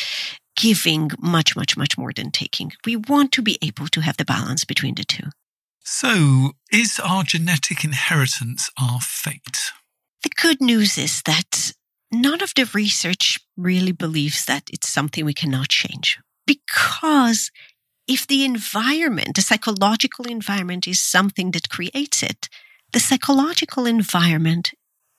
giving 0.57 1.11
much, 1.19 1.55
much, 1.57 1.77
much 1.77 1.97
more 1.97 2.13
than 2.13 2.31
taking. 2.31 2.73
We 2.85 2.97
want 2.97 3.33
to 3.33 3.43
be 3.43 3.59
able 3.63 3.89
to 3.89 4.01
have 4.01 4.17
the 4.17 4.25
balance 4.25 4.65
between 4.65 4.95
the 4.95 5.05
two. 5.05 5.31
So, 5.85 6.53
is 6.73 6.99
our 6.99 7.23
genetic 7.23 7.85
inheritance 7.85 8.71
our 8.81 9.01
fate? 9.01 9.71
The 10.23 10.31
good 10.31 10.61
news 10.61 10.99
is 10.99 11.23
that 11.27 11.73
none 12.11 12.43
of 12.43 12.53
the 12.57 12.69
research 12.75 13.39
really 13.57 13.93
believes 13.93 14.45
that 14.47 14.65
it's 14.73 14.89
something 14.89 15.25
we 15.25 15.35
cannot 15.35 15.69
change 15.69 16.19
because 16.47 17.51
if 18.09 18.27
the 18.27 18.45
environment, 18.45 19.37
the 19.37 19.43
psychological 19.43 20.27
environment 20.27 20.87
is 20.87 21.01
something 21.01 21.51
that 21.53 21.69
creates 21.69 22.23
it, 22.23 22.49
the 22.93 23.01
psychological 23.01 23.87
environment 23.87 24.73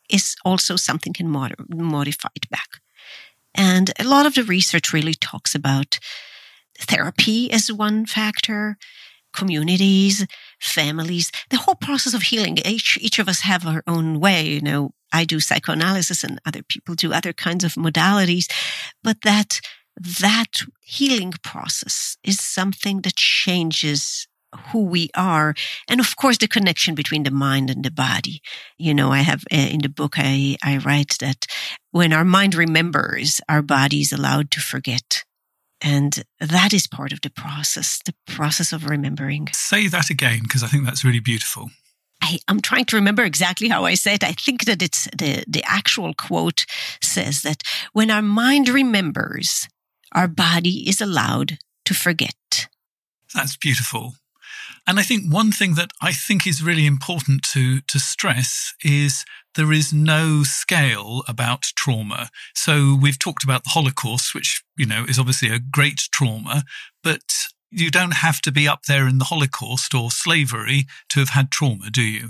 is 0.10 0.36
also 0.46 0.76
something 0.76 1.14
can 1.14 1.28
mod- 1.28 1.56
modify 1.70 2.30
it 2.36 2.50
back. 2.50 2.82
And 3.54 3.92
a 4.00 4.04
lot 4.04 4.26
of 4.26 4.36
the 4.36 4.44
research 4.44 4.94
really 4.94 5.14
talks 5.14 5.54
about 5.54 6.00
therapy 6.80 7.52
as 7.52 7.72
one 7.72 8.06
factor, 8.06 8.78
communities, 9.34 10.26
families, 10.60 11.32
the 11.50 11.58
whole 11.58 11.76
process 11.76 12.14
of 12.14 12.24
healing. 12.24 12.58
Each, 12.66 12.98
each 13.02 13.20
of 13.20 13.28
us 13.28 13.42
have 13.42 13.66
our 13.66 13.84
own 13.88 14.20
way. 14.20 14.48
You 14.48 14.62
know, 14.62 14.92
I 15.12 15.26
do 15.26 15.40
psychoanalysis 15.40 16.24
and 16.24 16.40
other 16.46 16.64
people 16.64 16.96
do 16.96 17.14
other 17.14 17.34
kinds 17.34 17.64
of 17.64 17.74
modalities, 17.74 18.52
but 19.04 19.22
that 19.24 19.60
that 19.98 20.62
healing 20.82 21.34
process 21.44 22.18
is 22.24 22.40
something 22.40 23.02
that 23.02 23.16
changes 23.16 24.28
who 24.72 24.84
we 24.84 25.10
are. 25.16 25.54
And 25.90 26.00
of 26.00 26.16
course, 26.16 26.38
the 26.38 26.48
connection 26.48 26.96
between 26.96 27.24
the 27.24 27.32
mind 27.32 27.70
and 27.70 27.84
the 27.84 27.92
body. 27.92 28.42
You 28.78 28.94
know, 28.94 29.12
I 29.12 29.20
have 29.20 29.44
uh, 29.52 29.58
in 29.58 29.82
the 29.82 29.90
book, 29.90 30.14
I, 30.18 30.58
I 30.64 30.78
write 30.78 31.18
that 31.20 31.46
when 31.92 32.14
our 32.14 32.26
mind 32.26 32.56
remembers, 32.56 33.42
our 33.50 33.62
body 33.62 34.02
is 34.02 34.12
allowed 34.12 34.52
to 34.52 34.62
forget. 34.62 35.24
And 35.82 36.24
that 36.40 36.74
is 36.74 36.88
part 36.88 37.12
of 37.12 37.22
the 37.22 37.30
process, 37.30 38.00
the 38.04 38.16
process 38.26 38.74
of 38.74 38.90
remembering. 38.90 39.48
Say 39.52 39.88
that 39.88 40.10
again, 40.10 40.40
because 40.44 40.64
I 40.64 40.68
think 40.68 40.86
that's 40.86 41.04
really 41.04 41.20
beautiful. 41.20 41.70
I, 42.22 42.40
am 42.48 42.62
trying 42.62 42.86
to 42.86 42.96
remember 42.96 43.24
exactly 43.24 43.70
how 43.70 43.86
I 43.86 43.94
said. 43.94 44.24
It. 44.24 44.24
I 44.24 44.32
think 44.32 44.66
that 44.66 44.82
it's 44.82 45.06
the, 45.16 45.44
the 45.48 45.64
actual 45.66 46.16
quote 46.16 46.66
says 47.00 47.44
that 47.44 47.62
when 47.94 48.10
our 48.10 48.24
mind 48.24 48.70
remembers, 48.70 49.68
our 50.14 50.28
body 50.28 50.88
is 50.88 51.02
allowed 51.02 51.58
to 51.86 51.94
forget. 51.94 52.68
That's 53.34 53.58
beautiful. 53.58 54.16
And 54.86 55.00
I 55.00 55.04
think 55.04 55.32
one 55.32 55.52
thing 55.52 55.76
that 55.76 55.92
I 56.02 56.14
think 56.14 56.48
is 56.48 56.64
really 56.64 56.86
important 56.86 57.44
to, 57.52 57.82
to 57.82 58.00
stress 58.00 58.74
is 58.84 59.26
there 59.56 59.74
is 59.74 59.92
no 59.92 60.44
scale 60.44 61.24
about 61.28 61.64
trauma. 61.76 62.30
So 62.56 62.98
we've 63.00 63.20
talked 63.20 63.44
about 63.44 63.66
the 63.66 63.72
Holocaust, 63.72 64.34
which, 64.34 64.64
you 64.78 64.86
know, 64.86 65.04
is 65.04 65.20
obviously 65.20 65.50
a 65.50 65.60
great 65.60 66.08
trauma, 66.12 66.64
but 67.04 67.22
you 67.70 67.92
don't 67.92 68.14
have 68.14 68.40
to 68.42 68.52
be 68.52 68.68
up 68.68 68.84
there 68.84 69.08
in 69.08 69.18
the 69.18 69.26
Holocaust 69.26 69.94
or 69.94 70.10
slavery 70.10 70.86
to 71.10 71.20
have 71.20 71.30
had 71.30 71.52
trauma, 71.52 71.90
do 71.90 72.04
you? 72.04 72.30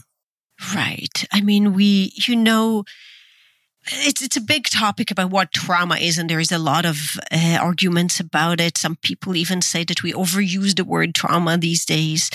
Right. 0.73 1.25
I 1.31 1.41
mean, 1.41 1.73
we, 1.73 2.13
you 2.27 2.35
know, 2.35 2.85
it's 3.91 4.21
it's 4.21 4.37
a 4.37 4.41
big 4.41 4.65
topic 4.65 5.11
about 5.11 5.31
what 5.31 5.51
trauma 5.51 5.95
is, 5.95 6.17
and 6.17 6.29
there 6.29 6.39
is 6.39 6.51
a 6.51 6.57
lot 6.57 6.85
of 6.85 6.97
uh, 7.31 7.57
arguments 7.61 8.19
about 8.19 8.59
it. 8.59 8.77
Some 8.77 8.95
people 8.97 9.35
even 9.35 9.61
say 9.61 9.83
that 9.85 10.03
we 10.03 10.13
overuse 10.13 10.75
the 10.75 10.85
word 10.85 11.15
trauma 11.15 11.57
these 11.57 11.85
days. 11.85 12.29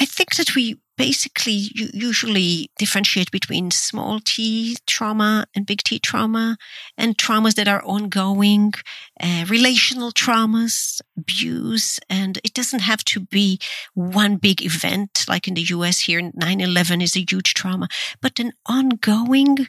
I 0.00 0.04
think 0.04 0.36
that 0.36 0.54
we 0.54 0.80
basically 0.96 1.70
usually 1.94 2.70
differentiate 2.78 3.30
between 3.30 3.70
small 3.70 4.20
t 4.24 4.76
trauma 4.86 5.46
and 5.54 5.66
big 5.66 5.82
T 5.82 5.98
trauma, 5.98 6.56
and 6.96 7.16
traumas 7.16 7.54
that 7.54 7.68
are 7.68 7.82
ongoing, 7.84 8.72
uh, 9.20 9.44
relational 9.48 10.12
traumas, 10.12 11.00
abuse, 11.16 11.98
and 12.08 12.38
it 12.44 12.54
doesn't 12.54 12.80
have 12.80 13.04
to 13.04 13.20
be 13.20 13.58
one 13.94 14.36
big 14.36 14.62
event 14.62 15.24
like 15.28 15.48
in 15.48 15.54
the 15.54 15.62
U.S. 15.76 16.00
here. 16.00 16.20
9/11 16.20 17.02
is 17.02 17.16
a 17.16 17.24
huge 17.28 17.54
trauma, 17.54 17.88
but 18.20 18.38
an 18.38 18.52
ongoing 18.66 19.68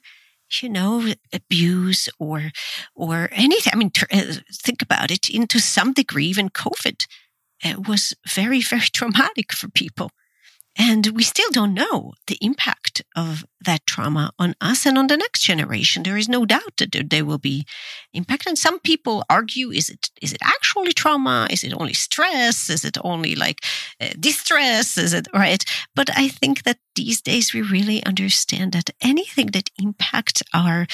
you 0.61 0.69
know, 0.69 1.13
abuse 1.31 2.09
or, 2.19 2.51
or 2.95 3.29
anything. 3.31 3.73
I 3.73 3.77
mean, 3.77 3.91
uh, 4.11 4.33
think 4.51 4.81
about 4.81 5.11
it. 5.11 5.29
Into 5.29 5.59
some 5.59 5.93
degree, 5.93 6.25
even 6.25 6.49
COVID 6.49 7.05
uh, 7.63 7.75
was 7.87 8.13
very, 8.27 8.61
very 8.61 8.81
traumatic 8.93 9.53
for 9.53 9.69
people. 9.69 10.11
And 10.75 11.07
we 11.15 11.23
still 11.23 11.49
don't 11.51 11.75
know 11.75 12.13
the 12.25 12.37
impact 12.41 13.03
of 13.15 13.45
that 13.63 13.85
trauma 13.85 14.31
on 14.39 14.55
us 14.59 14.85
and 14.85 14.97
on 14.97 15.07
the 15.07 15.17
next 15.17 15.41
generation. 15.41 16.01
There 16.01 16.17
is 16.17 16.27
no 16.27 16.45
doubt 16.45 16.77
that 16.77 17.09
there 17.09 17.25
will 17.25 17.37
be 17.37 17.65
impact. 18.13 18.47
And 18.47 18.57
some 18.57 18.79
people 18.79 19.23
argue, 19.29 19.71
is 19.71 19.89
it, 19.89 20.09
is 20.21 20.33
it 20.33 20.41
actually 20.43 20.91
trauma? 20.91 21.47
Is 21.51 21.63
it 21.63 21.73
only 21.79 21.93
stress? 21.93 22.69
Is 22.69 22.83
it 22.83 22.97
only 23.03 23.35
like 23.35 23.59
uh, 24.01 24.09
distress? 24.19 24.97
Is 24.97 25.13
it 25.13 25.27
right? 25.33 25.63
But 25.95 26.09
I 26.17 26.27
think 26.27 26.63
that 26.63 26.79
these 26.95 27.21
days 27.21 27.53
we 27.53 27.61
really 27.61 28.03
understand 28.03 28.71
that 28.73 28.89
anything 28.99 29.47
that 29.47 29.69
impacts 29.79 30.41
our, 30.53 30.87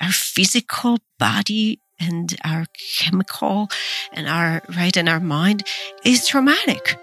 our 0.00 0.12
physical 0.12 0.98
body 1.18 1.80
and 2.00 2.34
our 2.44 2.64
chemical 2.96 3.68
and 4.12 4.26
our, 4.26 4.62
right, 4.76 4.96
and 4.96 5.08
our 5.08 5.20
mind 5.20 5.64
is 6.04 6.26
traumatic. 6.26 6.96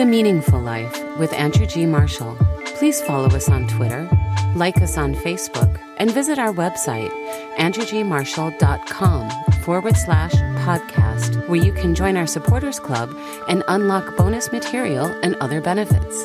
The 0.00 0.06
Meaningful 0.06 0.62
Life 0.62 0.98
with 1.18 1.30
Andrew 1.34 1.66
G. 1.66 1.84
Marshall. 1.84 2.34
Please 2.78 3.02
follow 3.02 3.26
us 3.36 3.50
on 3.50 3.68
Twitter, 3.68 4.08
like 4.54 4.80
us 4.80 4.96
on 4.96 5.14
Facebook, 5.14 5.78
and 5.98 6.10
visit 6.10 6.38
our 6.38 6.54
website, 6.54 7.10
andrewgmarshall.com 7.58 9.30
forward 9.62 9.98
slash 9.98 10.32
podcast, 10.64 11.46
where 11.48 11.62
you 11.62 11.74
can 11.74 11.94
join 11.94 12.16
our 12.16 12.26
supporters 12.26 12.80
club 12.80 13.14
and 13.46 13.62
unlock 13.68 14.16
bonus 14.16 14.50
material 14.50 15.04
and 15.22 15.34
other 15.34 15.60
benefits. 15.60 16.16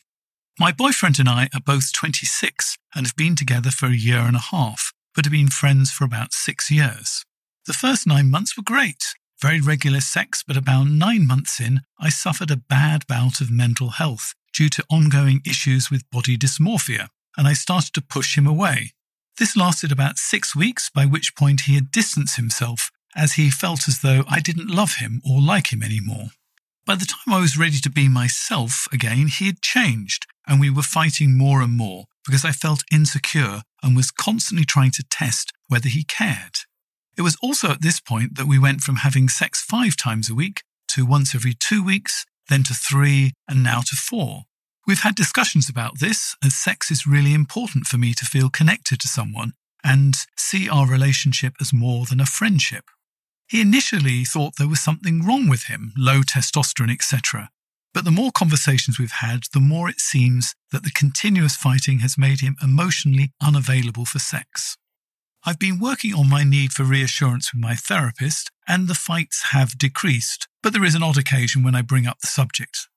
My 0.57 0.71
boyfriend 0.71 1.19
and 1.19 1.27
I 1.27 1.49
are 1.53 1.59
both 1.59 1.91
26 1.91 2.77
and 2.95 3.05
have 3.05 3.17
been 3.17 3.35
together 3.35 3.69
for 3.69 3.87
a 3.87 3.97
year 3.97 4.19
and 4.19 4.37
a 4.37 4.39
half, 4.39 4.93
but 5.13 5.25
have 5.25 5.33
been 5.33 5.49
friends 5.49 5.91
for 5.91 6.05
about 6.05 6.31
six 6.31 6.71
years. 6.71 7.25
The 7.67 7.73
first 7.73 8.07
nine 8.07 8.31
months 8.31 8.55
were 8.55 8.63
great. 8.63 9.03
Very 9.41 9.59
regular 9.59 9.99
sex, 9.99 10.41
but 10.41 10.55
about 10.55 10.87
nine 10.87 11.27
months 11.27 11.59
in, 11.59 11.81
I 11.99 12.07
suffered 12.07 12.49
a 12.49 12.55
bad 12.55 13.05
bout 13.07 13.41
of 13.41 13.51
mental 13.51 13.89
health 13.89 14.33
due 14.53 14.69
to 14.69 14.85
ongoing 14.89 15.41
issues 15.45 15.91
with 15.91 16.09
body 16.09 16.37
dysmorphia, 16.37 17.09
and 17.35 17.45
I 17.45 17.51
started 17.51 17.93
to 17.95 18.01
push 18.01 18.37
him 18.37 18.47
away. 18.47 18.93
This 19.37 19.57
lasted 19.57 19.91
about 19.91 20.17
six 20.17 20.55
weeks, 20.55 20.89
by 20.89 21.05
which 21.05 21.35
point 21.35 21.61
he 21.61 21.75
had 21.75 21.91
distanced 21.91 22.37
himself 22.37 22.89
as 23.17 23.33
he 23.33 23.49
felt 23.49 23.89
as 23.89 23.99
though 23.99 24.23
I 24.29 24.39
didn't 24.39 24.71
love 24.71 24.95
him 24.95 25.21
or 25.29 25.41
like 25.41 25.73
him 25.73 25.83
anymore. 25.83 26.29
By 26.85 26.95
the 26.95 27.05
time 27.05 27.33
I 27.33 27.41
was 27.41 27.57
ready 27.57 27.79
to 27.79 27.89
be 27.89 28.07
myself 28.07 28.87
again, 28.93 29.27
he 29.27 29.47
had 29.47 29.61
changed, 29.61 30.25
and 30.47 30.61
we 30.61 30.69
were 30.69 30.83
fighting 30.83 31.37
more 31.37 31.61
and 31.61 31.75
more 31.75 32.05
because 32.25 32.45
I 32.45 32.53
felt 32.53 32.85
insecure 32.93 33.63
and 33.83 33.93
was 33.93 34.09
constantly 34.09 34.63
trying 34.63 34.91
to 34.91 35.03
test 35.03 35.51
whether 35.67 35.89
he 35.89 36.05
cared. 36.05 36.59
It 37.17 37.23
was 37.23 37.37
also 37.41 37.71
at 37.71 37.81
this 37.81 37.99
point 37.99 38.35
that 38.35 38.45
we 38.45 38.59
went 38.59 38.81
from 38.81 38.97
having 38.97 39.27
sex 39.27 39.61
five 39.61 39.97
times 39.97 40.29
a 40.29 40.35
week 40.35 40.61
to 40.89 41.05
once 41.05 41.33
every 41.33 41.53
two 41.53 41.83
weeks, 41.83 42.25
then 42.47 42.63
to 42.63 42.75
three, 42.75 43.33
and 43.47 43.63
now 43.63 43.81
to 43.81 43.95
four. 43.95 44.43
We've 44.85 45.01
had 45.01 45.15
discussions 45.15 45.67
about 45.67 45.99
this, 45.99 46.35
as 46.43 46.55
sex 46.55 46.91
is 46.91 47.07
really 47.07 47.33
important 47.33 47.87
for 47.87 47.97
me 47.97 48.13
to 48.13 48.25
feel 48.25 48.49
connected 48.49 48.99
to 49.01 49.07
someone 49.07 49.53
and 49.83 50.15
see 50.37 50.69
our 50.69 50.87
relationship 50.87 51.55
as 51.59 51.73
more 51.73 52.05
than 52.05 52.21
a 52.21 52.25
friendship. 52.25 52.85
He 53.49 53.61
initially 53.61 54.23
thought 54.23 54.57
there 54.57 54.67
was 54.67 54.79
something 54.79 55.25
wrong 55.25 55.49
with 55.49 55.63
him, 55.63 55.93
low 55.97 56.21
testosterone, 56.21 56.91
etc. 56.91 57.49
But 57.93 58.05
the 58.05 58.11
more 58.11 58.31
conversations 58.31 58.99
we've 58.99 59.11
had, 59.11 59.43
the 59.53 59.59
more 59.59 59.89
it 59.89 59.99
seems 59.99 60.53
that 60.71 60.83
the 60.83 60.91
continuous 60.91 61.55
fighting 61.55 61.99
has 61.99 62.17
made 62.17 62.41
him 62.41 62.57
emotionally 62.61 63.31
unavailable 63.41 64.05
for 64.05 64.19
sex. 64.19 64.77
I've 65.47 65.59
been 65.59 65.79
working 65.79 66.13
on 66.13 66.27
my 66.27 66.43
need 66.43 66.73
for 66.73 66.83
reassurance 66.83 67.53
with 67.53 67.61
my 67.61 67.73
therapist, 67.73 68.51
and 68.67 68.89
the 68.89 68.93
fights 68.93 69.51
have 69.51 69.77
decreased, 69.77 70.45
but 70.61 70.73
there 70.73 70.83
is 70.83 70.93
an 70.93 71.01
odd 71.01 71.17
occasion 71.17 71.63
when 71.63 71.73
I 71.73 71.81
bring 71.81 72.05
up 72.05 72.19
the 72.19 72.27
subject. 72.27 72.89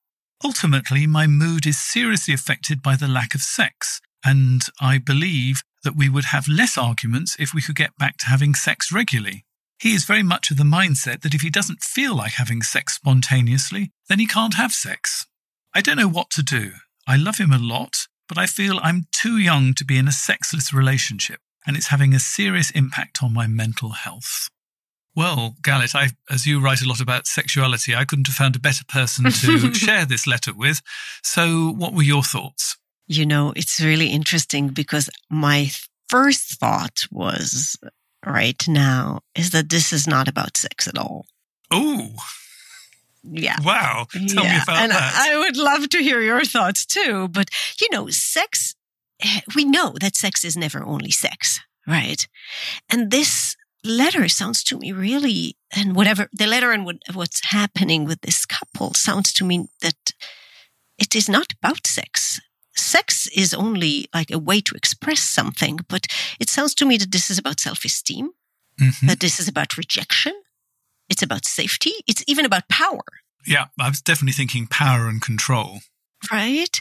Ultimately, 0.44 1.06
my 1.06 1.28
mood 1.28 1.64
is 1.64 1.78
seriously 1.78 2.34
affected 2.34 2.82
by 2.82 2.96
the 2.96 3.06
lack 3.06 3.36
of 3.36 3.40
sex, 3.40 4.00
and 4.24 4.62
I 4.80 4.98
believe 4.98 5.62
that 5.84 5.94
we 5.94 6.08
would 6.08 6.24
have 6.24 6.48
less 6.48 6.76
arguments 6.76 7.36
if 7.38 7.54
we 7.54 7.62
could 7.62 7.76
get 7.76 7.96
back 7.98 8.16
to 8.16 8.26
having 8.26 8.56
sex 8.56 8.90
regularly. 8.90 9.44
He 9.78 9.94
is 9.94 10.04
very 10.04 10.24
much 10.24 10.50
of 10.50 10.56
the 10.56 10.64
mindset 10.64 11.20
that 11.20 11.34
if 11.34 11.42
he 11.42 11.50
doesn't 11.50 11.84
feel 11.84 12.16
like 12.16 12.32
having 12.32 12.62
sex 12.62 12.94
spontaneously, 12.94 13.92
then 14.08 14.18
he 14.18 14.26
can't 14.26 14.54
have 14.54 14.72
sex. 14.72 15.24
I 15.72 15.82
don't 15.82 15.98
know 15.98 16.08
what 16.08 16.30
to 16.30 16.42
do. 16.42 16.72
I 17.06 17.14
love 17.14 17.38
him 17.38 17.52
a 17.52 17.58
lot, 17.58 18.08
but 18.28 18.38
I 18.38 18.46
feel 18.46 18.80
I'm 18.82 19.06
too 19.12 19.38
young 19.38 19.72
to 19.74 19.84
be 19.84 19.98
in 19.98 20.08
a 20.08 20.12
sexless 20.12 20.72
relationship, 20.72 21.38
and 21.66 21.76
it's 21.76 21.88
having 21.88 22.14
a 22.14 22.18
serious 22.18 22.70
impact 22.70 23.22
on 23.22 23.32
my 23.32 23.46
mental 23.46 23.90
health. 23.90 24.50
Well, 25.16 25.56
Galit, 25.60 25.94
I, 25.94 26.10
as 26.30 26.46
you 26.46 26.60
write 26.60 26.82
a 26.82 26.88
lot 26.88 27.00
about 27.00 27.26
sexuality, 27.26 27.94
I 27.94 28.04
couldn't 28.04 28.28
have 28.28 28.36
found 28.36 28.56
a 28.56 28.60
better 28.60 28.84
person 28.88 29.24
to 29.24 29.74
share 29.74 30.04
this 30.04 30.26
letter 30.26 30.52
with. 30.54 30.80
So, 31.22 31.72
what 31.72 31.92
were 31.94 32.02
your 32.02 32.22
thoughts? 32.22 32.76
You 33.08 33.26
know, 33.26 33.52
it's 33.56 33.80
really 33.80 34.08
interesting 34.08 34.68
because 34.68 35.10
my 35.28 35.70
first 36.08 36.60
thought 36.60 37.06
was 37.10 37.76
right 38.24 38.62
now 38.68 39.20
is 39.34 39.50
that 39.50 39.68
this 39.68 39.92
is 39.92 40.06
not 40.06 40.28
about 40.28 40.56
sex 40.56 40.86
at 40.86 40.96
all. 40.96 41.26
Oh, 41.72 42.10
yeah. 43.22 43.56
Wow. 43.62 44.06
Tell 44.12 44.44
yeah. 44.44 44.56
me 44.56 44.62
about 44.62 44.76
and 44.76 44.92
that. 44.92 45.14
I 45.14 45.38
would 45.38 45.56
love 45.56 45.88
to 45.90 45.98
hear 45.98 46.20
your 46.20 46.44
thoughts 46.44 46.86
too. 46.86 47.28
But, 47.28 47.50
you 47.80 47.88
know, 47.92 48.08
sex, 48.08 48.74
we 49.54 49.64
know 49.64 49.94
that 50.00 50.16
sex 50.16 50.44
is 50.44 50.56
never 50.56 50.84
only 50.84 51.10
sex, 51.10 51.60
right? 51.86 52.26
And 52.88 53.10
this 53.10 53.56
letter 53.84 54.28
sounds 54.28 54.62
to 54.64 54.78
me 54.78 54.92
really, 54.92 55.56
and 55.74 55.94
whatever 55.96 56.28
the 56.32 56.46
letter 56.46 56.72
and 56.72 56.84
what, 56.84 56.96
what's 57.14 57.46
happening 57.46 58.04
with 58.04 58.20
this 58.22 58.44
couple 58.46 58.94
sounds 58.94 59.32
to 59.34 59.44
me 59.44 59.68
that 59.80 60.12
it 60.98 61.14
is 61.14 61.28
not 61.28 61.52
about 61.62 61.86
sex. 61.86 62.40
Sex 62.76 63.26
is 63.34 63.52
only 63.54 64.06
like 64.14 64.30
a 64.30 64.38
way 64.38 64.60
to 64.60 64.74
express 64.74 65.20
something, 65.20 65.78
but 65.88 66.06
it 66.38 66.48
sounds 66.50 66.74
to 66.74 66.86
me 66.86 66.96
that 66.98 67.10
this 67.12 67.30
is 67.30 67.38
about 67.38 67.60
self 67.60 67.84
esteem, 67.84 68.30
Mhm. 68.80 69.08
that 69.08 69.20
this 69.20 69.40
is 69.40 69.48
about 69.48 69.76
rejection, 69.76 70.34
it's 71.08 71.22
about 71.22 71.44
safety, 71.46 71.92
it's 72.06 72.22
even 72.26 72.44
about 72.44 72.68
power. 72.68 73.02
Yeah, 73.46 73.66
I 73.78 73.88
was 73.88 74.00
definitely 74.00 74.32
thinking 74.34 74.66
power 74.66 75.08
and 75.08 75.20
control. 75.22 75.80
right 76.30 76.80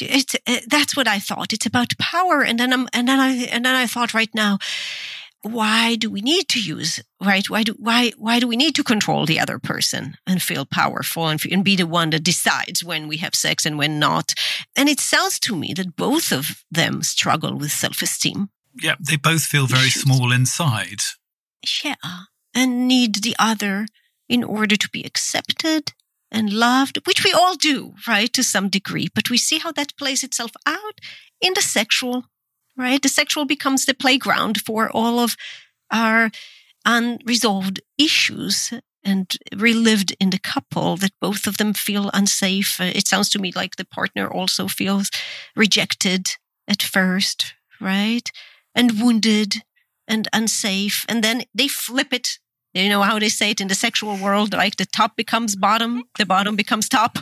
it, 0.00 0.34
uh, 0.46 0.58
that's 0.68 0.96
what 0.96 1.08
i 1.08 1.18
thought. 1.18 1.52
It's 1.52 1.66
about 1.66 1.96
power. 1.98 2.42
And 2.42 2.58
then 2.58 2.72
I'm, 2.72 2.88
and 2.92 3.08
then 3.08 3.20
i 3.20 3.30
and 3.46 3.64
then 3.64 3.74
i 3.74 3.86
thought 3.86 4.14
right 4.14 4.30
now 4.34 4.58
why 5.42 5.94
do 5.94 6.10
we 6.10 6.20
need 6.20 6.48
to 6.48 6.60
use 6.60 7.00
right? 7.22 7.48
Why 7.48 7.62
do 7.62 7.74
why 7.78 8.12
why 8.18 8.40
do 8.40 8.48
we 8.48 8.56
need 8.56 8.74
to 8.74 8.84
control 8.84 9.24
the 9.24 9.40
other 9.40 9.58
person 9.58 10.16
and 10.26 10.42
feel 10.42 10.66
powerful 10.66 11.28
and, 11.28 11.40
and 11.50 11.64
be 11.64 11.76
the 11.76 11.86
one 11.86 12.10
that 12.10 12.24
decides 12.24 12.82
when 12.82 13.08
we 13.08 13.18
have 13.18 13.34
sex 13.34 13.64
and 13.64 13.78
when 13.78 13.98
not? 13.98 14.34
And 14.76 14.88
it 14.88 15.00
sounds 15.00 15.38
to 15.40 15.56
me 15.56 15.72
that 15.74 15.96
both 15.96 16.32
of 16.32 16.64
them 16.70 17.02
struggle 17.02 17.56
with 17.56 17.70
self-esteem. 17.72 18.50
Yeah, 18.82 18.96
they 19.00 19.16
both 19.16 19.42
feel 19.42 19.66
very 19.66 19.90
small 19.90 20.32
inside. 20.32 21.02
yeah 21.84 21.94
and 22.54 22.88
need 22.88 23.16
the 23.16 23.36
other 23.38 23.86
in 24.28 24.42
order 24.44 24.76
to 24.76 24.88
be 24.90 25.02
accepted 25.04 25.92
and 26.30 26.52
loved 26.52 26.98
which 27.06 27.24
we 27.24 27.32
all 27.32 27.54
do 27.56 27.94
right 28.06 28.32
to 28.32 28.42
some 28.42 28.68
degree 28.68 29.08
but 29.14 29.30
we 29.30 29.38
see 29.38 29.58
how 29.58 29.72
that 29.72 29.96
plays 29.96 30.22
itself 30.22 30.52
out 30.66 31.00
in 31.40 31.54
the 31.54 31.62
sexual 31.62 32.24
right? 32.78 33.02
The 33.02 33.08
sexual 33.08 33.44
becomes 33.44 33.84
the 33.84 33.92
playground 33.92 34.60
for 34.60 34.88
all 34.90 35.18
of 35.18 35.36
our 35.90 36.30
unresolved 36.86 37.80
issues 37.98 38.72
and 39.04 39.36
relived 39.54 40.16
in 40.20 40.30
the 40.30 40.38
couple 40.38 40.96
that 40.96 41.12
both 41.20 41.46
of 41.46 41.56
them 41.58 41.74
feel 41.74 42.10
unsafe. 42.14 42.80
It 42.80 43.08
sounds 43.08 43.28
to 43.30 43.38
me 43.38 43.52
like 43.54 43.76
the 43.76 43.84
partner 43.84 44.30
also 44.30 44.68
feels 44.68 45.10
rejected 45.56 46.28
at 46.66 46.82
first 46.82 47.54
right? 47.80 48.30
And 48.74 49.00
wounded 49.00 49.62
and 50.06 50.26
unsafe 50.32 51.04
and 51.08 51.22
then 51.22 51.44
they 51.54 51.68
flip 51.68 52.12
it 52.12 52.38
you 52.74 52.88
know 52.88 53.02
how 53.02 53.18
they 53.18 53.28
say 53.28 53.50
it 53.50 53.60
in 53.60 53.68
the 53.68 53.74
sexual 53.74 54.16
world 54.16 54.52
like 54.52 54.76
the 54.76 54.86
top 54.86 55.16
becomes 55.16 55.56
bottom 55.56 56.02
the 56.18 56.26
bottom 56.26 56.56
becomes 56.56 56.88
top 56.88 57.18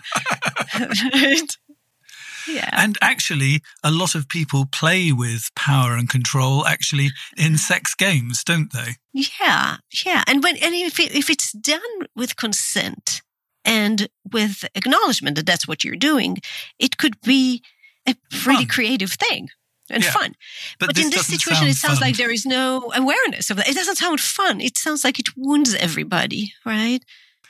right? 1.14 1.57
yeah 2.49 2.70
And 2.72 2.97
actually, 3.03 3.61
a 3.82 3.90
lot 3.90 4.14
of 4.14 4.28
people 4.28 4.66
play 4.66 5.11
with 5.12 5.51
power 5.57 5.97
and 5.97 6.09
control 6.09 6.64
actually 6.64 7.09
in 7.36 7.59
sex 7.59 7.94
games, 7.94 8.44
don't 8.44 8.72
they? 8.72 8.94
yeah 9.12 9.76
yeah 10.05 10.22
and 10.26 10.42
when 10.42 10.57
and 10.59 10.74
if, 10.74 11.01
it, 11.01 11.14
if 11.14 11.30
it's 11.30 11.53
done 11.53 11.80
with 12.14 12.36
consent 12.36 13.22
and 13.64 14.09
with 14.32 14.64
acknowledgement 14.74 15.36
that 15.36 15.47
that's 15.47 15.66
what 15.66 15.82
you're 15.84 15.97
doing 15.97 16.36
it 16.78 16.99
could 16.99 17.16
be 17.22 17.62
a 18.07 18.14
pretty 18.30 18.64
Fun. 18.66 18.68
creative 18.68 19.12
thing 19.12 19.49
and 19.91 20.03
Yeah. 20.05 20.11
fun 20.11 20.34
But, 20.78 20.87
but, 20.89 20.97
this 20.97 21.05
in 21.05 21.11
this 21.11 21.26
situation, 21.26 21.68
it 21.68 21.76
sounds 21.76 21.99
fun. 21.99 22.09
like 22.09 22.16
there 22.16 22.32
is 22.32 22.45
no 22.47 22.93
awareness 22.95 23.51
of 23.51 23.57
that. 23.59 23.68
It 23.68 23.74
doesn't 23.74 23.97
sound 23.97 24.20
fun. 24.20 24.61
It 24.61 24.76
sounds 24.78 25.05
like 25.05 25.18
it 25.18 25.37
wounds 25.37 25.74
everybody, 25.74 26.53
right? 26.64 27.03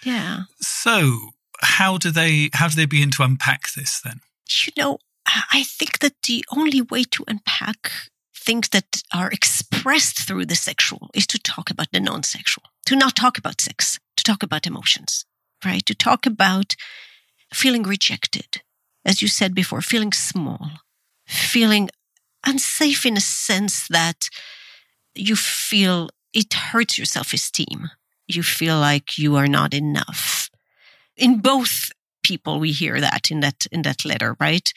Yeah. 0.02 0.42
So, 0.60 1.30
how 1.62 1.96
do 1.98 2.10
they 2.10 2.50
how 2.52 2.68
do 2.68 2.74
they 2.76 2.86
begin 2.86 3.10
to 3.12 3.22
unpack 3.22 3.72
this 3.74 4.00
then? 4.04 4.20
You 4.66 4.72
know, 4.76 4.98
I 5.26 5.42
I 5.60 5.62
think 5.64 5.98
that 6.00 6.14
the 6.26 6.44
only 6.58 6.80
way 6.82 7.04
to 7.04 7.24
unpack 7.26 7.90
things 8.46 8.68
that 8.68 9.02
are 9.12 9.30
expressed 9.30 10.18
through 10.26 10.46
the 10.46 10.54
sexual 10.54 11.10
is 11.14 11.26
to 11.26 11.38
talk 11.38 11.70
about 11.70 11.88
the 11.92 12.00
non 12.00 12.22
sexual, 12.22 12.64
to 12.86 12.94
not 12.94 13.16
talk 13.16 13.38
about 13.38 13.60
sex, 13.60 13.98
to 14.16 14.22
talk 14.22 14.42
about 14.42 14.66
emotions, 14.66 15.24
right? 15.64 15.84
To 15.86 15.94
talk 15.94 16.26
about 16.26 16.76
feeling 17.52 17.82
rejected, 17.82 18.62
as 19.04 19.20
you 19.22 19.28
said 19.28 19.54
before, 19.54 19.80
feeling 19.80 20.12
small, 20.12 20.70
feeling 21.26 21.88
unsafe 22.46 23.04
in 23.04 23.16
a 23.16 23.20
sense 23.20 23.88
that 23.88 24.28
you 25.14 25.36
feel 25.36 26.10
it 26.32 26.52
hurts 26.52 26.98
your 26.98 27.06
self 27.06 27.32
esteem. 27.32 27.90
You 28.28 28.42
feel 28.42 28.78
like 28.78 29.18
you 29.18 29.36
are 29.36 29.46
not 29.48 29.72
enough. 29.74 30.50
In 31.16 31.40
both 31.40 31.90
people, 32.22 32.58
we 32.60 32.72
hear 32.72 33.00
that 33.00 33.30
in 33.30 33.40
that, 33.40 33.66
in 33.70 33.82
that 33.82 34.04
letter, 34.04 34.36
right? 34.40 34.72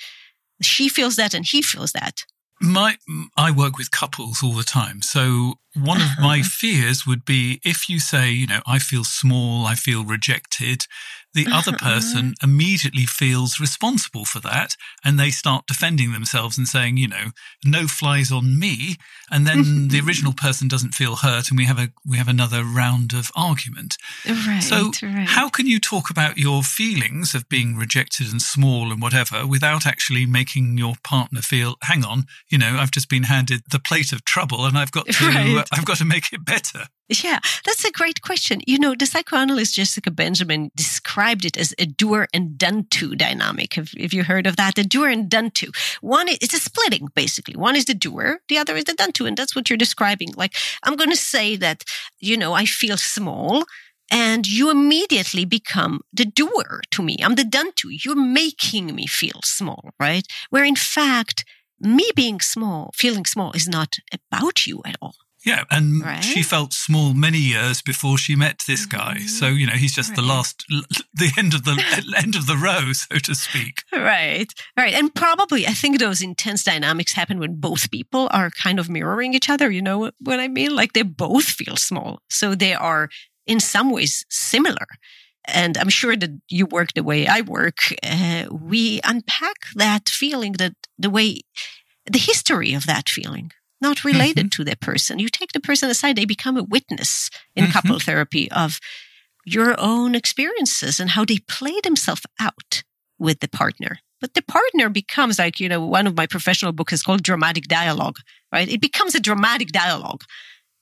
She 0.61 0.87
feels 0.87 1.15
that 1.15 1.33
and 1.33 1.45
he 1.45 1.61
feels 1.61 1.91
that. 1.93 2.25
My 2.61 2.97
I 3.37 3.51
work 3.51 3.77
with 3.77 3.91
couples 3.91 4.43
all 4.43 4.53
the 4.53 4.63
time. 4.63 5.01
So 5.01 5.55
one 5.81 6.01
of 6.01 6.09
my 6.19 6.41
fears 6.43 7.05
would 7.05 7.25
be 7.25 7.59
if 7.63 7.89
you 7.89 7.99
say, 7.99 8.31
you 8.31 8.47
know, 8.47 8.61
I 8.67 8.79
feel 8.79 9.03
small, 9.03 9.65
I 9.65 9.75
feel 9.75 10.03
rejected, 10.03 10.85
the 11.33 11.47
other 11.53 11.73
person 11.73 12.33
immediately 12.41 13.05
feels 13.05 13.59
responsible 13.59 14.25
for 14.25 14.39
that 14.39 14.75
and 15.03 15.19
they 15.19 15.29
start 15.29 15.67
defending 15.67 16.11
themselves 16.11 16.57
and 16.57 16.67
saying, 16.67 16.97
you 16.97 17.07
know, 17.07 17.31
no 17.63 17.87
flies 17.87 18.31
on 18.31 18.57
me. 18.57 18.95
And 19.31 19.45
then 19.45 19.89
the 19.89 20.01
original 20.05 20.33
person 20.37 20.67
doesn't 20.67 20.95
feel 20.95 21.17
hurt 21.17 21.49
and 21.49 21.57
we 21.57 21.65
have 21.65 21.79
a, 21.79 21.89
we 22.07 22.17
have 22.17 22.27
another 22.27 22.63
round 22.63 23.13
of 23.13 23.31
argument. 23.35 23.97
Right. 24.27 24.61
So 24.61 24.91
right. 25.03 25.27
how 25.27 25.49
can 25.49 25.67
you 25.67 25.79
talk 25.79 26.09
about 26.09 26.37
your 26.37 26.63
feelings 26.63 27.35
of 27.35 27.47
being 27.47 27.75
rejected 27.75 28.31
and 28.31 28.41
small 28.41 28.91
and 28.91 29.01
whatever 29.01 29.45
without 29.45 29.85
actually 29.85 30.25
making 30.25 30.77
your 30.77 30.95
partner 31.03 31.41
feel, 31.41 31.75
hang 31.83 32.03
on, 32.03 32.25
you 32.49 32.57
know, 32.57 32.77
I've 32.79 32.91
just 32.91 33.09
been 33.09 33.23
handed 33.23 33.61
the 33.69 33.79
plate 33.79 34.11
of 34.11 34.25
trouble 34.25 34.65
and 34.65 34.77
I've 34.77 34.91
got 34.91 35.05
to, 35.05 35.25
uh, 35.25 35.29
Right. 35.29 35.65
I've 35.73 35.85
got 35.85 35.97
to 35.97 36.05
make 36.05 36.33
it 36.33 36.43
better. 36.43 36.85
Yeah, 37.23 37.39
that's 37.65 37.83
a 37.85 37.91
great 37.91 38.21
question. 38.21 38.61
You 38.67 38.79
know, 38.79 38.95
the 38.95 39.05
psychoanalyst 39.05 39.75
Jessica 39.75 40.11
Benjamin 40.11 40.71
described 40.75 41.45
it 41.45 41.57
as 41.57 41.73
a 41.79 41.85
doer 41.85 42.27
and 42.33 42.57
done 42.57 42.85
to 42.91 43.15
dynamic. 43.15 43.75
Have, 43.75 43.91
have 43.99 44.13
you 44.13 44.23
heard 44.23 44.45
of 44.45 44.57
that? 44.57 44.75
The 44.75 44.83
doer 44.83 45.09
and 45.09 45.29
done 45.29 45.51
to. 45.51 45.71
One, 46.01 46.27
is, 46.27 46.37
it's 46.41 46.53
a 46.53 46.59
splitting, 46.59 47.07
basically. 47.15 47.55
One 47.55 47.75
is 47.75 47.85
the 47.85 47.93
doer, 47.93 48.41
the 48.47 48.57
other 48.57 48.75
is 48.75 48.85
the 48.85 48.93
done 48.93 49.11
to. 49.13 49.25
And 49.25 49.37
that's 49.37 49.55
what 49.55 49.69
you're 49.69 49.77
describing. 49.77 50.29
Like, 50.35 50.55
I'm 50.83 50.95
going 50.95 51.09
to 51.09 51.15
say 51.15 51.55
that, 51.57 51.83
you 52.19 52.37
know, 52.37 52.53
I 52.53 52.65
feel 52.65 52.97
small 52.97 53.65
and 54.11 54.47
you 54.47 54.69
immediately 54.69 55.45
become 55.45 56.01
the 56.11 56.25
doer 56.25 56.81
to 56.91 57.03
me. 57.03 57.17
I'm 57.23 57.35
the 57.35 57.43
done 57.43 57.71
to. 57.77 57.89
You're 57.89 58.15
making 58.15 58.95
me 58.95 59.05
feel 59.05 59.39
small, 59.43 59.91
right? 59.99 60.25
Where 60.49 60.63
in 60.63 60.75
fact, 60.75 61.45
me 61.79 62.09
being 62.15 62.39
small, 62.39 62.91
feeling 62.95 63.25
small 63.25 63.51
is 63.53 63.67
not 63.67 63.97
about 64.11 64.65
you 64.65 64.81
at 64.85 64.97
all. 65.01 65.15
Yeah, 65.45 65.63
and 65.71 66.03
Right. 66.03 66.23
she 66.23 66.43
felt 66.43 66.73
small 66.73 67.13
many 67.13 67.37
years 67.37 67.81
before 67.81 68.17
she 68.17 68.35
met 68.35 68.61
this 68.67 68.85
guy. 68.85 69.19
So 69.19 69.47
you 69.47 69.65
know, 69.67 69.73
he's 69.73 69.95
just 69.95 70.15
the 70.15 70.21
last, 70.21 70.65
the 71.13 71.31
end 71.37 71.53
of 71.53 71.63
the 71.63 71.81
end 72.17 72.35
of 72.35 72.45
the 72.45 72.57
row, 72.57 72.91
so 72.93 73.17
to 73.19 73.33
speak. 73.35 73.83
Right, 73.93 74.51
right. 74.77 74.93
And 74.93 75.13
probably, 75.15 75.65
I 75.65 75.71
think 75.73 75.99
those 75.99 76.21
intense 76.21 76.63
dynamics 76.63 77.13
happen 77.13 77.39
when 77.39 77.59
both 77.59 77.89
people 77.89 78.27
are 78.31 78.49
kind 78.49 78.79
of 78.79 78.89
mirroring 78.89 79.33
each 79.33 79.49
other. 79.49 79.71
You 79.71 79.81
know 79.81 79.97
what, 79.99 80.13
what 80.19 80.39
I 80.39 80.47
mean? 80.49 80.75
Like 80.75 80.93
they 80.93 81.03
both 81.03 81.45
feel 81.45 81.77
small. 81.77 82.21
So 82.29 82.53
they 82.55 82.73
are 82.73 83.09
in 83.47 83.59
some 83.59 83.91
ways 83.91 84.25
similar. 84.29 84.87
And 85.45 85.77
I'm 85.77 85.89
sure 85.89 86.15
that 86.17 86.31
you 86.49 86.65
work 86.65 86.93
the 86.93 87.03
way 87.03 87.25
I 87.27 87.41
work. 87.41 87.77
Uh, 88.03 88.45
we 88.51 88.99
unpack 89.03 89.55
that 89.75 90.09
feeling, 90.09 90.53
that 90.53 90.73
the 90.97 91.09
way, 91.09 91.39
the 92.05 92.19
history 92.19 92.73
of 92.73 92.85
that 92.85 93.09
feeling, 93.09 93.51
not 93.81 94.03
related 94.03 94.51
to 94.53 94.63
that 94.65 94.79
person. 94.81 95.19
You 95.19 95.29
take 95.29 95.51
the 95.51 95.59
person 95.59 95.89
aside, 95.89 96.15
they 96.15 96.25
become 96.25 96.57
a 96.57 96.63
witness 96.63 97.29
in 97.55 97.65
Mhm. 97.65 97.71
couple 97.71 97.99
therapy 97.99 98.51
of 98.51 98.79
your 99.45 99.79
own 99.79 100.15
experiences 100.15 100.99
and 100.99 101.11
how 101.11 101.25
they 101.25 101.39
play 101.39 101.79
themselves 101.81 102.25
out 102.39 102.83
with 103.17 103.39
the 103.39 103.47
partner. 103.47 103.99
But 104.21 104.33
the 104.33 104.41
partner 104.41 104.89
becomes 104.89 105.39
like, 105.39 105.59
you 105.59 105.69
know, 105.69 105.85
one 105.85 106.05
of 106.07 106.17
my 106.17 106.27
professional 106.27 106.73
books 106.73 106.93
is 106.93 107.03
called 107.03 107.23
dramatic 107.23 107.67
dialogue, 107.67 108.17
right? 108.51 108.67
It 108.67 108.81
becomes 108.81 109.15
a 109.15 109.19
dramatic 109.19 109.69
dialogue 109.69 110.23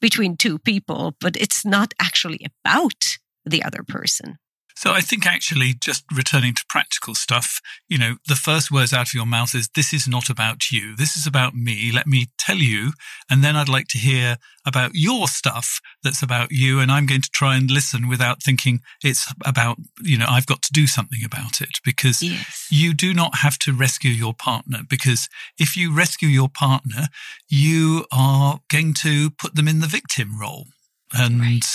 between 0.01 0.37
two 0.37 0.57
people, 0.57 1.15
but 1.19 1.35
it's 1.37 1.65
not 1.65 1.93
actually 1.99 2.45
about 2.45 3.17
the 3.45 3.63
other 3.63 3.83
person. 3.83 4.37
So 4.79 4.91
I 4.91 5.01
think 5.01 5.25
actually, 5.25 5.73
just 5.73 6.03
returning 6.13 6.53
to 6.53 6.63
practical 6.69 7.15
stuff, 7.15 7.61
you 7.89 7.97
know, 7.97 8.17
the 8.27 8.35
first 8.35 8.69
words 8.69 8.93
out 8.93 9.07
of 9.07 9.13
your 9.15 9.25
mouth 9.25 9.55
is, 9.55 9.69
"This 9.69 9.91
is 9.91 10.07
not 10.07 10.29
about 10.29 10.69
you. 10.69 10.95
This 10.95 11.17
is 11.17 11.25
about 11.25 11.55
me. 11.55 11.91
Let 11.91 12.05
me 12.05 12.27
tell 12.37 12.57
you." 12.57 12.93
And 13.27 13.43
then 13.43 13.55
I'd 13.55 13.69
like 13.69 13.87
to 13.87 13.97
hear 13.97 14.37
about 14.67 14.91
your 14.93 15.27
stuff 15.27 15.81
that's 16.03 16.21
about 16.21 16.51
you, 16.51 16.79
and 16.79 16.91
I'm 16.91 17.07
going 17.07 17.23
to 17.23 17.29
try 17.31 17.55
and 17.55 17.71
listen 17.71 18.07
without 18.07 18.43
thinking 18.43 18.81
it's 19.03 19.33
about, 19.43 19.79
you 20.03 20.15
know, 20.15 20.27
I've 20.29 20.45
got 20.45 20.61
to 20.61 20.71
do 20.71 20.85
something 20.85 21.23
about 21.23 21.59
it 21.59 21.79
because 21.83 22.21
Yes. 22.21 22.67
you 22.69 22.93
do 22.93 23.15
not 23.15 23.39
have 23.39 23.57
to 23.59 23.73
rescue 23.73 24.11
your 24.11 24.35
partner 24.35 24.83
because 24.87 25.27
if 25.57 25.75
you 25.75 25.91
rescue 25.91 26.29
your 26.29 26.49
partner, 26.49 27.07
you 27.49 28.05
are 28.11 28.59
going 28.69 28.93
to 29.05 29.31
put 29.31 29.55
them 29.55 29.67
in 29.67 29.79
the 29.79 29.87
victim 29.87 30.39
role. 30.39 30.67
And 31.11 31.39
Right. 31.41 31.65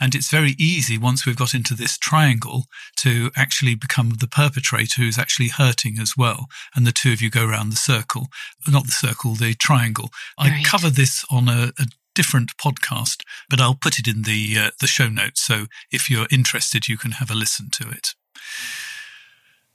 And 0.00 0.14
it's 0.14 0.30
very 0.30 0.54
easy 0.58 0.96
once 0.96 1.26
we've 1.26 1.36
got 1.36 1.54
into 1.54 1.74
this 1.74 1.98
triangle 1.98 2.64
to 2.96 3.30
actually 3.36 3.74
become 3.74 4.10
the 4.18 4.26
perpetrator 4.26 5.02
who's 5.02 5.18
actually 5.18 5.48
hurting 5.48 5.98
as 6.00 6.14
well. 6.16 6.46
And 6.74 6.86
the 6.86 6.92
two 6.92 7.12
of 7.12 7.20
you 7.20 7.30
go 7.30 7.46
around 7.46 7.70
the 7.70 7.76
circle, 7.76 8.28
not 8.66 8.86
the 8.86 8.92
circle, 8.92 9.34
the 9.34 9.54
triangle. 9.54 10.10
I 10.38 10.62
cover 10.64 10.88
this 10.88 11.24
on 11.30 11.48
a, 11.48 11.72
a 11.78 11.86
different 12.14 12.56
podcast, 12.56 13.22
but 13.48 13.60
I'll 13.60 13.74
put 13.74 13.98
it 13.98 14.08
in 14.08 14.22
the 14.22 14.56
uh, 14.58 14.70
the 14.80 14.86
show 14.86 15.08
notes. 15.08 15.42
So 15.42 15.66
if 15.92 16.10
you're 16.10 16.26
interested, 16.30 16.88
you 16.88 16.96
can 16.96 17.12
have 17.12 17.30
a 17.30 17.34
listen 17.34 17.68
to 17.72 17.90
it. 17.90 18.14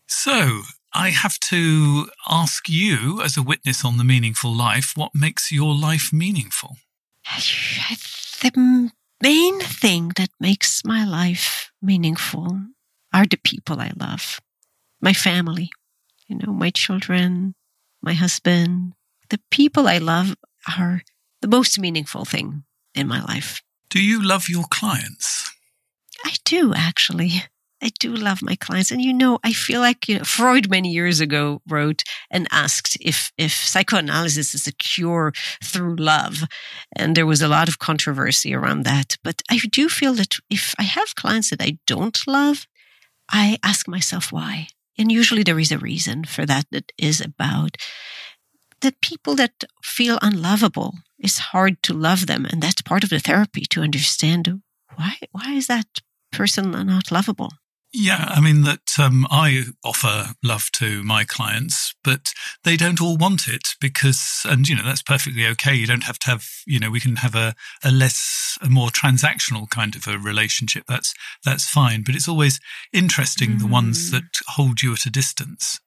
So 0.08 0.62
I 0.94 1.10
have 1.10 1.40
to 1.52 2.10
ask 2.30 2.70
you, 2.70 3.22
as 3.22 3.36
a 3.38 3.44
witness 3.44 3.84
on 3.84 3.98
the 3.98 4.04
meaningful 4.04 4.54
life, 4.54 4.94
what 4.96 5.12
makes 5.14 5.52
your 5.52 5.76
life 5.76 6.12
meaningful? 6.12 6.78
The 8.42 8.92
main 9.26 9.60
thing 9.60 10.12
that 10.18 10.30
makes 10.40 10.86
my 10.86 11.04
life 11.04 11.72
meaningful 11.82 12.60
are 13.12 13.26
the 13.26 13.40
people 13.44 13.82
I 13.82 13.92
love, 14.00 14.40
my 15.02 15.14
family, 15.14 15.72
you 16.28 16.38
know, 16.38 16.54
my 16.54 16.70
children, 16.70 17.56
my 18.04 18.14
husband. 18.14 18.94
The 19.32 19.40
people 19.50 19.88
I 19.88 19.98
love 19.98 20.36
are 20.78 21.02
the 21.42 21.48
most 21.48 21.80
meaningful 21.80 22.26
thing 22.26 22.66
in 22.94 23.08
my 23.08 23.22
life. 23.24 23.64
Do 23.90 24.00
you 24.00 24.22
love 24.22 24.48
your 24.48 24.66
clients? 24.70 25.52
I 26.24 26.36
do 26.46 26.76
actually. 26.76 27.42
I 27.86 27.92
do 28.00 28.16
love 28.16 28.42
my 28.42 28.56
clients. 28.56 28.90
And 28.90 29.00
you 29.00 29.14
know, 29.14 29.38
I 29.44 29.54
feel 29.54 29.80
like 29.80 30.10
you 30.10 30.18
know, 30.18 30.24
Freud 30.24 30.72
many 30.72 30.90
years 30.90 31.20
ago 31.20 31.62
wrote 31.70 32.02
and 32.32 32.48
asked 32.52 32.98
if, 33.00 33.32
if 33.38 33.52
psychoanalysis 33.52 34.56
is 34.56 34.66
a 34.66 34.72
cure 34.72 35.34
through 35.64 35.98
love. 35.98 36.46
And 36.96 37.16
there 37.16 37.28
was 37.28 37.44
a 37.44 37.48
lot 37.48 37.70
of 37.70 37.78
controversy 37.78 38.56
around 38.56 38.86
that. 38.86 39.18
But 39.24 39.44
I 39.52 39.60
do 39.72 39.88
feel 39.88 40.16
that 40.16 40.34
if 40.50 40.74
I 40.80 40.84
have 40.84 41.14
clients 41.16 41.52
that 41.52 41.62
I 41.62 41.78
don't 41.86 42.20
love, 42.26 42.66
I 43.30 43.60
ask 43.62 43.88
myself 43.88 44.32
why. 44.32 44.68
And 44.98 45.12
usually 45.12 45.44
there 45.44 45.60
is 45.60 45.72
a 45.72 45.78
reason 45.78 46.24
for 46.24 46.44
that 46.48 46.66
that 46.72 46.92
is 46.98 47.22
about 47.22 47.78
that 48.82 49.00
people 49.02 49.36
that 49.36 49.64
feel 49.84 50.18
unlovable, 50.24 50.96
it's 51.20 51.38
hard 51.38 51.84
to 51.84 51.94
love 51.94 52.26
them. 52.26 52.46
And 52.46 52.64
that's 52.64 52.82
part 52.82 53.04
of 53.04 53.12
the 53.12 53.20
therapy 53.20 53.62
to 53.70 53.82
understand 53.82 54.62
why, 54.96 55.18
why 55.32 55.52
is 55.54 55.68
that 55.68 56.02
person 56.32 56.72
not 56.72 57.12
lovable? 57.12 57.52
Yeah, 57.98 58.26
I 58.28 58.42
mean 58.42 58.64
that 58.64 59.00
um, 59.00 59.26
I 59.32 59.64
offer 59.84 60.34
love 60.44 60.70
to 60.74 61.02
my 61.04 61.24
clients, 61.24 61.96
but 62.04 62.34
they 62.66 62.76
don't 62.76 63.02
all 63.02 63.16
want 63.16 63.48
it 63.48 63.70
because, 63.80 64.46
and 64.46 64.68
you 64.68 64.76
know 64.76 64.84
that's 64.84 65.02
perfectly 65.02 65.48
okay. 65.48 65.74
You 65.74 65.88
don't 65.88 66.04
have 66.04 66.20
to 66.20 66.28
have, 66.28 66.46
you 66.68 66.78
know, 66.78 66.92
we 66.92 67.00
can 67.00 67.16
have 67.18 67.36
a, 67.36 67.56
a 67.86 67.92
less, 67.92 68.58
a 68.62 68.70
more 68.70 68.90
transactional 68.90 69.70
kind 69.70 69.96
of 69.96 70.08
a 70.08 70.18
relationship. 70.18 70.84
That's 70.90 71.14
that's 71.46 71.70
fine, 71.70 72.04
but 72.04 72.16
it's 72.16 72.28
always 72.28 72.60
interesting 72.92 73.60
the 73.60 73.68
ones 73.68 74.10
Mm. 74.10 74.12
that 74.12 74.24
hold 74.48 74.82
you 74.82 74.92
at 74.94 75.06
a 75.06 75.10
distance. 75.10 75.80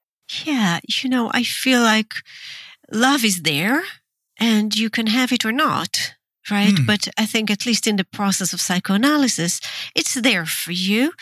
Yeah, 0.45 0.81
you 0.89 1.11
know, 1.11 1.31
I 1.35 1.43
feel 1.43 1.83
like 1.83 2.15
love 2.91 3.23
is 3.23 3.43
there 3.43 3.83
and 4.39 4.75
you 4.75 4.89
can 4.89 5.09
have 5.09 5.31
it 5.33 5.45
or 5.45 5.53
not, 5.53 6.15
right? 6.51 6.79
Hmm. 6.79 6.87
But 6.87 7.09
I 7.19 7.27
think 7.27 7.51
at 7.51 7.67
least 7.67 7.87
in 7.87 7.97
the 7.97 8.05
process 8.05 8.53
of 8.55 8.61
psychoanalysis, 8.61 9.61
it's 9.95 10.15
there 10.15 10.47
for 10.47 10.73
you. 10.73 11.13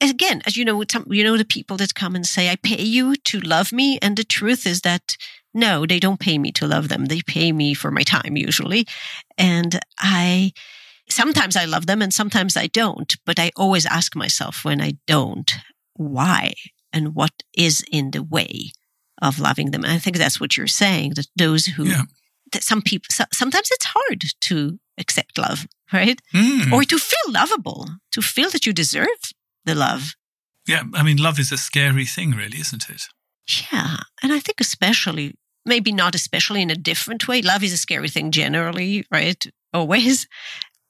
Again, 0.00 0.42
as 0.46 0.56
you 0.56 0.64
know, 0.64 0.82
you 1.10 1.24
know 1.24 1.36
the 1.38 1.44
people 1.44 1.76
that 1.78 1.94
come 1.94 2.14
and 2.14 2.26
say, 2.26 2.50
"I 2.50 2.56
pay 2.56 2.82
you 2.82 3.16
to 3.16 3.40
love 3.40 3.72
me," 3.72 3.98
and 4.02 4.16
the 4.16 4.24
truth 4.24 4.66
is 4.66 4.82
that 4.82 5.16
no, 5.54 5.86
they 5.86 5.98
don't 5.98 6.20
pay 6.20 6.36
me 6.38 6.52
to 6.52 6.66
love 6.66 6.88
them. 6.88 7.06
They 7.06 7.22
pay 7.22 7.50
me 7.50 7.72
for 7.72 7.90
my 7.90 8.02
time 8.02 8.36
usually, 8.36 8.86
and 9.38 9.80
I 9.98 10.52
sometimes 11.08 11.56
I 11.56 11.64
love 11.64 11.86
them 11.86 12.02
and 12.02 12.12
sometimes 12.12 12.56
I 12.56 12.66
don't. 12.66 13.16
But 13.24 13.38
I 13.38 13.52
always 13.56 13.86
ask 13.86 14.14
myself 14.14 14.64
when 14.64 14.80
I 14.82 14.94
don't, 15.06 15.50
why 15.94 16.54
and 16.92 17.14
what 17.14 17.32
is 17.56 17.82
in 17.90 18.10
the 18.10 18.22
way 18.22 18.72
of 19.22 19.38
loving 19.38 19.70
them. 19.70 19.84
And 19.84 19.92
I 19.92 19.98
think 19.98 20.16
that's 20.18 20.40
what 20.40 20.56
you're 20.56 20.66
saying 20.66 21.14
that 21.14 21.28
those 21.36 21.66
who, 21.66 21.84
Yeah. 21.86 22.02
that 22.52 22.64
some 22.64 22.82
people, 22.82 23.06
so, 23.10 23.24
sometimes 23.32 23.68
it's 23.70 23.86
hard 23.86 24.22
to 24.42 24.78
accept 24.98 25.38
love, 25.38 25.66
right? 25.92 26.20
Mm. 26.34 26.72
Or 26.72 26.82
to 26.84 26.98
feel 26.98 27.32
lovable, 27.32 27.88
to 28.12 28.20
feel 28.20 28.50
that 28.50 28.66
you 28.66 28.72
deserve 28.74 29.32
the 29.66 29.74
love. 29.74 30.14
yeah, 30.66 30.82
I 30.94 31.02
mean, 31.02 31.18
love 31.18 31.38
is 31.38 31.52
a 31.52 31.58
scary 31.58 32.06
thing, 32.06 32.30
really, 32.32 32.58
isn't 32.58 32.88
it? 32.88 33.02
Yeah. 33.70 33.96
And 34.22 34.32
I 34.32 34.40
think 34.40 34.60
especially, 34.60 35.34
maybe 35.64 35.92
not 35.92 36.14
especially 36.14 36.62
in 36.62 36.70
a 36.70 36.76
different 36.76 37.28
way. 37.28 37.42
Love 37.42 37.62
is 37.62 37.72
a 37.72 37.76
scary 37.76 38.08
thing 38.08 38.30
generally, 38.30 39.04
right? 39.10 39.44
Always. 39.72 40.26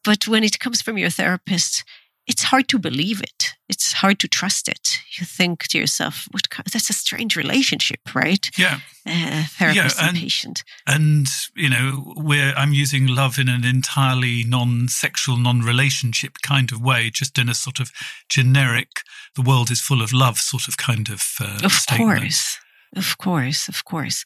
But 0.05 0.29
when 0.29 0.45
it 0.45 0.61
comes 0.61 0.81
from 0.81 0.97
your 0.97 1.11
therapist, 1.11 1.85
it's 2.27 2.43
hard 2.45 2.67
to 2.69 2.79
believe 2.79 3.23
it. 3.23 3.55
It's 3.69 3.93
hard 3.93 4.19
to 4.21 4.29
trust 4.29 4.69
it. 4.69 4.99
You 5.19 5.25
think 5.27 5.67
to 5.69 5.79
yourself, 5.79 6.27
"What? 6.31 6.49
That's 6.73 6.91
a 6.91 6.93
strange 6.93 7.37
relationship, 7.37 8.15
right? 8.15 8.51
Yeah. 8.59 8.81
Uh, 9.07 9.45
therapist 9.59 9.97
Yeah, 9.99 10.09
and 10.09 10.17
and- 10.17 10.19
patient. 10.19 10.65
and 10.87 11.27
you 11.55 11.69
know 11.71 11.93
where 12.17 12.53
i'm 12.59 12.73
using 12.73 13.07
love 13.07 13.39
in 13.39 13.49
an 13.49 13.65
entirely 13.65 14.43
non-sexual 14.45 15.37
non-relationship 15.37 16.39
kind 16.43 16.73
of 16.73 16.81
way 16.81 17.11
just 17.11 17.39
in 17.39 17.49
a 17.49 17.55
sort 17.55 17.79
of 17.81 17.93
generic 18.29 18.89
the 19.37 19.43
world 19.43 19.71
is 19.71 19.81
full 19.81 20.03
of 20.03 20.13
love 20.13 20.39
sort 20.39 20.67
of 20.69 20.77
kind 20.77 21.09
of 21.09 21.23
uh, 21.41 21.61
of 21.63 21.73
statement. 21.73 22.19
course 22.21 22.59
of 22.97 23.17
course 23.19 23.69
of 23.69 23.85
course 23.85 24.25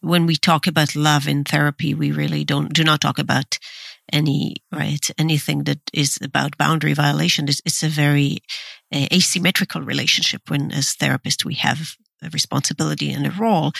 when 0.00 0.24
we 0.26 0.36
talk 0.36 0.66
about 0.68 0.94
love 0.94 1.26
in 1.26 1.42
therapy 1.44 1.92
we 1.94 2.12
really 2.12 2.44
don't 2.44 2.72
do 2.72 2.84
not 2.84 3.00
talk 3.00 3.18
about 3.18 3.58
any 4.12 4.56
right 4.70 5.10
anything 5.18 5.64
that 5.64 5.80
is 5.92 6.18
about 6.22 6.56
boundary 6.58 6.92
violation 6.92 7.48
it's, 7.48 7.62
it's 7.64 7.82
a 7.82 7.88
very 7.88 8.38
uh, 8.94 9.06
asymmetrical 9.12 9.82
relationship 9.82 10.42
when 10.48 10.70
as 10.72 10.94
therapists 10.94 11.44
we 11.44 11.54
have 11.54 11.96
a 12.22 12.30
responsibility 12.30 13.10
and 13.10 13.26
a 13.26 13.30
role 13.32 13.72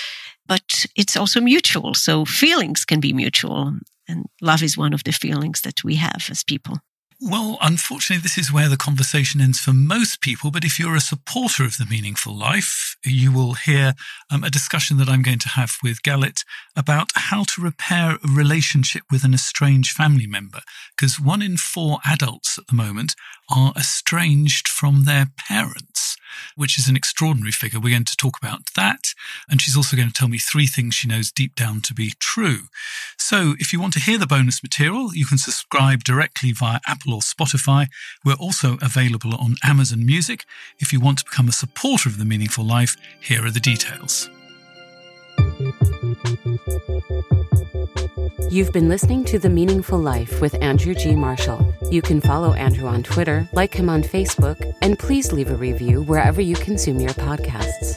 but 0.47 0.87
it's 0.97 1.17
also 1.17 1.41
mutual 1.41 1.95
so 1.95 2.25
feelings 2.25 2.85
can 2.85 3.01
be 3.01 3.13
mutual 3.13 3.79
and 4.09 4.27
love 4.41 4.63
is 4.63 4.77
one 4.77 4.93
of 4.93 5.05
the 5.05 5.13
feelings 5.13 5.61
that 5.61 5.85
we 5.85 5.97
have 5.97 6.27
as 6.31 6.43
people 6.43 6.79
well, 7.23 7.57
unfortunately, 7.61 8.21
this 8.21 8.37
is 8.37 8.53
where 8.53 8.69
the 8.69 8.77
conversation 8.77 9.41
ends 9.41 9.61
for 9.61 9.73
most 9.73 10.21
people. 10.21 10.51
But 10.51 10.65
if 10.65 10.79
you're 10.79 10.97
a 10.97 11.01
supporter 11.01 11.65
of 11.65 11.77
the 11.77 11.87
meaningful 11.87 12.37
life, 12.37 12.97
you 13.05 13.31
will 13.31 13.55
hear 13.55 13.95
um, 14.31 14.43
a 14.43 14.51
discussion 14.51 14.97
that 14.97 15.09
I'm 15.09 15.23
going 15.23 15.39
to 15.41 15.51
have 15.51 15.77
with 15.83 16.03
Galit 16.03 16.45
about 16.77 17.11
how 17.15 17.45
to 17.45 17.63
repair 17.63 18.17
a 18.17 18.29
relationship 18.29 19.05
with 19.11 19.23
an 19.23 19.35
estranged 19.35 19.93
family 19.93 20.27
member. 20.27 20.61
Because 20.97 21.21
one 21.21 21.43
in 21.43 21.57
four 21.57 21.99
adults 22.05 22.59
at 22.59 22.67
the 22.67 22.75
moment 22.75 23.15
are 23.49 23.73
estranged 23.77 24.67
from 24.67 25.05
their 25.05 25.27
parents 25.49 26.12
which 26.57 26.79
is 26.79 26.89
an 26.89 26.97
extraordinary 26.97 27.53
figure. 27.53 27.81
We're 27.81 27.95
going 27.95 28.05
to 28.05 28.17
talk 28.17 28.39
about 28.43 28.61
that. 28.77 29.15
And 29.49 29.61
she's 29.61 29.77
also 29.77 29.97
going 29.97 30.09
to 30.09 30.15
tell 30.15 30.29
me 30.29 30.39
three 30.39 30.67
things 30.67 30.95
she 30.95 31.09
knows 31.09 31.33
deep 31.33 31.55
down 31.55 31.81
to 31.83 31.95
be 31.95 32.15
true. 32.19 32.69
So 33.19 33.55
if 33.59 33.73
you 33.73 33.81
want 33.81 33.95
to 33.95 34.01
hear 34.01 34.19
the 34.19 34.27
bonus 34.27 34.63
material, 34.63 35.15
you 35.15 35.27
can 35.27 35.39
subscribe 35.39 36.05
directly 36.05 36.53
via 36.53 36.81
Apple 36.87 37.15
or 37.15 37.21
Spotify. 37.21 37.89
We're 38.25 38.35
also 38.35 38.79
available 38.83 39.35
on 39.35 39.57
Amazon 39.63 40.05
Music. 40.05 40.45
If 40.79 40.93
you 40.93 41.01
want 41.01 41.19
to 41.19 41.25
become 41.25 41.49
a 41.49 41.53
supporter 41.53 42.09
of 42.09 42.19
The 42.19 42.25
Meaningful 42.25 42.65
Life, 42.65 42.97
here 43.21 43.45
are 43.45 43.51
the 43.51 43.61
details. 43.61 44.29
You've 48.51 48.73
been 48.73 48.89
listening 48.89 49.25
to 49.25 49.39
The 49.39 49.49
Meaningful 49.49 49.99
Life 49.99 50.41
with 50.41 50.55
Andrew 50.63 50.95
G. 50.95 51.17
Marshall. 51.17 51.75
You 51.91 52.03
can 52.03 52.21
follow 52.21 52.53
Andrew 52.53 52.87
on 52.87 53.03
Twitter, 53.03 53.49
like 53.53 53.73
him 53.75 53.89
on 53.89 54.03
Facebook, 54.03 54.75
and 54.83 54.99
please 54.99 55.33
leave 55.33 55.51
a 55.51 55.57
review 55.57 56.03
wherever 56.03 56.41
you 56.41 56.55
consume 56.57 57.01
your 57.01 57.15
podcasts. 57.15 57.97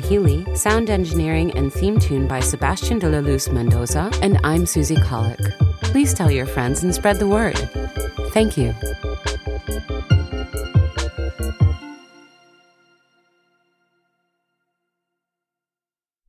Healy, 0.00 0.46
sound 0.56 0.90
engineering 0.90 1.52
and 1.56 1.72
theme 1.72 1.98
tune 1.98 2.26
by 2.26 2.40
Sebastian 2.40 2.98
de 2.98 3.08
la 3.08 3.18
Luz 3.18 3.48
Mendoza, 3.48 4.10
and 4.22 4.38
I'm 4.42 4.66
Susie 4.66 4.96
Colick. 4.96 5.40
Please 5.82 6.14
tell 6.14 6.30
your 6.30 6.46
friends 6.46 6.82
and 6.82 6.94
spread 6.94 7.18
the 7.18 7.28
word. 7.28 7.58
Thank 8.32 8.56
you. 8.56 8.74